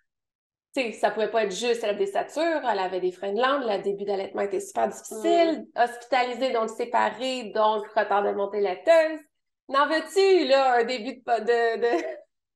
sais, 0.76 0.92
ça 0.92 1.10
pouvait 1.10 1.30
pas 1.30 1.44
être 1.44 1.54
juste 1.54 1.82
la 1.82 1.94
désature, 1.94 2.60
elle 2.70 2.78
avait 2.78 3.00
des 3.00 3.12
freins 3.12 3.32
de 3.32 3.40
langue, 3.40 3.62
le 3.64 3.82
début 3.82 4.04
d'allaitement 4.04 4.42
était 4.42 4.60
super 4.60 4.88
difficile, 4.88 5.66
hospitalisée, 5.76 6.52
donc 6.52 6.70
séparée, 6.70 7.50
donc 7.54 7.86
retard 7.88 8.22
de 8.22 8.32
montée 8.32 8.60
laiteuse. 8.60 9.20
N'en 9.68 9.88
veux-tu, 9.88 10.46
là, 10.46 10.78
un 10.78 10.84
début 10.84 11.14
de... 11.14 11.40
de, 11.40 11.80
de... 11.80 12.04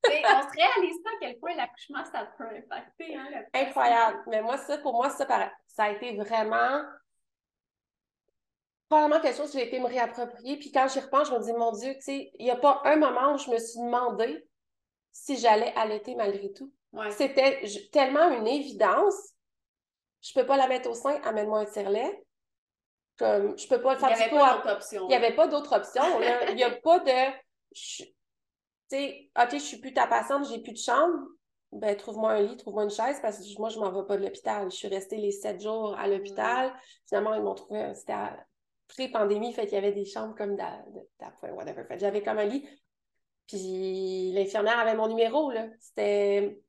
on 0.04 0.08
se 0.08 0.56
réalise 0.56 1.02
pas 1.02 1.10
à 1.10 1.18
quel 1.20 1.38
point 1.38 1.54
l'accouchement, 1.54 2.04
ça 2.04 2.26
peut 2.38 2.44
impacter. 2.44 3.16
Hein, 3.16 3.26
Incroyable. 3.52 4.22
Mais 4.28 4.42
moi, 4.42 4.56
ça, 4.58 4.78
pour 4.78 4.94
moi, 4.94 5.10
ça, 5.10 5.26
ça 5.66 5.84
a 5.84 5.90
été 5.90 6.16
vraiment 6.16 6.82
probablement 8.88 9.20
quelque 9.20 9.36
chose 9.36 9.52
que 9.52 9.58
j'ai 9.58 9.68
été 9.68 9.78
me 9.78 9.86
réapproprier. 9.86 10.58
Puis 10.58 10.72
quand 10.72 10.88
j'y 10.88 10.98
repense, 10.98 11.28
je 11.28 11.34
me 11.34 11.40
dis, 11.40 11.52
mon 11.52 11.72
Dieu, 11.72 11.94
tu 11.94 12.00
sais, 12.00 12.32
il 12.38 12.44
n'y 12.44 12.50
a 12.50 12.56
pas 12.56 12.82
un 12.84 12.96
moment 12.96 13.34
où 13.34 13.38
je 13.38 13.50
me 13.50 13.58
suis 13.58 13.78
demandé 13.78 14.44
si 15.12 15.36
j'allais 15.38 15.72
allaiter 15.76 16.14
malgré 16.16 16.52
tout. 16.52 16.72
C'était 17.10 17.62
tellement 17.92 18.30
une 18.30 18.48
évidence. 18.48 19.34
Je 20.22 20.34
peux 20.34 20.44
pas 20.44 20.56
la 20.56 20.66
mettre 20.66 20.90
au 20.90 20.94
sein, 20.94 21.20
amène-moi 21.22 21.60
un 21.60 21.64
tire-lait. 21.66 22.24
Comme, 23.16 23.56
je 23.56 23.68
peux 23.68 23.80
pas 23.80 23.94
le 23.94 24.00
faire 24.00 24.10
Il 24.10 24.16
n'y 24.16 24.24
avait 24.24 24.30
pas 24.30 24.56
d'autre 24.56 24.72
option. 24.72 25.02
Il 25.04 25.08
n'y 25.08 25.14
avait 25.14 25.34
pas 25.34 25.46
d'autre 25.46 25.76
option. 25.76 26.02
Il 26.48 26.54
n'y 26.56 26.64
a 26.64 26.70
pas 26.70 26.98
de. 26.98 28.10
Tu 28.90 28.96
sais, 28.96 29.30
OK, 29.40 29.52
je 29.52 29.58
suis 29.58 29.78
plus 29.78 29.92
ta 29.92 30.06
patiente, 30.06 30.46
j'ai 30.48 30.60
plus 30.60 30.72
de 30.72 30.78
chambre. 30.78 31.18
Ben, 31.72 31.96
trouve-moi 31.96 32.32
un 32.32 32.42
lit, 32.42 32.56
trouve-moi 32.56 32.84
une 32.84 32.90
chaise, 32.90 33.20
parce 33.22 33.38
que 33.38 33.58
moi, 33.60 33.68
je 33.68 33.78
m'en 33.78 33.92
vais 33.92 34.06
pas 34.06 34.16
de 34.16 34.24
l'hôpital. 34.24 34.70
Je 34.70 34.76
suis 34.76 34.88
restée 34.88 35.16
les 35.16 35.30
sept 35.30 35.60
jours 35.60 35.96
à 35.96 36.08
l'hôpital. 36.08 36.72
Finalement, 37.08 37.34
ils 37.34 37.42
m'ont 37.42 37.54
trouvé. 37.54 37.94
C'était 37.94 38.14
pré-pandémie, 38.88 39.52
fait 39.52 39.66
qu'il 39.66 39.74
y 39.74 39.78
avait 39.78 39.92
des 39.92 40.04
chambres 40.04 40.34
comme 40.34 40.56
d'appoint, 40.56 41.52
whatever. 41.52 41.84
Fait 41.84 41.98
j'avais 41.98 42.22
comme 42.22 42.38
un 42.38 42.44
lit. 42.44 42.68
Puis 43.46 44.32
l'infirmière 44.32 44.78
avait 44.78 44.96
mon 44.96 45.06
numéro, 45.06 45.50
là. 45.52 45.68
C'était 45.78 46.60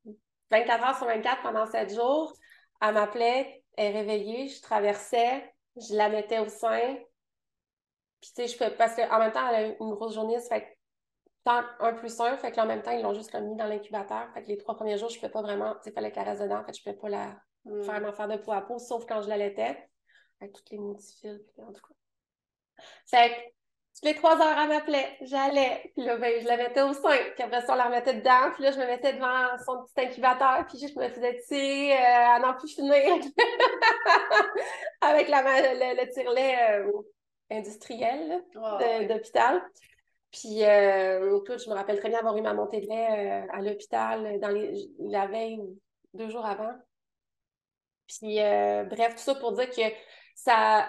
24 0.51 0.83
heures 0.83 0.97
sur 0.97 1.07
24 1.07 1.41
pendant 1.41 1.65
7 1.65 1.93
jours. 1.93 2.33
Elle 2.81 2.93
m'appelait, 2.93 3.63
elle 3.77 3.95
réveillée, 3.95 4.47
je 4.47 4.61
traversais, 4.61 5.51
je 5.77 5.95
la 5.95 6.09
mettais 6.09 6.39
au 6.39 6.47
sein. 6.47 6.95
Puis 8.19 8.31
tu 8.35 8.41
sais, 8.43 8.47
je 8.47 8.55
fais 8.55 8.69
parce 8.71 8.95
qu'en 8.95 9.19
même 9.19 9.31
temps, 9.31 9.47
elle 9.49 9.55
a 9.55 9.67
une 9.67 9.93
grosse 9.93 10.13
journée, 10.13 10.39
ça 10.39 10.59
fait 10.59 10.77
tant 11.43 11.63
un 11.79 11.93
plus 11.93 12.19
un, 12.19 12.37
fait 12.37 12.51
qu'en 12.51 12.65
même 12.65 12.81
temps, 12.81 12.91
ils 12.91 13.01
l'ont 13.01 13.13
juste 13.13 13.31
remis 13.31 13.55
dans 13.55 13.65
l'incubateur. 13.65 14.29
Fait 14.33 14.43
que 14.43 14.47
les 14.47 14.57
trois 14.57 14.75
premiers 14.75 14.97
jours, 14.97 15.09
je 15.09 15.15
ne 15.15 15.19
pouvais 15.19 15.31
pas 15.31 15.41
vraiment, 15.41 15.73
tu 15.75 15.83
sais, 15.83 15.91
fallait 15.91 16.11
qu'elle 16.11 16.27
reste 16.27 16.41
dedans, 16.41 16.63
fait 16.63 16.71
que 16.71 16.77
je 16.77 16.89
ne 16.89 16.93
pouvais 16.93 17.01
pas 17.01 17.09
la 17.09 17.41
mm. 17.65 17.83
faire 17.83 18.01
m'en 18.01 18.13
faire 18.13 18.27
de 18.27 18.37
peau 18.37 18.51
à 18.51 18.61
peau, 18.61 18.79
sauf 18.79 19.05
quand 19.05 19.21
je 19.21 19.29
la 19.29 19.37
laitais. 19.37 19.77
Avec 20.39 20.53
toutes 20.53 20.71
les 20.71 20.79
modifils, 20.79 21.39
en 21.59 21.71
tout 21.71 21.81
cas. 21.81 21.93
Fait 23.05 23.53
toutes 23.93 24.05
les 24.05 24.15
trois 24.15 24.41
heures, 24.41 24.57
elle 24.57 24.69
m'appelait. 24.69 25.17
J'allais. 25.21 25.91
Puis 25.95 26.05
là, 26.05 26.17
ben, 26.17 26.41
je 26.41 26.47
la 26.47 26.57
mettais 26.57 26.81
au 26.81 26.93
sein. 26.93 27.17
Puis 27.35 27.43
après 27.43 27.61
ça, 27.61 27.73
on 27.73 27.75
la 27.75 27.85
remettait 27.85 28.15
dedans. 28.15 28.51
Puis 28.53 28.63
là, 28.63 28.71
je 28.71 28.79
me 28.79 28.85
mettais 28.85 29.13
devant 29.13 29.57
son 29.65 29.83
petit 29.83 30.07
incubateur. 30.07 30.65
Puis 30.67 30.79
je 30.79 30.97
me 30.97 31.09
faisais 31.09 31.39
tirer 31.47 31.93
euh, 31.93 32.35
à 32.35 32.39
n'en 32.39 32.53
plus 32.53 32.73
finir. 32.73 32.95
Avec 35.01 35.27
la, 35.27 35.41
le, 35.43 36.01
le 36.01 36.13
tire-lait 36.13 36.79
euh, 36.79 36.91
industriel 37.51 38.43
d'hôpital. 39.09 39.61
Puis, 40.31 40.63
euh, 40.63 41.37
écoute, 41.37 41.59
je 41.63 41.69
me 41.69 41.75
rappelle 41.75 41.99
très 41.99 42.09
bien 42.09 42.19
avoir 42.19 42.37
eu 42.37 42.41
ma 42.41 42.53
montée 42.53 42.81
de 42.81 42.87
lait 42.87 43.47
à 43.51 43.61
l'hôpital 43.61 44.39
dans 44.39 44.49
les, 44.49 44.89
la 44.99 45.27
veille 45.27 45.59
ou 45.59 45.77
deux 46.13 46.29
jours 46.29 46.45
avant. 46.45 46.73
Puis, 48.07 48.35
bref, 48.35 49.15
tout 49.15 49.21
ça 49.21 49.35
pour 49.35 49.53
dire 49.53 49.69
que 49.69 49.81
ça 50.35 50.87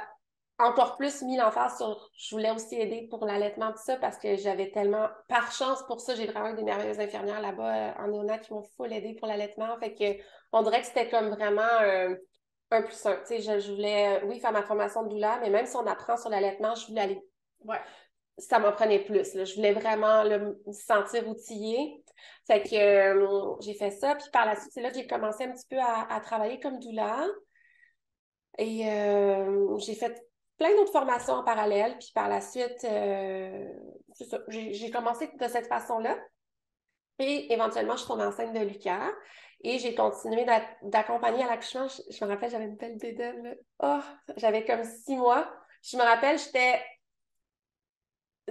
encore 0.59 0.97
plus 0.97 1.23
mis 1.23 1.37
l'emphase 1.37 1.77
sur 1.77 2.11
je 2.17 2.35
voulais 2.35 2.51
aussi 2.51 2.77
aider 2.77 3.09
pour 3.11 3.25
l'allaitement, 3.25 3.73
tout 3.73 3.83
ça, 3.83 3.97
parce 3.97 4.17
que 4.19 4.37
j'avais 4.37 4.71
tellement, 4.71 5.09
par 5.29 5.51
chance 5.53 5.83
pour 5.87 6.01
ça, 6.01 6.15
j'ai 6.15 6.27
vraiment 6.27 6.55
des 6.55 6.63
merveilleuses 6.63 7.01
infirmières 7.01 7.41
là-bas 7.41 7.75
euh, 7.75 7.93
en 7.99 8.09
néonat 8.09 8.39
qui 8.39 8.53
m'ont 8.53 8.63
full 8.77 8.93
aidé 8.93 9.15
pour 9.15 9.27
l'allaitement. 9.27 9.77
Fait 9.79 9.95
que 9.95 10.23
on 10.53 10.63
dirait 10.63 10.81
que 10.81 10.87
c'était 10.87 11.09
comme 11.09 11.31
vraiment 11.31 11.63
un 12.71 12.83
plus 12.83 13.07
un. 13.07 13.17
Tu 13.27 13.43
sais, 13.43 13.61
je, 13.61 13.73
voulais, 13.73 14.19
euh, 14.19 14.27
oui, 14.27 14.41
faire 14.41 14.53
ma 14.53 14.63
formation 14.63 15.03
de 15.03 15.09
douleur, 15.09 15.39
mais 15.41 15.51
même 15.51 15.67
si 15.67 15.77
on 15.77 15.87
apprend 15.87 16.17
sur 16.17 16.31
l'allaitement, 16.31 16.75
je 16.75 16.87
voulais 16.87 17.01
aller. 17.01 17.23
Ouais. 17.65 17.81
Ça 18.39 18.59
m'en 18.59 18.73
prenait 18.73 19.05
plus. 19.05 19.35
Je 19.35 19.55
voulais 19.55 19.73
vraiment 19.73 20.25
me 20.25 20.73
sentir 20.73 21.29
outillée. 21.29 22.03
Fait 22.47 22.63
que 22.63 22.75
euh, 22.75 23.57
j'ai 23.61 23.75
fait 23.75 23.91
ça. 23.91 24.15
Puis 24.15 24.29
par 24.33 24.47
la 24.47 24.57
suite, 24.57 24.73
c'est 24.73 24.81
là 24.81 24.91
que 24.91 24.97
j'ai 24.97 25.07
commencé 25.07 25.45
un 25.45 25.53
petit 25.53 25.67
peu 25.69 25.79
à, 25.79 26.21
travailler 26.21 26.59
comme 26.61 26.79
douleur. 26.79 27.29
Et 28.59 28.85
j'ai 29.79 29.95
fait 29.95 30.23
plein 30.59 30.75
d'autres 30.77 30.93
formations 30.93 31.35
en 31.35 31.45
parallèle. 31.45 31.97
Puis 31.99 32.13
par 32.15 32.29
la 32.29 32.41
suite, 32.41 32.85
euh, 32.85 33.69
j'ai 34.49 34.91
commencé 34.91 35.29
de 35.29 35.49
cette 35.49 35.67
façon-là. 35.67 36.17
Et 37.19 37.53
éventuellement, 37.53 37.95
je 37.95 38.01
suis 38.01 38.09
tombée 38.09 38.25
enceinte 38.25 38.53
de 38.53 38.61
Lucas. 38.61 39.11
Et 39.65 39.79
j'ai 39.79 39.95
continué 39.95 40.45
d'accompagner 40.83 41.45
à 41.45 41.47
l'accouchement. 41.47 41.87
Je, 41.89 42.25
me 42.25 42.31
rappelle, 42.31 42.51
j'avais 42.51 42.65
une 42.65 42.77
belle 42.77 42.99
bédaine. 42.99 43.57
Oh, 43.81 44.01
j'avais 44.37 44.65
comme 44.65 44.83
six 44.83 45.17
mois. 45.17 45.49
Je 45.83 45.97
me 45.97 46.03
rappelle, 46.03 46.39
j'étais. 46.39 46.81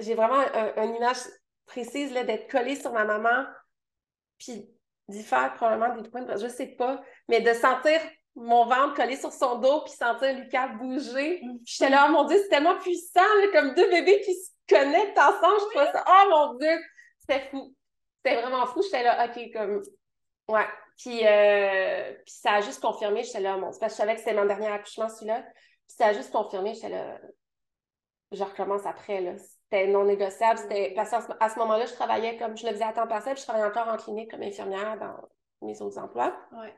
J'ai 0.01 0.15
vraiment 0.15 0.41
une 0.77 0.95
image 0.95 1.17
précise 1.65 2.11
d'être 2.11 2.51
collée 2.51 2.75
sur 2.75 2.91
ma 2.91 3.05
maman, 3.05 3.45
puis 4.37 4.69
d'y 5.07 5.23
faire 5.23 5.53
probablement 5.53 5.95
des 5.95 6.09
points 6.09 6.25
je 6.37 6.47
sais 6.47 6.67
pas, 6.67 7.01
mais 7.27 7.41
de 7.41 7.53
sentir 7.53 7.99
mon 8.35 8.65
ventre 8.65 8.95
collé 8.95 9.15
sur 9.15 9.31
son 9.31 9.59
dos, 9.59 9.81
puis 9.81 9.93
sentir 9.93 10.33
Lucas 10.33 10.69
bouger. 10.69 11.41
Mm. 11.43 11.57
J'étais 11.65 11.89
là, 11.89 12.07
oh 12.07 12.11
mon 12.11 12.23
Dieu, 12.25 12.37
c'est 12.41 12.49
tellement 12.49 12.77
puissant, 12.79 13.21
comme 13.51 13.73
deux 13.73 13.89
bébés 13.89 14.21
qui 14.21 14.33
se 14.33 14.51
connectent 14.69 15.17
ensemble. 15.17 15.59
Je 15.59 15.69
trouvais 15.69 15.91
ça, 15.91 16.03
oh 16.07 16.29
mon 16.29 16.53
Dieu, 16.55 16.79
c'était 17.19 17.49
fou. 17.49 17.75
C'était 18.23 18.41
vraiment 18.41 18.65
fou. 18.67 18.81
J'étais 18.81 19.03
là, 19.03 19.25
OK, 19.25 19.51
comme, 19.53 19.81
ouais. 20.47 20.67
Puis, 20.97 21.25
euh, 21.25 22.13
puis 22.25 22.33
ça 22.33 22.53
a 22.53 22.61
juste 22.61 22.81
confirmé, 22.81 23.23
j'étais 23.23 23.41
là, 23.41 23.55
oh 23.57 23.59
mon 23.59 23.69
Dieu, 23.69 23.79
parce 23.79 23.93
que 23.93 23.97
je 23.97 24.01
savais 24.01 24.13
que 24.13 24.19
c'était 24.19 24.35
mon 24.35 24.45
dernier 24.45 24.67
accouchement, 24.67 25.09
celui-là. 25.09 25.41
Puis 25.41 25.97
ça 25.97 26.07
a 26.07 26.13
juste 26.13 26.31
confirmé, 26.31 26.73
j'étais 26.73 26.89
là, 26.89 27.19
je 28.31 28.43
recommence 28.43 28.85
après. 28.85 29.19
Là. 29.19 29.33
C'était 29.71 29.87
non 29.87 30.03
négociable. 30.03 30.59
C'était... 30.59 30.91
Parce 30.95 31.11
qu'à 31.11 31.49
ce 31.49 31.59
moment-là, 31.59 31.85
je 31.85 31.93
travaillais 31.93 32.37
comme 32.37 32.57
je 32.57 32.65
le 32.65 32.73
faisais 32.73 32.83
à 32.83 32.91
temps 32.91 33.07
partiel, 33.07 33.35
puis 33.35 33.41
je 33.41 33.47
travaillais 33.47 33.67
encore 33.69 33.87
en 33.87 33.97
clinique 33.97 34.31
comme 34.31 34.41
infirmière 34.41 34.97
dans 34.99 35.15
mes 35.65 35.81
autres 35.81 35.97
emplois. 35.97 36.35
Ouais. 36.51 36.73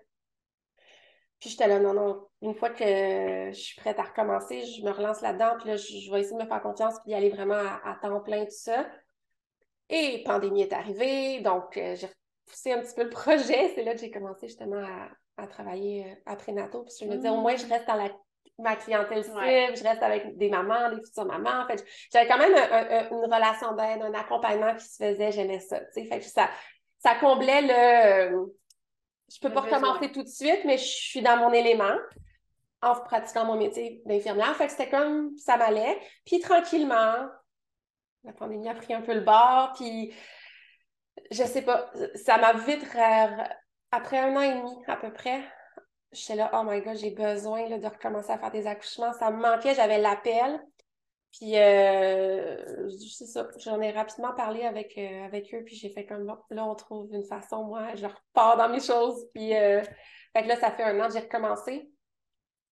Puis 1.40 1.50
j'étais 1.50 1.68
là, 1.68 1.80
non, 1.80 1.94
non, 1.94 2.28
une 2.42 2.54
fois 2.54 2.70
que 2.70 2.86
je 2.86 3.60
suis 3.60 3.76
prête 3.82 4.00
à 4.00 4.04
recommencer, 4.04 4.64
je 4.64 4.82
me 4.82 4.92
relance 4.92 5.22
là-dedans, 5.22 5.56
puis 5.60 5.70
là, 5.70 5.76
je, 5.76 6.10
vais 6.10 6.22
essayer 6.22 6.38
de 6.38 6.44
me 6.44 6.48
faire 6.48 6.62
confiance, 6.62 6.94
puis 7.00 7.10
d'y 7.10 7.16
aller 7.16 7.30
vraiment 7.32 7.56
à, 7.56 7.98
temps 8.02 8.22
plein, 8.22 8.46
tout 8.46 8.52
ça. 8.52 8.88
Et 9.90 10.24
pandémie 10.24 10.62
est 10.62 10.72
arrivée, 10.72 11.42
donc 11.42 11.76
euh, 11.76 11.96
j'ai 11.96 12.08
repoussé 12.46 12.72
un 12.72 12.80
petit 12.80 12.96
peu 12.96 13.04
le 13.04 13.10
projet. 13.10 13.74
C'est 13.76 13.84
là 13.84 13.94
que 13.94 14.00
j'ai 14.00 14.12
commencé 14.12 14.48
justement 14.48 14.86
à, 15.38 15.48
travailler 15.48 16.06
euh, 16.06 16.16
après 16.28 16.54
NATO. 16.54 16.84
Puis 16.84 16.94
je 17.02 17.06
me 17.06 17.18
disais, 17.18 17.30
au 17.30 17.42
moins, 17.42 17.58
je 17.58 17.68
reste 17.68 17.88
dans 17.88 17.96
la, 17.96 18.10
ma 18.60 18.76
clientèle 18.76 19.24
cible, 19.24 19.76
je 19.76 19.84
reste 19.84 20.04
avec 20.04 20.38
des 20.38 20.50
mamans, 20.50 20.90
des 20.90 21.02
futures 21.02 21.26
mamans. 21.26 21.64
En 21.64 21.68
fait, 21.68 21.84
j'avais 22.12 22.28
quand 22.28 22.38
même 22.38 22.54
une 23.12 23.34
relation 23.34 23.74
d'aide, 23.76 24.02
un 24.02 24.14
accompagnement 24.14 24.76
qui 24.76 24.86
se 24.86 25.04
faisait, 25.04 25.32
j'aimais 25.32 25.60
ça. 25.60 25.80
Fait 25.94 26.20
que 26.20 26.26
ça, 26.26 26.50
ça 27.00 27.16
comblait 27.16 27.62
le 27.62 28.54
je 29.34 29.40
peux 29.40 29.52
pas 29.52 29.62
recommencer 29.62 30.12
tout 30.12 30.22
de 30.22 30.28
suite, 30.28 30.64
mais 30.66 30.78
je 30.78 30.86
suis 30.86 31.22
dans 31.22 31.38
mon 31.38 31.52
élément 31.52 31.96
en 32.82 32.94
pratiquant 32.94 33.46
mon 33.46 33.56
métier 33.56 34.02
d'infirmière. 34.06 34.56
Fait 34.56 34.66
que 34.66 34.72
c'était 34.72 34.90
comme 34.90 35.36
ça 35.38 35.58
m'allait. 35.58 36.00
Puis 36.26 36.40
tranquillement, 36.40 37.28
la 38.24 38.34
pandémie 38.34 38.70
a 38.70 38.76
pris 38.76 38.94
un 38.94 39.02
peu 39.02 39.14
le 39.14 39.22
bord, 39.22 39.74
puis 39.74 40.14
je 41.32 41.44
sais 41.44 41.64
pas, 41.64 41.92
ça 42.16 42.38
m'a 42.38 42.54
vite 42.54 42.86
après 43.92 44.20
un 44.20 44.36
an 44.36 44.42
et 44.42 44.54
demi 44.54 44.76
à 44.88 44.98
peu 44.98 45.12
près. 45.12 45.42
J'étais 46.14 46.36
là, 46.36 46.52
oh 46.54 46.64
my 46.64 46.82
god, 46.82 46.96
j'ai 46.96 47.12
besoin 47.12 47.68
de 47.70 47.88
recommencer 47.88 48.32
à 48.32 48.38
faire 48.38 48.52
des 48.52 48.68
accouchements. 48.68 49.14
Ça 49.14 49.32
me 49.32 49.42
manquait, 49.42 49.74
j'avais 49.76 50.00
l'appel. 50.00 50.62
Puis, 51.34 51.58
euh, 51.58 52.90
c'est 53.10 53.26
ça, 53.26 53.48
j'en 53.58 53.82
ai 53.82 53.92
rapidement 53.92 54.34
parlé 54.36 54.66
avec, 54.66 54.96
euh, 55.00 55.26
avec 55.26 55.52
eux, 55.56 55.64
puis 55.66 55.76
j'ai 55.76 55.90
fait 55.90 56.06
comme, 56.06 56.28
là, 56.52 56.66
on 56.66 56.76
trouve 56.76 57.12
une 57.12 57.24
façon, 57.24 57.64
moi, 57.64 57.96
je 57.96 58.06
repars 58.06 58.56
dans 58.56 58.70
mes 58.70 58.80
choses. 58.80 59.28
Puis, 59.34 59.56
euh, 59.56 59.82
fait 60.34 60.44
que 60.44 60.48
là, 60.48 60.56
ça 60.58 60.70
fait 60.70 60.84
un 60.84 61.00
an 61.00 61.08
que 61.08 61.14
j'ai 61.14 61.22
recommencé. 61.22 61.90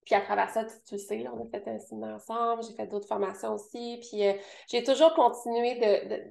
Puis 0.05 0.15
à 0.15 0.21
travers 0.21 0.49
ça, 0.49 0.65
tu, 0.65 0.97
sais, 0.97 1.25
on 1.27 1.43
a 1.43 1.49
fait 1.49 1.67
un 1.67 1.79
séminaire 1.79 2.15
ensemble, 2.15 2.63
j'ai 2.63 2.73
fait 2.75 2.87
d'autres 2.87 3.07
formations 3.07 3.53
aussi. 3.53 3.99
Puis 4.01 4.23
j'ai 4.67 4.83
toujours 4.83 5.13
continué 5.13 5.75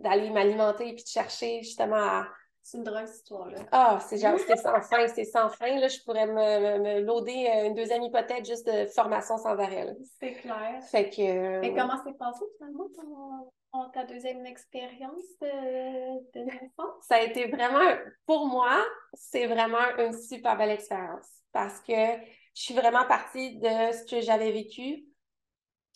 d'aller 0.02 0.30
m'alimenter 0.30 0.92
puis 0.92 1.04
de 1.04 1.08
chercher 1.08 1.62
justement 1.62 1.94
à, 1.94 2.26
c'est 2.62 2.78
une 2.78 2.84
drôle 2.84 3.04
histoire-là. 3.04 3.58
Ah, 3.72 3.98
c'est 4.06 4.18
genre, 4.18 4.38
c'est 4.38 4.56
sans 4.56 4.80
fin, 4.82 5.08
c'est 5.08 5.24
sans 5.24 5.48
fin. 5.48 5.78
Là, 5.78 5.88
je 5.88 5.98
pourrais 6.04 6.26
me, 6.26 6.78
me, 6.78 7.00
loader 7.00 7.48
euh, 7.48 7.66
une 7.66 7.74
deuxième 7.74 8.02
hypothèque 8.02 8.44
juste 8.44 8.66
de 8.66 8.86
formation 8.86 9.36
sans 9.38 9.58
arrêt. 9.58 9.96
C'est 10.20 10.34
clair. 10.34 10.82
Fait 10.90 11.08
que. 11.10 11.22
Euh, 11.22 11.62
Et 11.62 11.74
comment 11.74 12.02
s'est 12.04 12.12
passé 12.12 12.44
finalement 12.58 12.88
ton, 12.94 13.90
ta 13.90 14.04
deuxième 14.04 14.44
expérience 14.46 15.22
de, 15.40 16.38
de 16.38 16.44
naissance? 16.44 17.04
Ça 17.08 17.16
a 17.16 17.22
été 17.22 17.46
vraiment, 17.48 17.96
pour 18.26 18.46
moi, 18.46 18.84
c'est 19.14 19.46
vraiment 19.46 19.96
une 19.98 20.12
super 20.12 20.56
belle 20.56 20.70
expérience 20.70 21.28
parce 21.52 21.80
que 21.80 21.92
je 21.92 22.62
suis 22.62 22.74
vraiment 22.74 23.04
partie 23.06 23.58
de 23.58 23.92
ce 23.92 24.04
que 24.08 24.20
j'avais 24.20 24.52
vécu. 24.52 25.06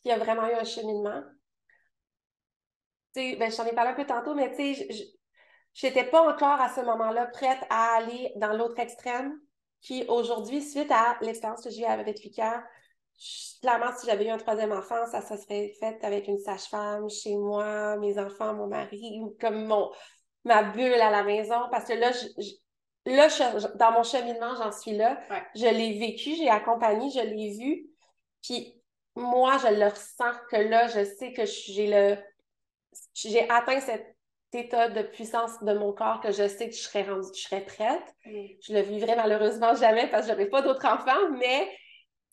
Il 0.05 0.09
y 0.09 0.13
a 0.13 0.19
vraiment 0.19 0.47
eu 0.47 0.55
un 0.55 0.65
cheminement. 0.65 1.23
Tu 3.15 3.21
sais, 3.21 3.37
ben, 3.37 3.51
je 3.51 3.57
t'en 3.57 3.67
ai 3.67 3.75
parlé 3.75 3.93
un 3.93 3.95
peu 3.95 4.07
tantôt, 4.07 4.35
mais 4.35 4.51
tu 4.51 4.75
sais, 4.75 5.15
je 5.75 5.87
n'étais 5.87 6.05
pas 6.05 6.23
encore 6.23 6.61
à 6.61 6.69
ce 6.69 6.81
moment-là 6.81 7.27
prête 7.27 7.59
à 7.69 7.97
aller 7.97 8.33
dans 8.37 8.53
l'autre 8.53 8.79
extrême, 8.79 9.39
qui 9.81 10.05
aujourd'hui, 10.09 10.63
suite 10.63 10.91
à 10.91 11.19
l'expérience 11.21 11.63
que 11.63 11.71
j'ai 11.71 11.83
eue 11.83 11.87
avec 11.87 12.23
Lucas, 12.23 12.63
clairement, 13.61 13.93
si 13.97 14.07
j'avais 14.07 14.27
eu 14.27 14.31
un 14.31 14.39
troisième 14.39 14.73
enfant, 14.73 15.07
ça, 15.07 15.21
se 15.21 15.37
serait 15.37 15.73
fait 15.79 15.99
avec 16.03 16.27
une 16.29 16.39
sage-femme 16.39 17.09
chez 17.09 17.37
moi, 17.37 17.97
mes 17.97 18.19
enfants, 18.19 18.55
mon 18.55 18.67
mari, 18.67 19.21
ou 19.21 19.37
comme 19.41 19.67
mon, 19.67 19.91
ma 20.45 20.63
bulle 20.63 20.95
à 20.95 21.11
la 21.11 21.23
maison, 21.23 21.69
parce 21.71 21.87
que 21.87 21.93
là, 21.95 22.11
là 23.07 23.29
dans 23.77 23.93
mon 23.93 24.03
cheminement, 24.03 24.55
j'en 24.57 24.73
suis 24.73 24.97
là. 24.97 25.21
Je 25.55 25.67
l'ai 25.67 25.99
vécu, 25.99 26.35
j'ai 26.35 26.49
accompagné, 26.49 27.11
je 27.11 27.21
l'ai 27.21 27.57
vu. 27.59 27.87
Puis 28.43 28.81
moi, 29.17 29.59
je 29.59 29.69
le 29.69 29.87
ressens 29.87 30.33
que 30.51 30.57
là, 30.57 30.89
je 30.89 31.05
sais 31.05 31.33
que 31.33 31.45
j'ai 31.45 31.87
le 31.87 32.17
j'ai 33.13 33.49
atteint 33.51 33.81
cette 33.81 34.14
état 34.55 34.89
de 34.89 35.03
puissance 35.03 35.63
de 35.63 35.73
mon 35.75 35.93
corps 35.93 36.21
que 36.21 36.33
je 36.33 36.49
sais 36.49 36.69
que 36.69 36.75
je 36.75 36.83
serais 36.83 37.03
rendue, 37.03 37.29
je 37.35 37.43
serais 37.43 37.65
prête. 37.65 38.15
Mm. 38.25 38.47
Je 38.67 38.75
le 38.75 38.81
vivrai 38.81 39.17
malheureusement 39.17 39.75
jamais 39.75 40.09
parce 40.09 40.27
que 40.27 40.33
j'aurais 40.33 40.47
pas 40.47 40.63
d'autres 40.63 40.87
enfants, 40.87 41.31
mais 41.39 41.69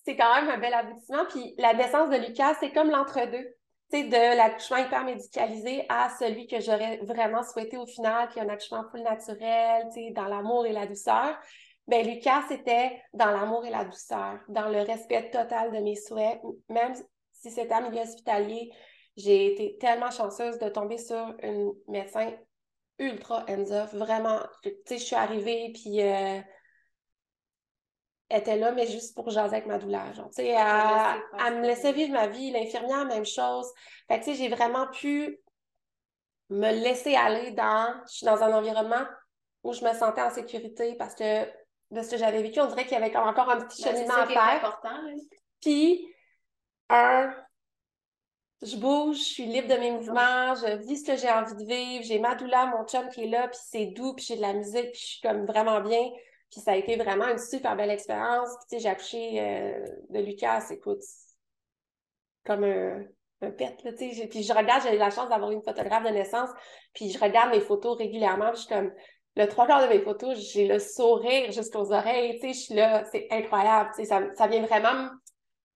c'est 0.03 0.15
quand 0.15 0.35
même 0.35 0.49
un 0.49 0.57
bel 0.57 0.73
aboutissement. 0.73 1.25
Puis 1.29 1.53
la 1.57 1.73
naissance 1.73 2.09
de 2.09 2.17
Lucas, 2.17 2.55
c'est 2.59 2.71
comme 2.71 2.89
l'entre-deux. 2.89 3.47
Tu 3.91 4.07
de 4.07 4.37
l'accouchement 4.37 4.77
hyper 4.77 5.03
médicalisé 5.03 5.85
à 5.89 6.09
celui 6.17 6.47
que 6.47 6.61
j'aurais 6.61 6.97
vraiment 7.03 7.43
souhaité 7.43 7.77
au 7.77 7.85
final, 7.85 8.29
qui 8.29 8.39
est 8.39 8.41
un 8.41 8.47
accouchement 8.47 8.85
full 8.89 9.01
naturel, 9.01 9.87
tu 9.93 10.11
dans 10.11 10.27
l'amour 10.27 10.65
et 10.65 10.71
la 10.71 10.85
douceur. 10.85 11.37
Ben 11.87 12.07
Lucas, 12.07 12.43
c'était 12.47 13.01
dans 13.13 13.31
l'amour 13.31 13.65
et 13.65 13.69
la 13.69 13.83
douceur, 13.83 14.39
dans 14.47 14.69
le 14.69 14.81
respect 14.81 15.29
total 15.29 15.71
de 15.73 15.79
mes 15.79 15.95
souhaits, 15.95 16.39
même 16.69 16.93
si 17.33 17.51
c'était 17.51 17.73
un 17.73 17.89
milieu 17.89 18.03
hospitalier, 18.03 18.71
j'ai 19.17 19.53
été 19.53 19.77
tellement 19.77 20.11
chanceuse 20.11 20.57
de 20.59 20.69
tomber 20.69 20.97
sur 20.97 21.35
une 21.43 21.73
médecin 21.87 22.31
ultra 22.99 23.45
hands-off. 23.49 23.93
Vraiment, 23.93 24.39
tu 24.63 24.71
sais, 24.85 24.97
je 24.97 25.03
suis 25.03 25.15
arrivée, 25.15 25.71
puis 25.73 26.01
euh, 26.01 26.39
elle 28.29 28.39
était 28.39 28.57
là, 28.57 28.71
mais 28.71 28.87
juste 28.87 29.13
pour 29.15 29.29
jaser 29.29 29.57
avec 29.57 29.67
ma 29.67 29.77
douleur. 29.77 30.13
tu 30.13 30.21
sais, 30.31 30.47
elle, 30.47 31.57
me 31.59 31.67
laissait 31.67 31.91
vivre 31.91 32.13
ma 32.13 32.27
vie. 32.27 32.51
L'infirmière, 32.51 33.05
même 33.05 33.25
chose. 33.25 33.69
Fait 34.07 34.19
tu 34.19 34.25
sais, 34.25 34.33
j'ai 34.35 34.49
vraiment 34.49 34.87
pu 34.87 35.39
me 36.49 36.71
laisser 36.71 37.15
aller 37.15 37.51
dans... 37.51 37.93
Je 38.07 38.15
suis 38.17 38.25
dans 38.25 38.41
un 38.41 38.53
environnement 38.53 39.05
où 39.63 39.73
je 39.73 39.83
me 39.83 39.93
sentais 39.93 40.21
en 40.21 40.29
sécurité 40.29 40.95
parce 40.95 41.15
que 41.15 41.45
de 41.91 42.01
ce 42.01 42.11
que 42.11 42.17
j'avais 42.17 42.41
vécu, 42.41 42.59
on 42.61 42.67
dirait 42.67 42.83
qu'il 42.83 42.97
y 42.97 43.01
avait 43.01 43.15
encore 43.15 43.49
un 43.49 43.61
petit 43.61 43.83
ben, 43.83 43.91
cheminement 43.91 44.15
à 44.15 44.27
faire. 44.27 44.65
important. 44.65 44.97
Puis, 45.59 46.07
un, 46.89 47.33
je 48.61 48.77
bouge, 48.77 49.17
je 49.17 49.23
suis 49.23 49.45
libre 49.45 49.67
de 49.67 49.79
mes 49.79 49.91
mouvements, 49.91 50.53
je 50.55 50.77
vis 50.87 50.97
ce 50.97 51.05
que 51.11 51.17
j'ai 51.17 51.29
envie 51.29 51.55
de 51.55 51.65
vivre, 51.65 52.03
j'ai 52.03 52.19
ma 52.19 52.35
douleur, 52.35 52.67
mon 52.67 52.85
chum 52.85 53.09
qui 53.09 53.23
est 53.23 53.27
là, 53.27 53.47
puis 53.47 53.59
c'est 53.63 53.87
doux, 53.87 54.13
puis 54.13 54.25
j'ai 54.25 54.35
de 54.35 54.41
la 54.41 54.53
musique, 54.53 54.91
puis 54.91 55.01
je 55.01 55.07
suis 55.13 55.21
comme 55.21 55.45
vraiment 55.45 55.81
bien. 55.81 56.09
Puis 56.51 56.61
ça 56.61 56.73
a 56.73 56.75
été 56.75 56.95
vraiment 56.95 57.27
une 57.27 57.39
super 57.39 57.75
belle 57.75 57.89
expérience. 57.89 58.49
Puis 58.49 58.67
tu 58.69 58.75
sais, 58.75 58.79
j'ai 58.83 58.89
accouché 58.89 59.41
euh, 59.41 59.85
de 60.09 60.19
Lucas, 60.19 60.67
écoute, 60.69 61.01
comme 62.45 62.63
un, 62.63 63.03
un 63.41 63.51
pet, 63.51 63.75
là, 63.83 63.93
tu 63.93 64.13
sais. 64.13 64.27
Puis 64.27 64.43
je 64.43 64.53
regarde, 64.53 64.83
j'ai 64.83 64.95
eu 64.95 64.99
la 64.99 65.09
chance 65.09 65.29
d'avoir 65.29 65.51
une 65.51 65.63
photographe 65.63 66.03
de 66.03 66.09
naissance, 66.09 66.49
puis 66.93 67.09
je 67.09 67.19
regarde 67.19 67.51
mes 67.51 67.61
photos 67.61 67.97
régulièrement, 67.97 68.51
puis 68.51 68.61
je 68.61 68.65
suis 68.67 68.75
comme, 68.75 68.91
le 69.37 69.45
trois 69.47 69.65
quarts 69.65 69.81
de 69.81 69.87
mes 69.87 70.01
photos, 70.01 70.37
j'ai 70.37 70.67
le 70.67 70.77
sourire 70.77 71.51
jusqu'aux 71.51 71.93
oreilles, 71.93 72.37
tu 72.39 72.47
sais, 72.47 72.53
je 72.53 72.59
suis 72.59 72.75
là, 72.75 73.05
c'est 73.11 73.27
incroyable, 73.31 73.89
tu 73.95 74.03
sais, 74.03 74.09
ça, 74.09 74.21
ça 74.35 74.47
vient 74.47 74.61
vraiment 74.61 75.09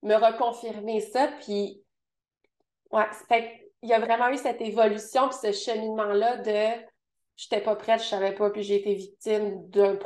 me 0.03 0.15
reconfirmer 0.15 0.99
ça, 0.99 1.29
puis 1.39 1.81
Ouais, 2.95 3.09
il 3.81 3.89
y 3.89 3.93
a 3.93 3.99
vraiment 3.99 4.29
eu 4.29 4.37
cette 4.37 4.61
évolution 4.61 5.27
puis 5.27 5.37
ce 5.41 5.51
cheminement-là 5.51 6.37
de 6.37 6.81
j'étais 7.35 7.59
pas 7.59 7.75
prête, 7.75 8.01
je 8.01 8.07
savais 8.07 8.33
pas, 8.33 8.49
puis 8.49 8.63
j'ai 8.63 8.75
été 8.75 8.93
victime 8.93 9.69
d'un 9.69 9.97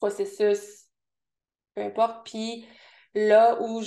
processus, 0.00 0.86
peu 1.74 1.82
importe. 1.82 2.24
Puis 2.24 2.66
là 3.14 3.60
où 3.60 3.82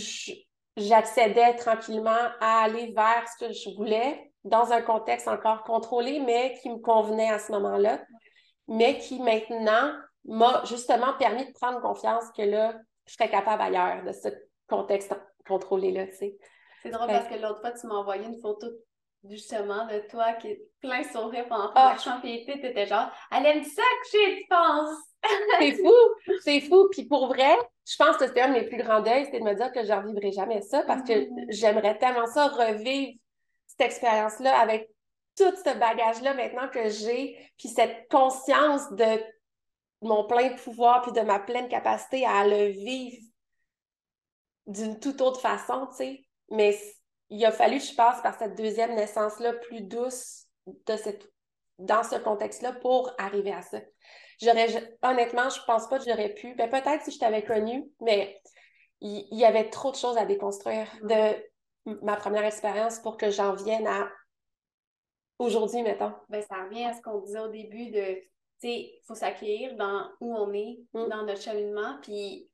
j'accédais 0.78 1.56
tranquillement 1.56 2.12
à 2.40 2.64
aller 2.66 2.94
vers 2.96 3.26
ce 3.28 3.48
que 3.48 3.52
je 3.52 3.76
voulais, 3.76 4.32
dans 4.44 4.72
un 4.72 4.84
contexte 4.84 5.28
encore 5.28 5.64
contrôlé, 5.64 6.20
mais 6.20 6.56
qui 6.62 6.70
me 6.70 6.78
convenait 6.78 7.32
à 7.32 7.40
ce 7.40 7.52
moment-là, 7.54 8.00
mais 8.68 9.00
qui 9.00 9.20
maintenant 9.22 9.92
m'a 10.26 10.64
justement 10.66 11.14
permis 11.18 11.48
de 11.48 11.54
prendre 11.54 11.82
confiance 11.82 12.26
que 12.38 12.44
là, 12.44 12.76
je 13.08 13.14
serais 13.14 13.30
capable 13.30 13.64
ailleurs 13.64 14.04
de 14.04 14.12
ce 14.12 14.30
contexte 14.68 15.16
contrôlé-là, 15.48 16.08
tu 16.08 16.16
sais. 16.16 16.38
C'est 16.84 16.90
drôle 16.90 17.08
parce 17.08 17.28
que 17.28 17.36
l'autre 17.36 17.62
fois, 17.62 17.72
tu 17.72 17.88
m'as 17.88 17.96
envoyé 17.96 18.26
une 18.26 18.40
photo 18.40 18.68
justement 19.30 19.86
de 19.88 20.00
toi 20.10 20.34
qui 20.34 20.50
est 20.50 20.68
plein 20.82 21.04
sourire 21.04 21.48
pendant 21.48 21.68
ton. 21.68 21.74
Ah. 21.76 22.20
puis 22.22 22.46
t'étais 22.46 22.86
genre, 22.86 23.10
elle 23.32 23.46
aime 23.46 23.64
ça 23.64 23.82
que 23.82 24.10
j'ai, 24.12 24.42
tu 24.42 24.48
penses? 24.50 24.98
c'est 25.60 25.76
fou, 25.76 25.94
c'est 26.44 26.62
fou. 26.62 26.90
Puis 26.92 27.06
pour 27.06 27.28
vrai, 27.28 27.56
je 27.88 27.96
pense 27.96 28.18
que 28.18 28.28
c'était 28.28 28.42
un 28.42 28.50
de 28.50 28.54
mes 28.54 28.68
plus 28.68 28.78
grands 28.78 29.02
deuils, 29.02 29.26
c'était 29.26 29.40
de 29.40 29.46
me 29.46 29.56
dire 29.56 29.72
que 29.72 29.86
je 29.86 29.94
revivrai 29.94 30.32
jamais 30.34 30.62
ça 30.62 30.84
parce 30.84 31.04
que 31.04 31.14
mm-hmm. 31.14 31.46
j'aimerais 31.50 31.98
tellement 31.98 32.28
ça 32.28 32.48
revivre 32.48 33.14
cette 33.68 33.88
expérience-là 33.88 34.60
avec 34.60 34.90
tout 35.38 35.56
ce 35.56 35.78
bagage-là 35.78 36.34
maintenant 36.34 36.68
que 36.68 36.90
j'ai, 36.90 37.38
puis 37.58 37.70
cette 37.70 38.08
conscience 38.10 38.92
de 38.92 39.24
mon 40.02 40.26
plein 40.26 40.50
pouvoir 40.56 41.02
puis 41.02 41.14
de 41.14 41.22
ma 41.22 41.40
pleine 41.40 41.70
capacité 41.70 42.26
à 42.26 42.46
le 42.46 42.68
vivre 42.68 43.18
d'une 44.68 45.00
toute 45.00 45.22
autre 45.22 45.40
façon, 45.40 45.88
tu 45.88 45.96
sais. 45.96 46.26
Mais 46.54 46.78
il 47.30 47.44
a 47.46 47.52
fallu 47.52 47.80
que 47.80 47.86
je 47.86 47.96
passe 47.96 48.22
par 48.22 48.38
cette 48.38 48.56
deuxième 48.56 48.94
naissance-là 48.96 49.54
plus 49.54 49.82
douce 49.82 50.46
de 50.68 50.96
cette, 50.96 51.28
dans 51.80 52.04
ce 52.04 52.16
contexte-là 52.16 52.74
pour 52.74 53.12
arriver 53.18 53.52
à 53.52 53.64
ça. 53.64 53.80
J'aurais, 54.40 54.96
honnêtement, 55.02 55.50
je 55.50 55.60
pense 55.66 55.88
pas 55.90 55.98
que 55.98 56.06
j'aurais 56.06 56.34
pu. 56.34 56.54
Ben, 56.56 56.70
peut-être 56.70 57.04
si 57.04 57.12
je 57.12 57.20
t'avais 57.20 57.44
connue, 57.44 57.90
mais 58.02 58.40
il, 59.02 59.28
y 59.32 59.46
avait 59.46 59.70
trop 59.70 59.92
de 59.92 59.96
choses 59.96 60.18
à 60.18 60.26
déconstruire. 60.26 60.88
De, 61.02 61.36
ma 62.04 62.16
première 62.16 62.46
expérience 62.46 63.00
pour 63.00 63.18
que 63.18 63.30
j'en 63.30 63.56
vienne 63.56 63.88
à 63.88 64.10
aujourd'hui, 65.40 65.82
mettons. 65.82 66.14
Ben, 66.30 66.42
ça 66.42 66.64
revient 66.64 66.86
à 66.86 66.94
ce 66.94 67.02
qu'on 67.02 67.20
disait 67.20 67.40
au 67.40 67.50
début 67.50 67.90
de, 67.90 68.14
tu 68.14 68.22
sais, 68.60 68.74
il 68.74 69.02
faut 69.08 69.16
s'accueillir 69.16 69.76
dans 69.76 70.08
où 70.22 70.36
on 70.36 70.54
est, 70.54 70.78
Mm. 70.94 71.10
dans 71.10 71.24
notre 71.24 71.42
cheminement, 71.42 71.98
puis 72.02 72.48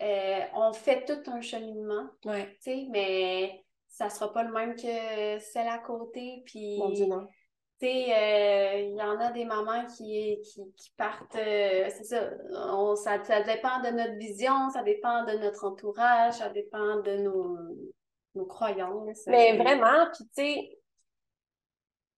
euh, 0.00 0.40
on 0.54 0.72
fait 0.72 1.04
tout 1.04 1.30
un 1.30 1.40
cheminement, 1.40 2.08
Ouais. 2.24 2.56
mais 2.90 3.64
ça 3.88 4.10
sera 4.10 4.32
pas 4.32 4.42
le 4.42 4.52
même 4.52 4.74
que 4.74 5.38
celle 5.40 5.68
à 5.68 5.78
côté, 5.78 6.42
puis... 6.46 6.78
Mon 6.78 6.90
Dieu, 6.90 7.06
non. 7.06 7.26
Tu 7.80 7.86
sais, 7.86 8.06
euh, 8.16 8.78
il 8.80 8.96
y 8.96 9.02
en 9.02 9.18
a 9.18 9.30
des 9.32 9.44
mamans 9.44 9.84
qui, 9.86 10.38
qui, 10.44 10.62
qui 10.76 10.90
partent, 10.96 11.34
euh, 11.36 11.88
c'est 11.90 12.04
ça, 12.04 12.30
on, 12.72 12.94
ça, 12.94 13.22
ça 13.24 13.42
dépend 13.42 13.80
de 13.80 13.88
notre 13.88 14.16
vision, 14.16 14.70
ça 14.70 14.82
dépend 14.84 15.24
de 15.24 15.32
notre 15.38 15.64
entourage, 15.64 16.34
ça 16.34 16.48
dépend 16.50 17.00
de 17.00 17.16
nos, 17.16 17.58
nos 18.36 18.46
croyances. 18.46 19.26
Mais 19.26 19.56
vraiment, 19.56 20.06
puis 20.14 20.24
tu 20.24 20.30
sais, 20.34 20.78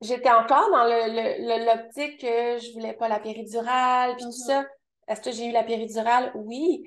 j'étais 0.03 0.31
encore 0.31 0.71
dans 0.71 0.85
le, 0.85 1.09
le- 1.09 1.47
le- 1.49 1.65
l'optique 1.65 2.21
que 2.21 2.59
je 2.59 2.73
voulais 2.75 2.93
pas 2.95 3.09
la 3.09 3.19
péridurale, 3.19 4.15
puis 4.17 4.25
tout 4.25 4.29
Mhm. 4.29 4.33
ça. 4.47 4.67
Est-ce 5.09 5.23
que 5.23 5.31
j'ai 5.33 5.47
eu 5.47 5.53
la 5.53 5.63
péridurale? 5.65 6.33
Oui. 6.35 6.87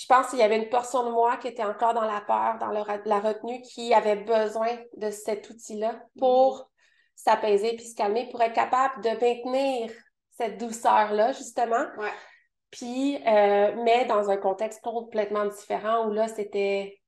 Je 0.00 0.06
pense 0.06 0.28
qu'il 0.28 0.38
y 0.38 0.42
avait 0.42 0.56
une 0.56 0.70
portion 0.70 1.04
de 1.04 1.10
moi 1.10 1.36
qui 1.36 1.48
était 1.48 1.62
encore 1.62 1.92
dans 1.92 2.06
la 2.06 2.22
peur, 2.22 2.56
dans 2.58 2.70
le 2.70 2.80
la 3.04 3.20
retenue, 3.20 3.60
qui 3.60 3.92
avait 3.92 4.16
besoin 4.16 4.68
de 4.96 5.10
cet 5.10 5.50
outil-là 5.50 6.02
pour 6.18 6.70
s'apaiser 7.14 7.76
puis 7.76 7.84
se 7.84 7.94
calmer, 7.94 8.26
pour 8.30 8.40
être 8.40 8.54
capable 8.54 9.02
de 9.02 9.10
maintenir 9.10 9.92
cette 10.30 10.58
douceur-là, 10.58 11.32
justement. 11.32 11.84
Ouais. 11.98 12.12
Puis, 12.70 13.16
euh, 13.26 13.74
mais 13.84 14.06
dans 14.06 14.30
un 14.30 14.38
contexte 14.38 14.80
complètement 14.82 15.44
différent 15.44 16.06
où 16.06 16.12
là, 16.12 16.28
c'était 16.28 16.98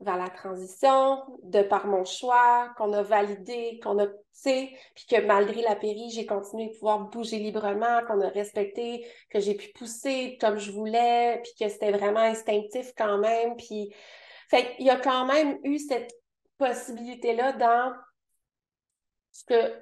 vers 0.00 0.16
la 0.16 0.30
transition, 0.30 1.22
de 1.42 1.62
par 1.62 1.86
mon 1.86 2.04
choix, 2.04 2.72
qu'on 2.76 2.92
a 2.92 3.02
validé, 3.02 3.80
qu'on 3.82 3.98
a, 3.98 4.06
tu 4.06 4.14
sais, 4.32 4.70
puis 4.94 5.06
que 5.06 5.20
malgré 5.20 5.62
la 5.62 5.76
péri, 5.76 6.10
j'ai 6.10 6.26
continué 6.26 6.68
de 6.68 6.72
pouvoir 6.72 7.10
bouger 7.10 7.38
librement, 7.38 8.00
qu'on 8.06 8.20
a 8.20 8.28
respecté, 8.28 9.06
que 9.28 9.40
j'ai 9.40 9.54
pu 9.54 9.68
pousser 9.72 10.38
comme 10.40 10.58
je 10.58 10.72
voulais, 10.72 11.40
puis 11.42 11.52
que 11.58 11.70
c'était 11.70 11.92
vraiment 11.92 12.20
instinctif 12.20 12.92
quand 12.96 13.18
même, 13.18 13.56
puis... 13.56 13.94
Fait 14.50 14.74
qu'il 14.74 14.86
y 14.86 14.90
a 14.90 14.96
quand 14.96 15.26
même 15.26 15.60
eu 15.62 15.78
cette 15.78 16.10
possibilité-là 16.58 17.52
dans 17.52 17.94
ce 19.30 19.44
que 19.44 19.80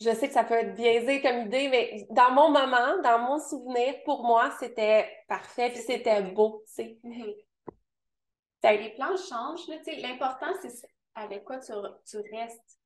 je 0.00 0.10
sais 0.10 0.28
que 0.28 0.32
ça 0.32 0.44
peut 0.44 0.54
être 0.54 0.74
biaisé 0.74 1.20
comme 1.20 1.42
idée, 1.42 1.68
mais 1.68 2.06
dans 2.08 2.30
mon 2.30 2.48
moment, 2.48 3.02
dans 3.02 3.18
mon 3.18 3.38
souvenir, 3.38 3.94
pour 4.06 4.22
moi, 4.22 4.50
c'était 4.58 5.06
parfait, 5.28 5.68
puis 5.68 5.82
c'était 5.82 6.22
beau, 6.22 6.62
tu 6.66 6.72
sais. 6.72 6.98
Que- 8.62 8.68
Les 8.68 8.90
plans 8.90 9.16
changent, 9.16 9.66
là, 9.68 9.78
tu 9.78 9.84
sais, 9.84 9.96
l'important, 9.96 10.52
c'est 10.62 10.88
avec 11.14 11.44
quoi 11.44 11.58
tu, 11.58 11.72
tu 12.08 12.16
restes. 12.32 12.78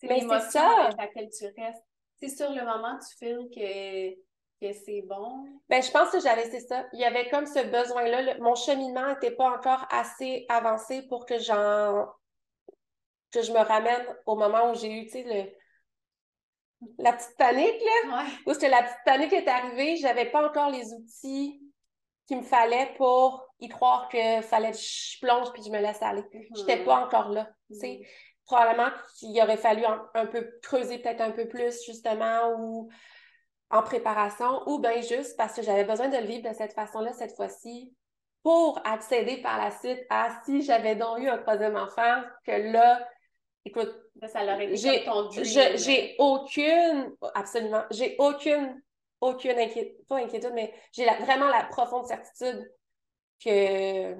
C'est 0.00 0.06
c'est 0.06 0.14
l'émotion 0.14 0.48
ça. 0.50 0.84
avec 0.84 0.96
laquelle 0.98 1.30
tu 1.30 1.44
restes. 1.60 1.84
Si 2.20 2.30
sur 2.30 2.50
le 2.50 2.64
moment, 2.64 2.98
tu 2.98 3.16
files 3.16 3.48
que, 3.54 4.14
que 4.60 4.72
c'est 4.72 5.02
bon, 5.02 5.44
Ben, 5.68 5.82
je 5.82 5.90
pense 5.90 6.10
que 6.10 6.20
j'avais, 6.20 6.50
c'est 6.50 6.60
ça. 6.66 6.86
Il 6.92 7.00
y 7.00 7.04
avait 7.04 7.28
comme 7.30 7.46
ce 7.46 7.60
besoin-là. 7.64 8.38
Mon 8.40 8.54
cheminement 8.54 9.08
n'était 9.08 9.30
pas 9.30 9.50
encore 9.50 9.86
assez 9.90 10.46
avancé 10.48 11.02
pour 11.08 11.26
que 11.26 11.38
j'en, 11.38 12.06
que 13.30 13.42
je 13.42 13.52
me 13.52 13.58
ramène 13.58 14.04
au 14.26 14.36
moment 14.36 14.70
où 14.70 14.74
j'ai 14.74 14.90
eu, 14.90 15.04
tu 15.06 15.10
sais, 15.12 15.22
le, 15.22 15.52
la 16.98 17.12
petite 17.12 17.36
panique, 17.36 17.80
là. 18.04 18.18
ouais. 18.24 18.30
Où 18.46 18.52
c'était 18.54 18.68
la 18.68 18.82
petite 18.82 19.04
panique 19.04 19.32
est 19.32 19.48
arrivée, 19.48 19.96
j'avais 19.96 20.30
pas 20.30 20.46
encore 20.48 20.70
les 20.70 20.92
outils 20.92 21.60
qu'il 22.26 22.38
me 22.38 22.42
fallait 22.42 22.94
pour 22.96 23.47
y 23.60 23.68
croire 23.68 24.08
que 24.08 24.40
fallait 24.42 24.72
que 24.72 24.78
je 24.78 25.18
plonge 25.20 25.52
puis 25.52 25.62
je 25.62 25.70
me 25.70 25.78
laisse 25.78 26.02
aller. 26.02 26.24
J'étais 26.56 26.84
pas 26.84 27.04
encore 27.04 27.30
là, 27.30 27.48
sais. 27.70 28.06
Probablement 28.44 28.88
qu'il 29.18 29.38
aurait 29.42 29.58
fallu 29.58 29.84
un, 29.84 30.08
un 30.14 30.26
peu 30.26 30.58
creuser 30.62 30.98
peut-être 30.98 31.20
un 31.20 31.32
peu 31.32 31.46
plus, 31.48 31.84
justement, 31.84 32.54
ou 32.58 32.88
en 33.70 33.82
préparation, 33.82 34.62
ou 34.66 34.78
bien 34.78 35.00
juste 35.02 35.36
parce 35.36 35.54
que 35.54 35.62
j'avais 35.62 35.84
besoin 35.84 36.08
de 36.08 36.16
le 36.16 36.24
vivre 36.24 36.48
de 36.48 36.54
cette 36.54 36.72
façon-là 36.72 37.12
cette 37.12 37.36
fois-ci 37.36 37.92
pour 38.42 38.80
accéder 38.84 39.42
par 39.42 39.58
la 39.58 39.70
suite 39.70 40.00
à 40.08 40.30
si 40.44 40.62
j'avais 40.62 40.94
donc 40.94 41.18
eu 41.18 41.28
un 41.28 41.38
troisième 41.38 41.76
enfant, 41.76 42.22
que 42.46 42.72
là, 42.72 43.06
écoute, 43.64 43.94
ça 44.26 44.44
l'aurait 44.44 44.74
j'ai 44.74 45.04
j'ai 45.76 46.16
aucune, 46.18 47.14
absolument, 47.34 47.82
j'ai 47.90 48.16
aucune, 48.18 48.80
aucune 49.20 49.58
inquiétude, 49.58 50.06
pas 50.08 50.16
inquiétude, 50.16 50.52
mais 50.54 50.72
j'ai 50.92 51.04
vraiment 51.04 51.48
la 51.48 51.64
profonde 51.64 52.06
certitude 52.06 52.66
que, 53.44 54.16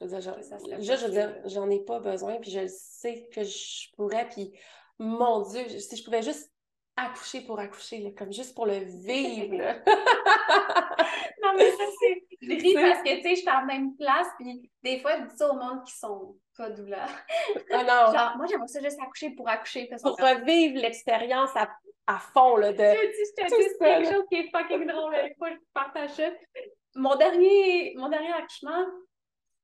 je 0.00 0.04
veux 0.04 0.08
dire, 0.08 0.20
je 0.20 0.30
veux 0.30 1.10
dire, 1.10 1.42
possible. 1.42 1.50
j'en 1.50 1.70
ai 1.70 1.80
pas 1.80 2.00
besoin, 2.00 2.38
puis 2.38 2.50
je 2.50 2.66
sais 2.66 3.28
que 3.32 3.42
je 3.44 3.90
pourrais, 3.96 4.28
puis 4.28 4.52
mon 4.98 5.42
Dieu, 5.42 5.68
si 5.68 5.96
je 5.96 6.04
pouvais 6.04 6.22
juste 6.22 6.50
accoucher 6.96 7.40
pour 7.40 7.58
accoucher, 7.58 7.98
là, 7.98 8.10
comme 8.16 8.32
juste 8.32 8.54
pour 8.54 8.66
le 8.66 8.78
vivre. 8.78 9.82
Non, 11.42 11.54
mais 11.56 11.70
ça, 11.70 11.84
c'est. 12.00 12.22
Je 12.42 12.54
ris 12.54 12.74
parce 12.74 13.02
que, 13.02 13.16
tu 13.16 13.22
sais, 13.22 13.34
je 13.36 13.40
suis 13.40 13.50
en 13.50 13.64
même 13.66 13.94
place, 13.96 14.26
puis 14.36 14.68
des 14.82 14.98
fois, 14.98 15.16
je 15.16 15.26
dis 15.26 15.36
ça 15.36 15.48
au 15.48 15.54
monde 15.54 15.84
qui 15.84 15.96
sont 15.96 16.36
pas 16.56 16.70
douleurs. 16.70 17.08
Ah 17.70 17.84
non, 17.84 18.12
Genre, 18.18 18.36
moi, 18.36 18.46
j'aimerais 18.48 18.66
ça 18.66 18.80
juste 18.80 19.00
accoucher 19.00 19.30
pour 19.30 19.48
accoucher, 19.48 19.86
parce 19.88 20.02
que. 20.02 20.08
pour 20.08 20.18
revivre 20.18 20.80
l'expérience 20.80 21.50
à, 21.54 21.68
à 22.08 22.18
fond, 22.18 22.56
là, 22.56 22.72
de... 22.72 22.78
Je 22.78 22.82
te 22.82 23.06
dis, 23.06 23.30
je 23.38 23.42
te 23.42 23.62
dis 23.62 23.78
quelque 23.78 24.12
chose 24.12 24.24
qui 24.28 24.38
est 24.38 24.50
fucking 24.50 24.86
drôle. 24.88 25.14
Une 25.14 25.34
fois, 25.36 25.50
je 25.50 25.56
partage 25.72 26.10
ça. 26.10 26.30
Mon 26.94 27.16
dernier, 27.16 27.94
mon 27.96 28.08
dernier 28.08 28.32
accouchement, 28.32 28.84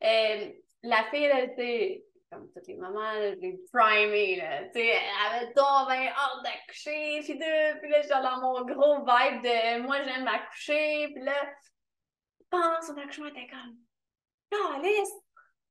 euh, 0.03 0.51
la 0.83 1.05
fille, 1.11 1.25
elle 1.25 1.51
était 1.51 2.05
comme 2.31 2.51
toutes 2.53 2.67
les 2.67 2.77
mamans, 2.77 3.11
elle 3.13 3.35
était 3.35 3.59
primée, 3.73 4.37
là. 4.37 4.65
Tu 4.67 4.73
sais, 4.81 4.87
elle 4.87 5.35
avait 5.35 5.53
bien 5.55 6.13
hâte 6.13 6.43
d'accoucher. 6.45 7.21
Puis 7.23 7.39
là, 7.39 7.75
puis 7.77 7.89
là, 7.91 8.03
j'étais 8.03 8.23
dans 8.23 8.41
mon 8.41 8.65
gros 8.65 8.99
vibe 8.99 9.43
de 9.43 9.81
moi, 9.83 10.03
j'aime 10.03 10.29
accoucher. 10.29 11.09
Puis 11.15 11.25
là, 11.25 11.33
pendant 12.51 12.83
son 12.83 12.97
accouchement, 12.99 13.27
était 13.27 13.49
comme, 13.49 13.77
non, 14.53 14.73
Alice, 14.77 15.11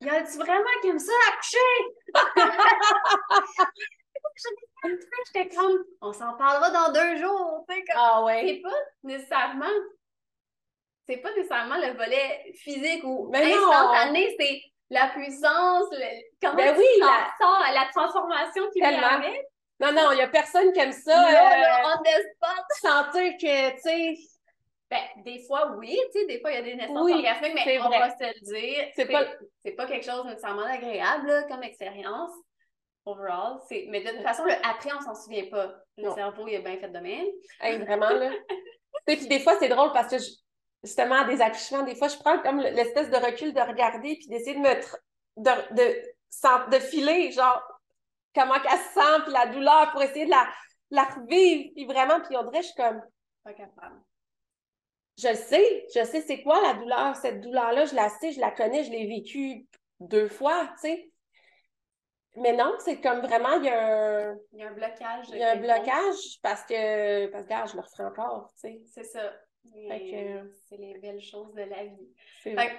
y 0.01 0.09
a-tu 0.09 0.37
vraiment 0.37 0.65
qui 0.81 0.87
aime 0.87 0.99
ça 0.99 1.11
accoucher? 1.33 2.13
J'étais 5.33 5.55
comme, 5.55 5.83
on 6.01 6.13
s'en 6.13 6.35
parlera 6.37 6.69
dans 6.69 6.93
deux 6.93 7.17
jours, 7.17 7.65
tu 7.67 7.75
sais, 7.75 7.83
comme 7.85 7.95
Ah 7.97 8.23
ouais. 8.23 8.43
c'est 8.47 8.61
pas 8.61 8.77
nécessairement 9.03 9.65
c'est 11.07 11.17
pas 11.17 11.31
nécessairement 11.33 11.77
le 11.77 11.93
volet 11.97 12.51
physique 12.55 13.03
ou 13.03 13.29
Mais 13.31 13.49
non! 13.49 13.71
instantané, 13.71 14.35
c'est 14.39 14.61
la 14.89 15.07
puissance, 15.09 15.85
le- 15.91 16.23
comment 16.41 16.55
Ben 16.55 16.73
tu 16.75 16.79
oui, 16.79 16.85
la- 16.99 17.73
la 17.73 17.89
transformation 17.93 18.63
qui 18.71 18.79
vient 18.79 19.01
avec? 19.03 19.45
Non, 19.79 19.91
non, 19.91 20.11
il 20.11 20.17
y 20.17 20.21
a 20.21 20.27
personne 20.27 20.71
qui 20.73 20.79
aime 20.79 20.91
ça. 20.91 21.15
Là, 21.15 21.27
euh, 21.53 21.61
là, 21.61 21.95
on 21.99 22.03
the 22.03 22.07
spot. 22.35 22.65
sentir 22.81 23.33
que, 23.39 23.71
tu 23.75 23.81
sais, 23.81 24.15
Ben, 24.89 25.01
des 25.25 25.43
fois, 25.45 25.73
oui, 25.77 25.99
tu 26.13 26.21
sais, 26.21 26.25
des 26.27 26.39
fois, 26.39 26.49
il 26.51 26.55
y 26.55 26.57
a 26.59 26.61
des 26.61 26.75
naissances 26.75 26.97
Oui, 27.03 27.11
orgasmiques, 27.13 27.61
mais 27.65 27.77
on 27.79 27.89
vrai. 27.89 27.99
va 27.99 28.09
se 28.17 28.23
le 28.23 28.39
dire. 28.39 28.87
C'est 28.95 29.05
pas- 29.05 29.25
c'est 29.65 29.73
pas 29.73 29.85
quelque 29.85 30.05
chose 30.05 30.23
nécessairement 30.25 30.63
agréable 30.63 31.27
là, 31.27 31.43
comme 31.43 31.61
expérience. 31.63 32.31
Overall, 33.05 33.57
c'est 33.69 33.85
mais 33.89 33.99
de 34.01 34.09
toute 34.11 34.21
façon 34.21 34.43
le 34.45 34.53
après 34.63 34.89
on 34.97 35.01
s'en 35.01 35.13
souvient 35.15 35.45
pas. 35.49 35.73
Le 35.97 36.05
Non. 36.05 36.15
cerveau 36.15 36.47
il 36.47 36.55
est 36.55 36.59
bien 36.59 36.77
fait 36.77 36.87
de 36.89 36.99
même. 36.99 37.25
hey, 37.61 37.77
vraiment, 37.79 38.09
là. 38.09 38.31
Puis 39.05 39.27
des 39.27 39.39
fois, 39.41 39.57
c'est 39.59 39.69
drôle 39.69 39.91
parce 39.93 40.09
que, 40.09 40.17
je- 40.19 40.31
justement, 40.83 41.15
à 41.15 41.25
des 41.25 41.41
accouchements, 41.41 41.83
des 41.83 41.95
fois, 41.95 42.07
je 42.07 42.17
prends 42.17 42.39
comme 42.39 42.59
l'espèce 42.59 43.09
de 43.09 43.17
recul 43.17 43.53
de 43.53 43.61
regarder 43.61 44.15
puis 44.15 44.27
d'essayer 44.27 44.55
de 44.55 44.59
me... 44.59 44.73
de, 45.37 45.75
de, 45.75 46.75
de 46.75 46.79
filer, 46.79 47.31
genre, 47.31 47.61
comment 48.35 48.59
qu'elle 48.59 48.77
se 48.77 48.93
sent, 48.93 49.21
puis 49.23 49.33
la 49.33 49.47
douleur 49.47 49.91
pour 49.91 50.01
essayer 50.03 50.25
de 50.25 50.31
la, 50.31 50.47
la 50.91 51.03
revivre, 51.03 51.71
puis 51.73 51.85
vraiment, 51.85 52.19
puis 52.21 52.37
on 52.37 52.43
dirait, 52.43 52.61
je 52.61 52.67
suis 52.67 52.75
comme... 52.75 53.01
Pas 53.43 53.53
capable. 53.53 54.01
Je 55.17 55.29
le 55.29 55.35
sais, 55.35 55.87
je 55.95 56.03
sais 56.03 56.21
c'est 56.21 56.43
quoi 56.43 56.61
la 56.61 56.75
douleur. 56.75 57.15
Cette 57.15 57.41
douleur-là, 57.41 57.85
je 57.85 57.95
la 57.95 58.09
sais, 58.09 58.31
je 58.33 58.39
la 58.39 58.51
connais, 58.51 58.83
je 58.83 58.91
l'ai 58.91 59.07
vécue 59.07 59.65
deux 59.99 60.27
fois, 60.27 60.67
tu 60.73 60.89
sais. 60.89 61.11
Mais 62.35 62.53
non, 62.53 62.75
c'est 62.85 63.01
comme 63.01 63.21
vraiment, 63.21 63.53
il 63.53 63.65
y 63.65 63.69
a 63.69 64.29
un, 64.29 64.37
Il 64.51 64.59
y 64.59 64.63
a 64.63 64.67
un 64.67 64.73
blocage. 64.73 65.25
il 65.29 65.37
y 65.37 65.43
a 65.43 65.53
un 65.53 65.55
blocage 65.55 66.39
parce 66.43 66.63
que, 66.65 67.25
parce 67.27 67.45
que, 67.45 67.47
regarde, 67.47 67.69
je 67.71 67.75
le 67.77 67.81
referai 67.81 68.03
encore, 68.03 68.51
tu 68.53 68.59
sais. 68.59 68.81
C'est 68.85 69.05
ça. 69.05 69.33
Que- 69.73 70.51
C'est 70.69 70.77
les 70.77 70.97
belles 70.99 71.21
choses 71.21 71.53
de 71.53 71.61
la 71.63 71.85
vie. 71.85 72.13
C'est 72.43 72.55
Fait 72.55 72.67
que, 72.67 72.73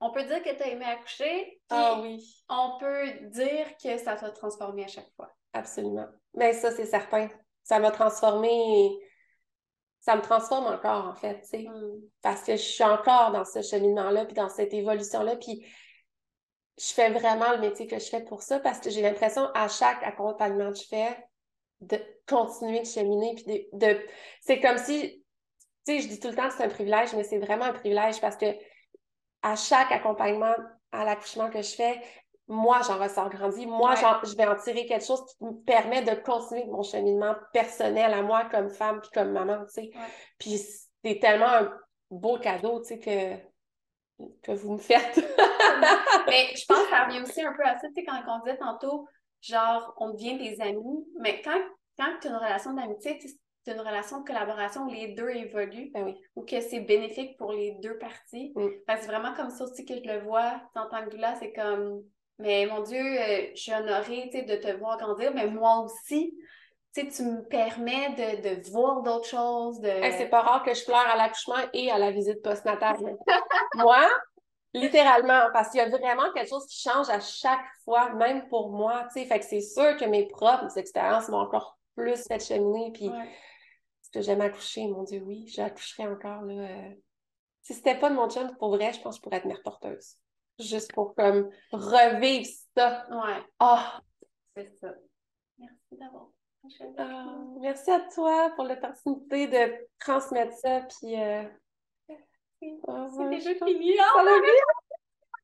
on 0.00 0.10
peut 0.12 0.24
dire 0.24 0.42
que 0.42 0.54
tu 0.56 0.62
as 0.62 0.68
aimé 0.68 0.84
accoucher, 0.84 1.44
puis 1.44 1.58
Ah 1.70 2.00
oui, 2.02 2.24
on 2.48 2.78
peut 2.78 3.10
dire 3.30 3.66
que 3.82 3.98
ça 3.98 4.16
t'a 4.16 4.30
transformé 4.30 4.84
à 4.84 4.88
chaque 4.88 5.10
fois. 5.16 5.30
absolument. 5.52 6.06
Mais 6.34 6.52
ça, 6.52 6.70
c'est 6.70 6.86
certain. 6.86 7.28
Ça 7.62 7.78
m'a 7.78 7.90
transformé, 7.90 8.90
ça 10.00 10.16
me 10.16 10.22
transforme 10.22 10.66
encore, 10.66 11.06
en 11.08 11.14
fait, 11.14 11.40
tu 11.42 11.48
sais. 11.48 11.66
parce 12.22 12.42
que 12.42 12.52
je 12.52 12.62
suis 12.62 12.84
encore 12.84 13.32
dans 13.32 13.44
ce 13.44 13.60
cheminement-là, 13.62 14.24
puis 14.24 14.34
dans 14.34 14.48
cette 14.48 14.72
évolution-là, 14.72 15.36
puis 15.36 15.64
je 16.78 16.92
fais 16.94 17.10
vraiment 17.10 17.52
le 17.52 17.58
métier 17.58 17.86
que 17.86 17.98
je 17.98 18.06
fais 18.08 18.24
pour 18.24 18.42
ça, 18.42 18.58
parce 18.60 18.80
que 18.80 18.88
j'ai 18.88 19.02
l'impression, 19.02 19.44
à 19.54 19.68
chaque 19.68 20.02
accompagnement 20.02 20.72
que 20.72 20.78
je 20.78 20.86
fais, 20.88 21.16
de 21.82 21.98
continuer 22.26 22.80
de 22.80 22.86
cheminer, 22.86 23.34
puis 23.34 23.44
de... 23.72 23.78
de- 23.78 24.06
C'est 24.40 24.60
comme 24.60 24.78
si, 24.78 25.19
tu 25.86 25.94
sais, 25.94 26.00
je 26.00 26.08
dis 26.08 26.20
tout 26.20 26.28
le 26.28 26.34
temps 26.34 26.48
que 26.48 26.54
c'est 26.54 26.64
un 26.64 26.68
privilège, 26.68 27.14
mais 27.14 27.24
c'est 27.24 27.38
vraiment 27.38 27.64
un 27.66 27.72
privilège, 27.72 28.20
parce 28.20 28.36
que 28.36 28.46
à 29.42 29.56
chaque 29.56 29.90
accompagnement 29.92 30.54
à 30.92 31.04
l'accouchement 31.04 31.50
que 31.50 31.62
je 31.62 31.74
fais, 31.74 32.00
moi, 32.50 32.80
j'en 32.84 32.98
ressors 32.98 33.30
grandi. 33.30 33.64
Moi, 33.64 33.94
je 33.94 34.36
vais 34.36 34.46
en 34.46 34.56
tirer 34.56 34.84
quelque 34.84 35.04
chose 35.04 35.24
qui 35.24 35.44
me 35.44 35.52
permet 35.62 36.02
de 36.02 36.14
continuer 36.20 36.64
mon 36.64 36.82
cheminement 36.82 37.36
personnel 37.52 38.12
à 38.12 38.22
moi 38.22 38.46
comme 38.50 38.68
femme 38.68 39.00
puis 39.00 39.10
comme 39.14 39.30
maman, 39.30 39.64
tu 39.66 39.84
sais. 39.84 39.90
Puis 40.36 40.58
c'est 41.04 41.20
tellement 41.20 41.46
un 41.46 41.72
beau 42.10 42.38
cadeau, 42.38 42.80
tu 42.80 42.88
sais, 42.88 42.98
que, 42.98 44.24
que 44.42 44.52
vous 44.52 44.72
me 44.72 44.78
faites. 44.78 45.16
mais 46.26 46.48
je 46.56 46.66
pense 46.66 46.82
que 46.82 46.90
ça 46.90 47.04
revient 47.04 47.20
aussi 47.20 47.40
un 47.40 47.52
peu 47.52 47.64
à 47.64 47.78
ça, 47.78 47.86
tu 47.86 47.94
sais, 47.94 48.04
quand 48.04 48.20
on 48.26 48.40
disait 48.40 48.58
tantôt, 48.58 49.06
genre, 49.40 49.94
on 49.98 50.10
devient 50.10 50.36
des 50.36 50.60
amis, 50.60 51.06
mais 51.20 51.40
quand, 51.42 51.60
quand 51.96 52.18
tu 52.20 52.26
as 52.26 52.30
une 52.30 52.36
relation 52.36 52.72
d'amitié, 52.72 53.16
c'est 53.70 53.76
une 53.76 53.86
relation 53.86 54.20
de 54.20 54.26
collaboration 54.26 54.82
où 54.86 54.90
les 54.90 55.14
deux 55.14 55.30
évoluent 55.30 55.90
ben 55.94 56.04
oui. 56.04 56.20
ou 56.34 56.44
que 56.44 56.60
c'est 56.60 56.80
bénéfique 56.80 57.36
pour 57.38 57.52
les 57.52 57.76
deux 57.82 57.96
parties. 57.98 58.52
Mm. 58.56 58.68
C'est 58.88 59.06
vraiment 59.06 59.32
comme 59.34 59.50
ça 59.50 59.64
aussi 59.64 59.84
que 59.84 59.94
je 59.94 60.08
le 60.08 60.20
vois 60.20 60.60
en 60.74 60.88
tant 60.88 61.08
que 61.08 61.16
là, 61.16 61.34
c'est 61.38 61.52
comme 61.52 62.02
mais 62.40 62.66
mon 62.66 62.80
Dieu, 62.80 62.98
euh, 62.98 63.50
je 63.54 63.60
suis 63.60 63.72
honorée 63.72 64.30
de 64.32 64.56
te 64.56 64.72
voir 64.78 64.96
grandir, 64.96 65.30
mais 65.34 65.46
moi 65.46 65.80
aussi, 65.80 66.34
tu 66.94 67.22
me 67.22 67.46
permets 67.46 68.14
de, 68.16 68.70
voir 68.70 69.02
d'autres 69.02 69.28
choses. 69.28 69.78
De... 69.80 69.90
c'est 70.16 70.30
pas 70.30 70.40
rare 70.40 70.62
que 70.62 70.72
je 70.72 70.84
pleure 70.86 71.06
à 71.06 71.16
l'accouchement 71.16 71.62
et 71.74 71.90
à 71.90 71.98
la 71.98 72.10
visite 72.10 72.42
postnatale. 72.42 72.96
moi, 73.74 74.08
littéralement, 74.72 75.48
parce 75.52 75.68
qu'il 75.68 75.80
y 75.80 75.82
a 75.82 75.88
vraiment 75.90 76.32
quelque 76.32 76.48
chose 76.48 76.66
qui 76.66 76.80
change 76.80 77.10
à 77.10 77.20
chaque 77.20 77.60
fois, 77.84 78.14
même 78.14 78.48
pour 78.48 78.70
moi. 78.70 79.06
Fait 79.12 79.26
que 79.38 79.44
c'est 79.44 79.60
sûr 79.60 79.98
que 79.98 80.06
mes 80.06 80.26
propres 80.26 80.78
expériences 80.78 81.28
m'ont 81.28 81.40
encore 81.40 81.78
plus 81.94 82.26
fait 82.26 82.40
cheminer. 82.40 82.90
Puis, 82.92 83.10
que 84.12 84.20
j'aime 84.20 84.40
accoucher? 84.40 84.86
Mon 84.88 85.02
Dieu, 85.04 85.22
oui, 85.24 85.46
j'accoucherai 85.48 86.06
encore. 86.06 86.42
Là, 86.42 86.54
euh. 86.54 86.94
Si 87.62 87.74
c'était 87.74 87.98
pas 87.98 88.10
de 88.10 88.14
mon 88.14 88.28
chum, 88.28 88.56
pour 88.56 88.74
vrai, 88.74 88.92
je 88.92 89.00
pense 89.00 89.16
que 89.16 89.18
je 89.18 89.22
pourrais 89.22 89.36
être 89.36 89.44
mère 89.44 89.62
porteuse 89.62 90.16
juste 90.60 90.92
pour 90.92 91.14
comme 91.14 91.50
revivre 91.72 92.48
ça. 92.76 93.06
Ouais. 93.10 93.42
Ah! 93.58 94.00
C'est 94.56 94.72
ça. 94.80 94.94
Merci 95.58 95.96
d'avoir. 95.96 96.28
Ah, 96.98 97.36
merci 97.60 97.90
à 97.90 98.00
toi 98.14 98.52
pour 98.54 98.64
l'opportunité 98.64 99.46
de 99.46 99.88
transmettre 99.98 100.52
ça. 100.58 100.82
Puis, 100.82 101.18
euh... 101.18 101.44
oh, 102.86 103.08
c'est 103.16 103.30
déjà 103.30 103.54
fini. 103.54 103.94
Oh, 104.14 104.20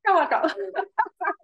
Encore, 0.06 0.22
encore. 0.22 0.54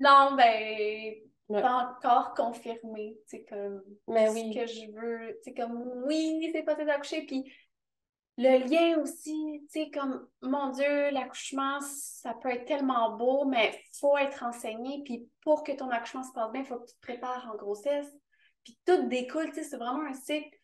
non, 0.00 0.36
ben, 0.36 1.14
pas 1.48 1.96
encore 1.96 2.34
confirmé. 2.34 3.16
C'est 3.26 3.44
comme. 3.44 3.82
Mais 4.08 4.28
oui. 4.30 4.52
Ce 4.54 4.60
que 4.60 4.66
je 4.66 4.90
veux. 4.92 5.38
C'est 5.42 5.54
comme, 5.54 6.02
oui, 6.06 6.50
c'est 6.52 6.62
possible 6.62 6.86
d'accoucher. 6.86 7.26
Puis, 7.26 7.44
le 8.36 8.66
lien 8.66 9.00
aussi, 9.00 9.62
tu 9.72 9.84
sais, 9.84 9.90
comme, 9.90 10.26
mon 10.42 10.70
Dieu, 10.70 11.10
l'accouchement, 11.10 11.78
ça 11.80 12.34
peut 12.34 12.50
être 12.50 12.64
tellement 12.64 13.16
beau, 13.16 13.44
mais 13.44 13.70
il 13.70 13.98
faut 13.98 14.16
être 14.18 14.42
enseigné. 14.42 15.02
Puis 15.04 15.28
pour 15.42 15.62
que 15.62 15.72
ton 15.72 15.88
accouchement 15.90 16.24
se 16.24 16.32
passe 16.32 16.50
bien, 16.50 16.62
il 16.62 16.66
faut 16.66 16.78
que 16.78 16.86
tu 16.86 16.94
te 16.94 17.00
prépares 17.00 17.48
en 17.52 17.56
grossesse. 17.56 18.12
Puis 18.64 18.78
tout 18.86 19.06
découle, 19.08 19.50
tu 19.50 19.56
sais, 19.56 19.62
c'est 19.62 19.76
vraiment 19.76 20.04
un 20.04 20.14
cycle. 20.14 20.56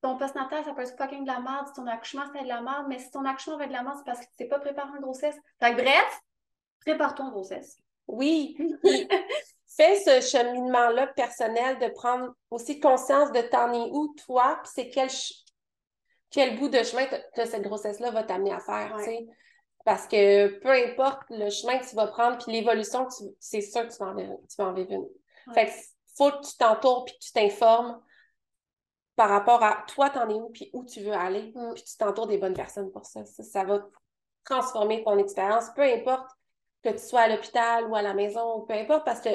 Ton 0.00 0.16
postnatal, 0.16 0.64
ça 0.64 0.74
peut 0.74 0.82
être 0.82 0.96
fucking 0.96 1.22
de 1.22 1.28
la 1.28 1.38
merde. 1.38 1.68
Si 1.68 1.74
ton 1.74 1.86
accouchement, 1.86 2.24
c'est 2.34 2.42
de 2.42 2.48
la 2.48 2.60
merde, 2.60 2.86
mais 2.88 2.98
si 2.98 3.08
ton 3.12 3.24
accouchement 3.24 3.56
va 3.56 3.64
être 3.64 3.70
de 3.70 3.76
la 3.76 3.84
merde, 3.84 3.98
c'est 3.98 4.04
parce 4.04 4.18
que 4.18 4.24
tu 4.24 4.36
t'es 4.38 4.48
pas 4.48 4.58
préparé 4.58 4.90
en 4.90 5.00
grossesse. 5.00 5.36
Fait 5.60 5.74
bref, 5.74 6.20
prépare-toi 6.80 7.26
en 7.26 7.30
grossesse. 7.30 7.78
Oui. 8.08 8.56
fais 9.76 9.96
ce 9.96 10.20
cheminement-là 10.20 11.08
personnel 11.08 11.78
de 11.78 11.88
prendre 11.88 12.32
aussi 12.50 12.80
conscience 12.80 13.32
de 13.32 13.40
t'en 13.40 13.72
es 13.72 13.90
où, 13.90 14.14
toi, 14.26 14.58
puis 14.62 14.72
c'est 14.74 14.88
quel 14.90 15.08
quel 16.30 16.58
bout 16.58 16.68
de 16.68 16.82
chemin 16.82 17.06
que 17.06 17.44
cette 17.44 17.62
grossesse-là 17.62 18.10
va 18.10 18.22
t'amener 18.22 18.52
à 18.52 18.58
faire, 18.58 18.94
tu 18.98 19.04
sais. 19.04 19.26
Parce 19.84 20.06
que 20.06 20.58
peu 20.60 20.70
importe 20.70 21.22
le 21.28 21.50
chemin 21.50 21.78
que 21.78 21.88
tu 21.88 21.94
vas 21.94 22.06
prendre, 22.06 22.38
puis 22.38 22.52
l'évolution, 22.52 23.06
c'est 23.38 23.60
sûr 23.60 23.86
que 23.86 23.92
tu 23.92 23.98
vas 23.98 24.10
en 24.10 24.14
vivre, 24.14 24.38
tu 24.48 24.56
vas 24.56 24.68
en 24.68 24.72
vivre 24.72 24.92
une. 24.92 25.08
Fait 25.52 25.66
que 25.66 25.72
faut 26.16 26.30
que 26.30 26.46
tu 26.46 26.56
t'entoures 26.56 27.04
puis 27.04 27.14
que 27.14 27.24
tu 27.24 27.32
t'informes 27.32 28.00
par 29.16 29.28
rapport 29.28 29.62
à 29.62 29.84
toi, 29.88 30.08
t'en 30.08 30.28
es 30.28 30.34
où, 30.34 30.48
puis 30.50 30.70
où 30.72 30.84
tu 30.84 31.00
veux 31.00 31.12
aller, 31.12 31.52
mm. 31.54 31.74
puis 31.74 31.84
tu 31.84 31.96
t'entoures 31.96 32.26
des 32.26 32.38
bonnes 32.38 32.54
personnes 32.54 32.90
pour 32.92 33.04
ça. 33.04 33.24
ça. 33.24 33.42
ça. 33.42 33.64
va 33.64 33.80
transformer 34.44 35.04
ton 35.04 35.18
expérience, 35.18 35.66
peu 35.74 35.82
importe 35.82 36.28
que 36.82 36.90
tu 36.90 36.98
sois 36.98 37.20
à 37.20 37.28
l'hôpital 37.28 37.86
ou 37.86 37.94
à 37.94 38.02
la 38.02 38.14
maison, 38.14 38.62
peu 38.62 38.74
importe, 38.74 39.04
parce 39.04 39.20
que 39.20 39.30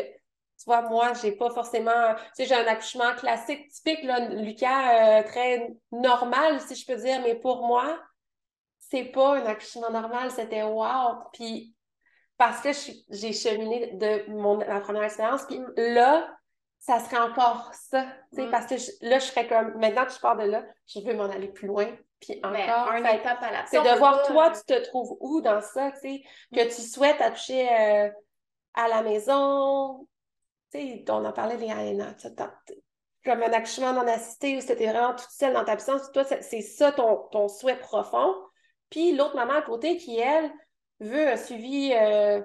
tu 0.58 0.66
vois, 0.66 0.82
moi, 0.82 1.14
j'ai 1.22 1.34
pas 1.34 1.50
forcément. 1.52 2.16
Tu 2.16 2.22
sais, 2.34 2.46
j'ai 2.46 2.56
un 2.56 2.68
accouchement 2.68 3.14
classique, 3.16 3.70
typique, 3.70 4.04
là, 4.04 4.28
Lucas, 4.30 5.20
euh, 5.20 5.24
très 5.24 5.70
normal, 5.92 6.60
si 6.62 6.76
je 6.76 6.86
peux 6.86 6.96
dire, 6.96 7.22
mais 7.22 7.36
pour 7.36 7.66
moi, 7.68 8.00
c'est 8.80 9.06
pas 9.06 9.38
un 9.38 9.46
accouchement 9.46 9.92
normal, 9.92 10.32
c'était 10.32 10.64
wow. 10.64 11.20
Puis, 11.34 11.76
parce 12.38 12.62
que 12.62 12.70
j'ai 13.10 13.34
cheminé 13.34 13.94
de 13.94 14.30
mon, 14.32 14.58
ma 14.58 14.80
première 14.82 15.04
expérience, 15.04 15.44
puis 15.44 15.60
là, 15.76 16.28
ça 16.80 17.00
serait 17.00 17.20
encore 17.20 17.72
ça. 17.74 18.06
Tu 18.32 18.38
sais, 18.38 18.48
mm. 18.48 18.52
parce 18.52 18.66
que 18.66 18.76
là, 19.02 19.20
je 19.20 19.26
serais 19.26 19.48
comme, 19.48 19.78
maintenant 19.78 20.06
que 20.06 20.14
je 20.14 20.20
pars 20.20 20.38
de 20.38 20.44
là, 20.44 20.64
je 20.88 21.00
veux 21.02 21.14
m'en 21.14 21.26
aller 21.26 21.50
plus 21.50 21.68
loin. 21.68 21.88
Puis 22.20 22.40
ben, 22.42 22.50
encore, 22.50 22.94
un 22.94 23.04
étape 23.06 23.44
à 23.44 23.52
la 23.52 23.66
C'est 23.68 23.78
de 23.78 23.98
voir, 24.00 24.26
toi, 24.26 24.52
tu 24.52 24.64
te 24.64 24.88
trouves 24.88 25.18
où 25.20 25.42
dans 25.42 25.62
ça, 25.62 25.92
tu 25.92 26.00
sais, 26.00 26.24
que 26.54 26.66
mm. 26.66 26.70
tu 26.70 26.82
souhaites 26.82 27.22
accoucher 27.22 27.70
euh, 27.70 28.10
à 28.74 28.88
la 28.88 29.02
maison, 29.04 30.08
sais, 30.72 31.06
on 31.10 31.26
en 31.26 31.34
parlait 31.34 31.58
des 31.58 31.70
ANA, 31.70 32.16
comme 33.26 33.44
un 33.44 33.52
accouchement 33.52 33.94
non 33.94 34.08
assisté 34.08 34.58
où 34.58 34.62
c'était 34.62 34.88
vraiment 34.88 35.14
toute 35.14 35.30
seule 35.32 35.54
dans 35.54 35.66
ta 35.66 35.76
puissance, 35.76 36.12
toi, 36.14 36.24
c'est 36.24 36.62
ça 36.62 36.92
ton, 36.92 37.28
ton, 37.32 37.48
souhait 37.48 37.78
profond. 37.78 38.34
Puis 38.90 39.14
l'autre 39.14 39.36
maman 39.36 39.54
à 39.54 39.62
côté 39.62 39.98
qui, 39.98 40.18
elle, 40.18 40.50
veut 41.02 41.28
un 41.28 41.36
suivi 41.36 41.92
euh, 41.94 42.42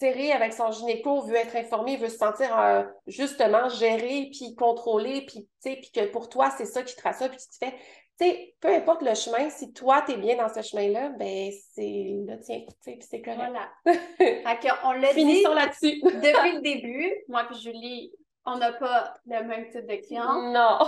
serré 0.00 0.32
avec 0.32 0.52
son 0.52 0.72
gynéco, 0.72 1.22
veut 1.22 1.36
être 1.36 1.54
informée, 1.54 1.96
veut 1.96 2.08
se 2.08 2.18
sentir 2.18 2.58
euh, 2.58 2.82
justement 3.06 3.68
gérée, 3.68 4.30
puis 4.32 4.54
contrôlée, 4.56 5.24
puis, 5.26 5.48
puis 5.62 5.90
que 5.94 6.06
pour 6.10 6.28
toi, 6.28 6.50
c'est 6.56 6.66
ça 6.66 6.82
qui 6.82 6.96
te 6.96 7.02
rassure, 7.02 7.30
puis 7.30 7.38
tu 7.38 7.58
te 7.58 7.64
fais, 7.64 7.74
sais, 8.18 8.54
peu 8.60 8.68
importe 8.68 9.02
le 9.02 9.14
chemin, 9.14 9.50
si 9.50 9.72
toi, 9.72 10.02
tu 10.06 10.12
es 10.12 10.16
bien 10.16 10.36
dans 10.36 10.48
ce 10.48 10.62
chemin-là, 10.62 11.10
ben 11.10 11.50
c'est 11.74 12.24
le 12.26 12.40
tien, 12.40 12.60
tu 12.60 12.74
sais, 12.80 12.92
puis 12.92 13.06
c'est 13.08 13.22
correct. 13.22 13.38
Voilà. 13.38 13.70
fait 13.86 14.68
on 14.84 14.92
l'a 14.92 15.08
Finissons 15.08 15.54
là-dessus. 15.54 16.00
depuis 16.02 16.52
le 16.52 16.60
début, 16.60 17.12
moi 17.28 17.46
et 17.50 17.54
Julie, 17.54 18.12
on 18.46 18.58
n'a 18.58 18.72
pas 18.72 19.14
le 19.26 19.44
même 19.44 19.70
type 19.70 19.86
de 19.86 19.96
client. 20.06 20.52
Non. 20.52 20.78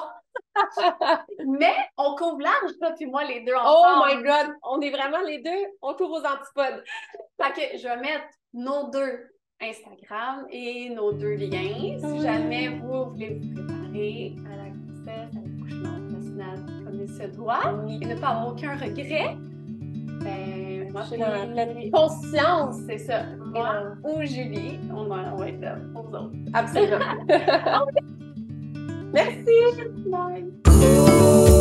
Mais 1.47 1.75
on 1.97 2.15
couvre 2.15 2.41
large, 2.41 2.73
toi 2.79 2.93
puis 2.97 3.07
moi, 3.07 3.25
les 3.25 3.41
deux 3.41 3.55
ensemble. 3.55 4.03
Oh 4.03 4.17
my 4.17 4.23
God! 4.23 4.55
On 4.63 4.81
est 4.81 4.91
vraiment 4.91 5.21
les 5.21 5.39
deux, 5.39 5.67
on 5.83 5.95
couvre 5.95 6.21
aux 6.21 6.27
antipodes. 6.27 6.85
fait 7.41 7.53
que 7.53 7.79
je 7.79 7.89
vais 7.89 7.97
mettre 7.97 8.27
nos 8.53 8.91
deux 8.91 9.31
Instagram 9.61 10.47
et 10.51 10.91
nos 10.91 11.13
deux 11.13 11.35
liens. 11.35 11.99
Si 11.99 12.21
jamais 12.21 12.69
vous 12.69 13.11
voulez 13.11 13.41
vous 13.41 13.55
préparer 13.55 14.37
à 14.53 14.57
la 14.57 14.66
il 17.07 17.13
se 17.13 17.37
doit 17.37 17.61
et 17.89 18.05
ne 18.05 18.15
pas 18.17 18.29
avoir 18.29 18.49
aucun 18.49 18.77
regret, 18.77 19.37
ben, 20.23 20.91
moi, 20.93 21.03
je 21.03 21.09
suis 21.09 21.19
dans 21.19 21.29
la 21.29 21.47
pleine 21.47 21.91
conscience, 21.91 22.77
c'est 22.87 22.99
ça. 22.99 23.23
Moi 23.53 23.95
ou 24.05 24.23
Julie, 24.23 24.81
on 24.95 25.05
va, 25.05 25.49
être 25.49 25.61
là 25.61 25.77
vous 25.95 26.01
autres. 26.01 26.33
Absolument. 26.53 26.99
Merci. 29.13 29.53
Bye. 30.07 31.53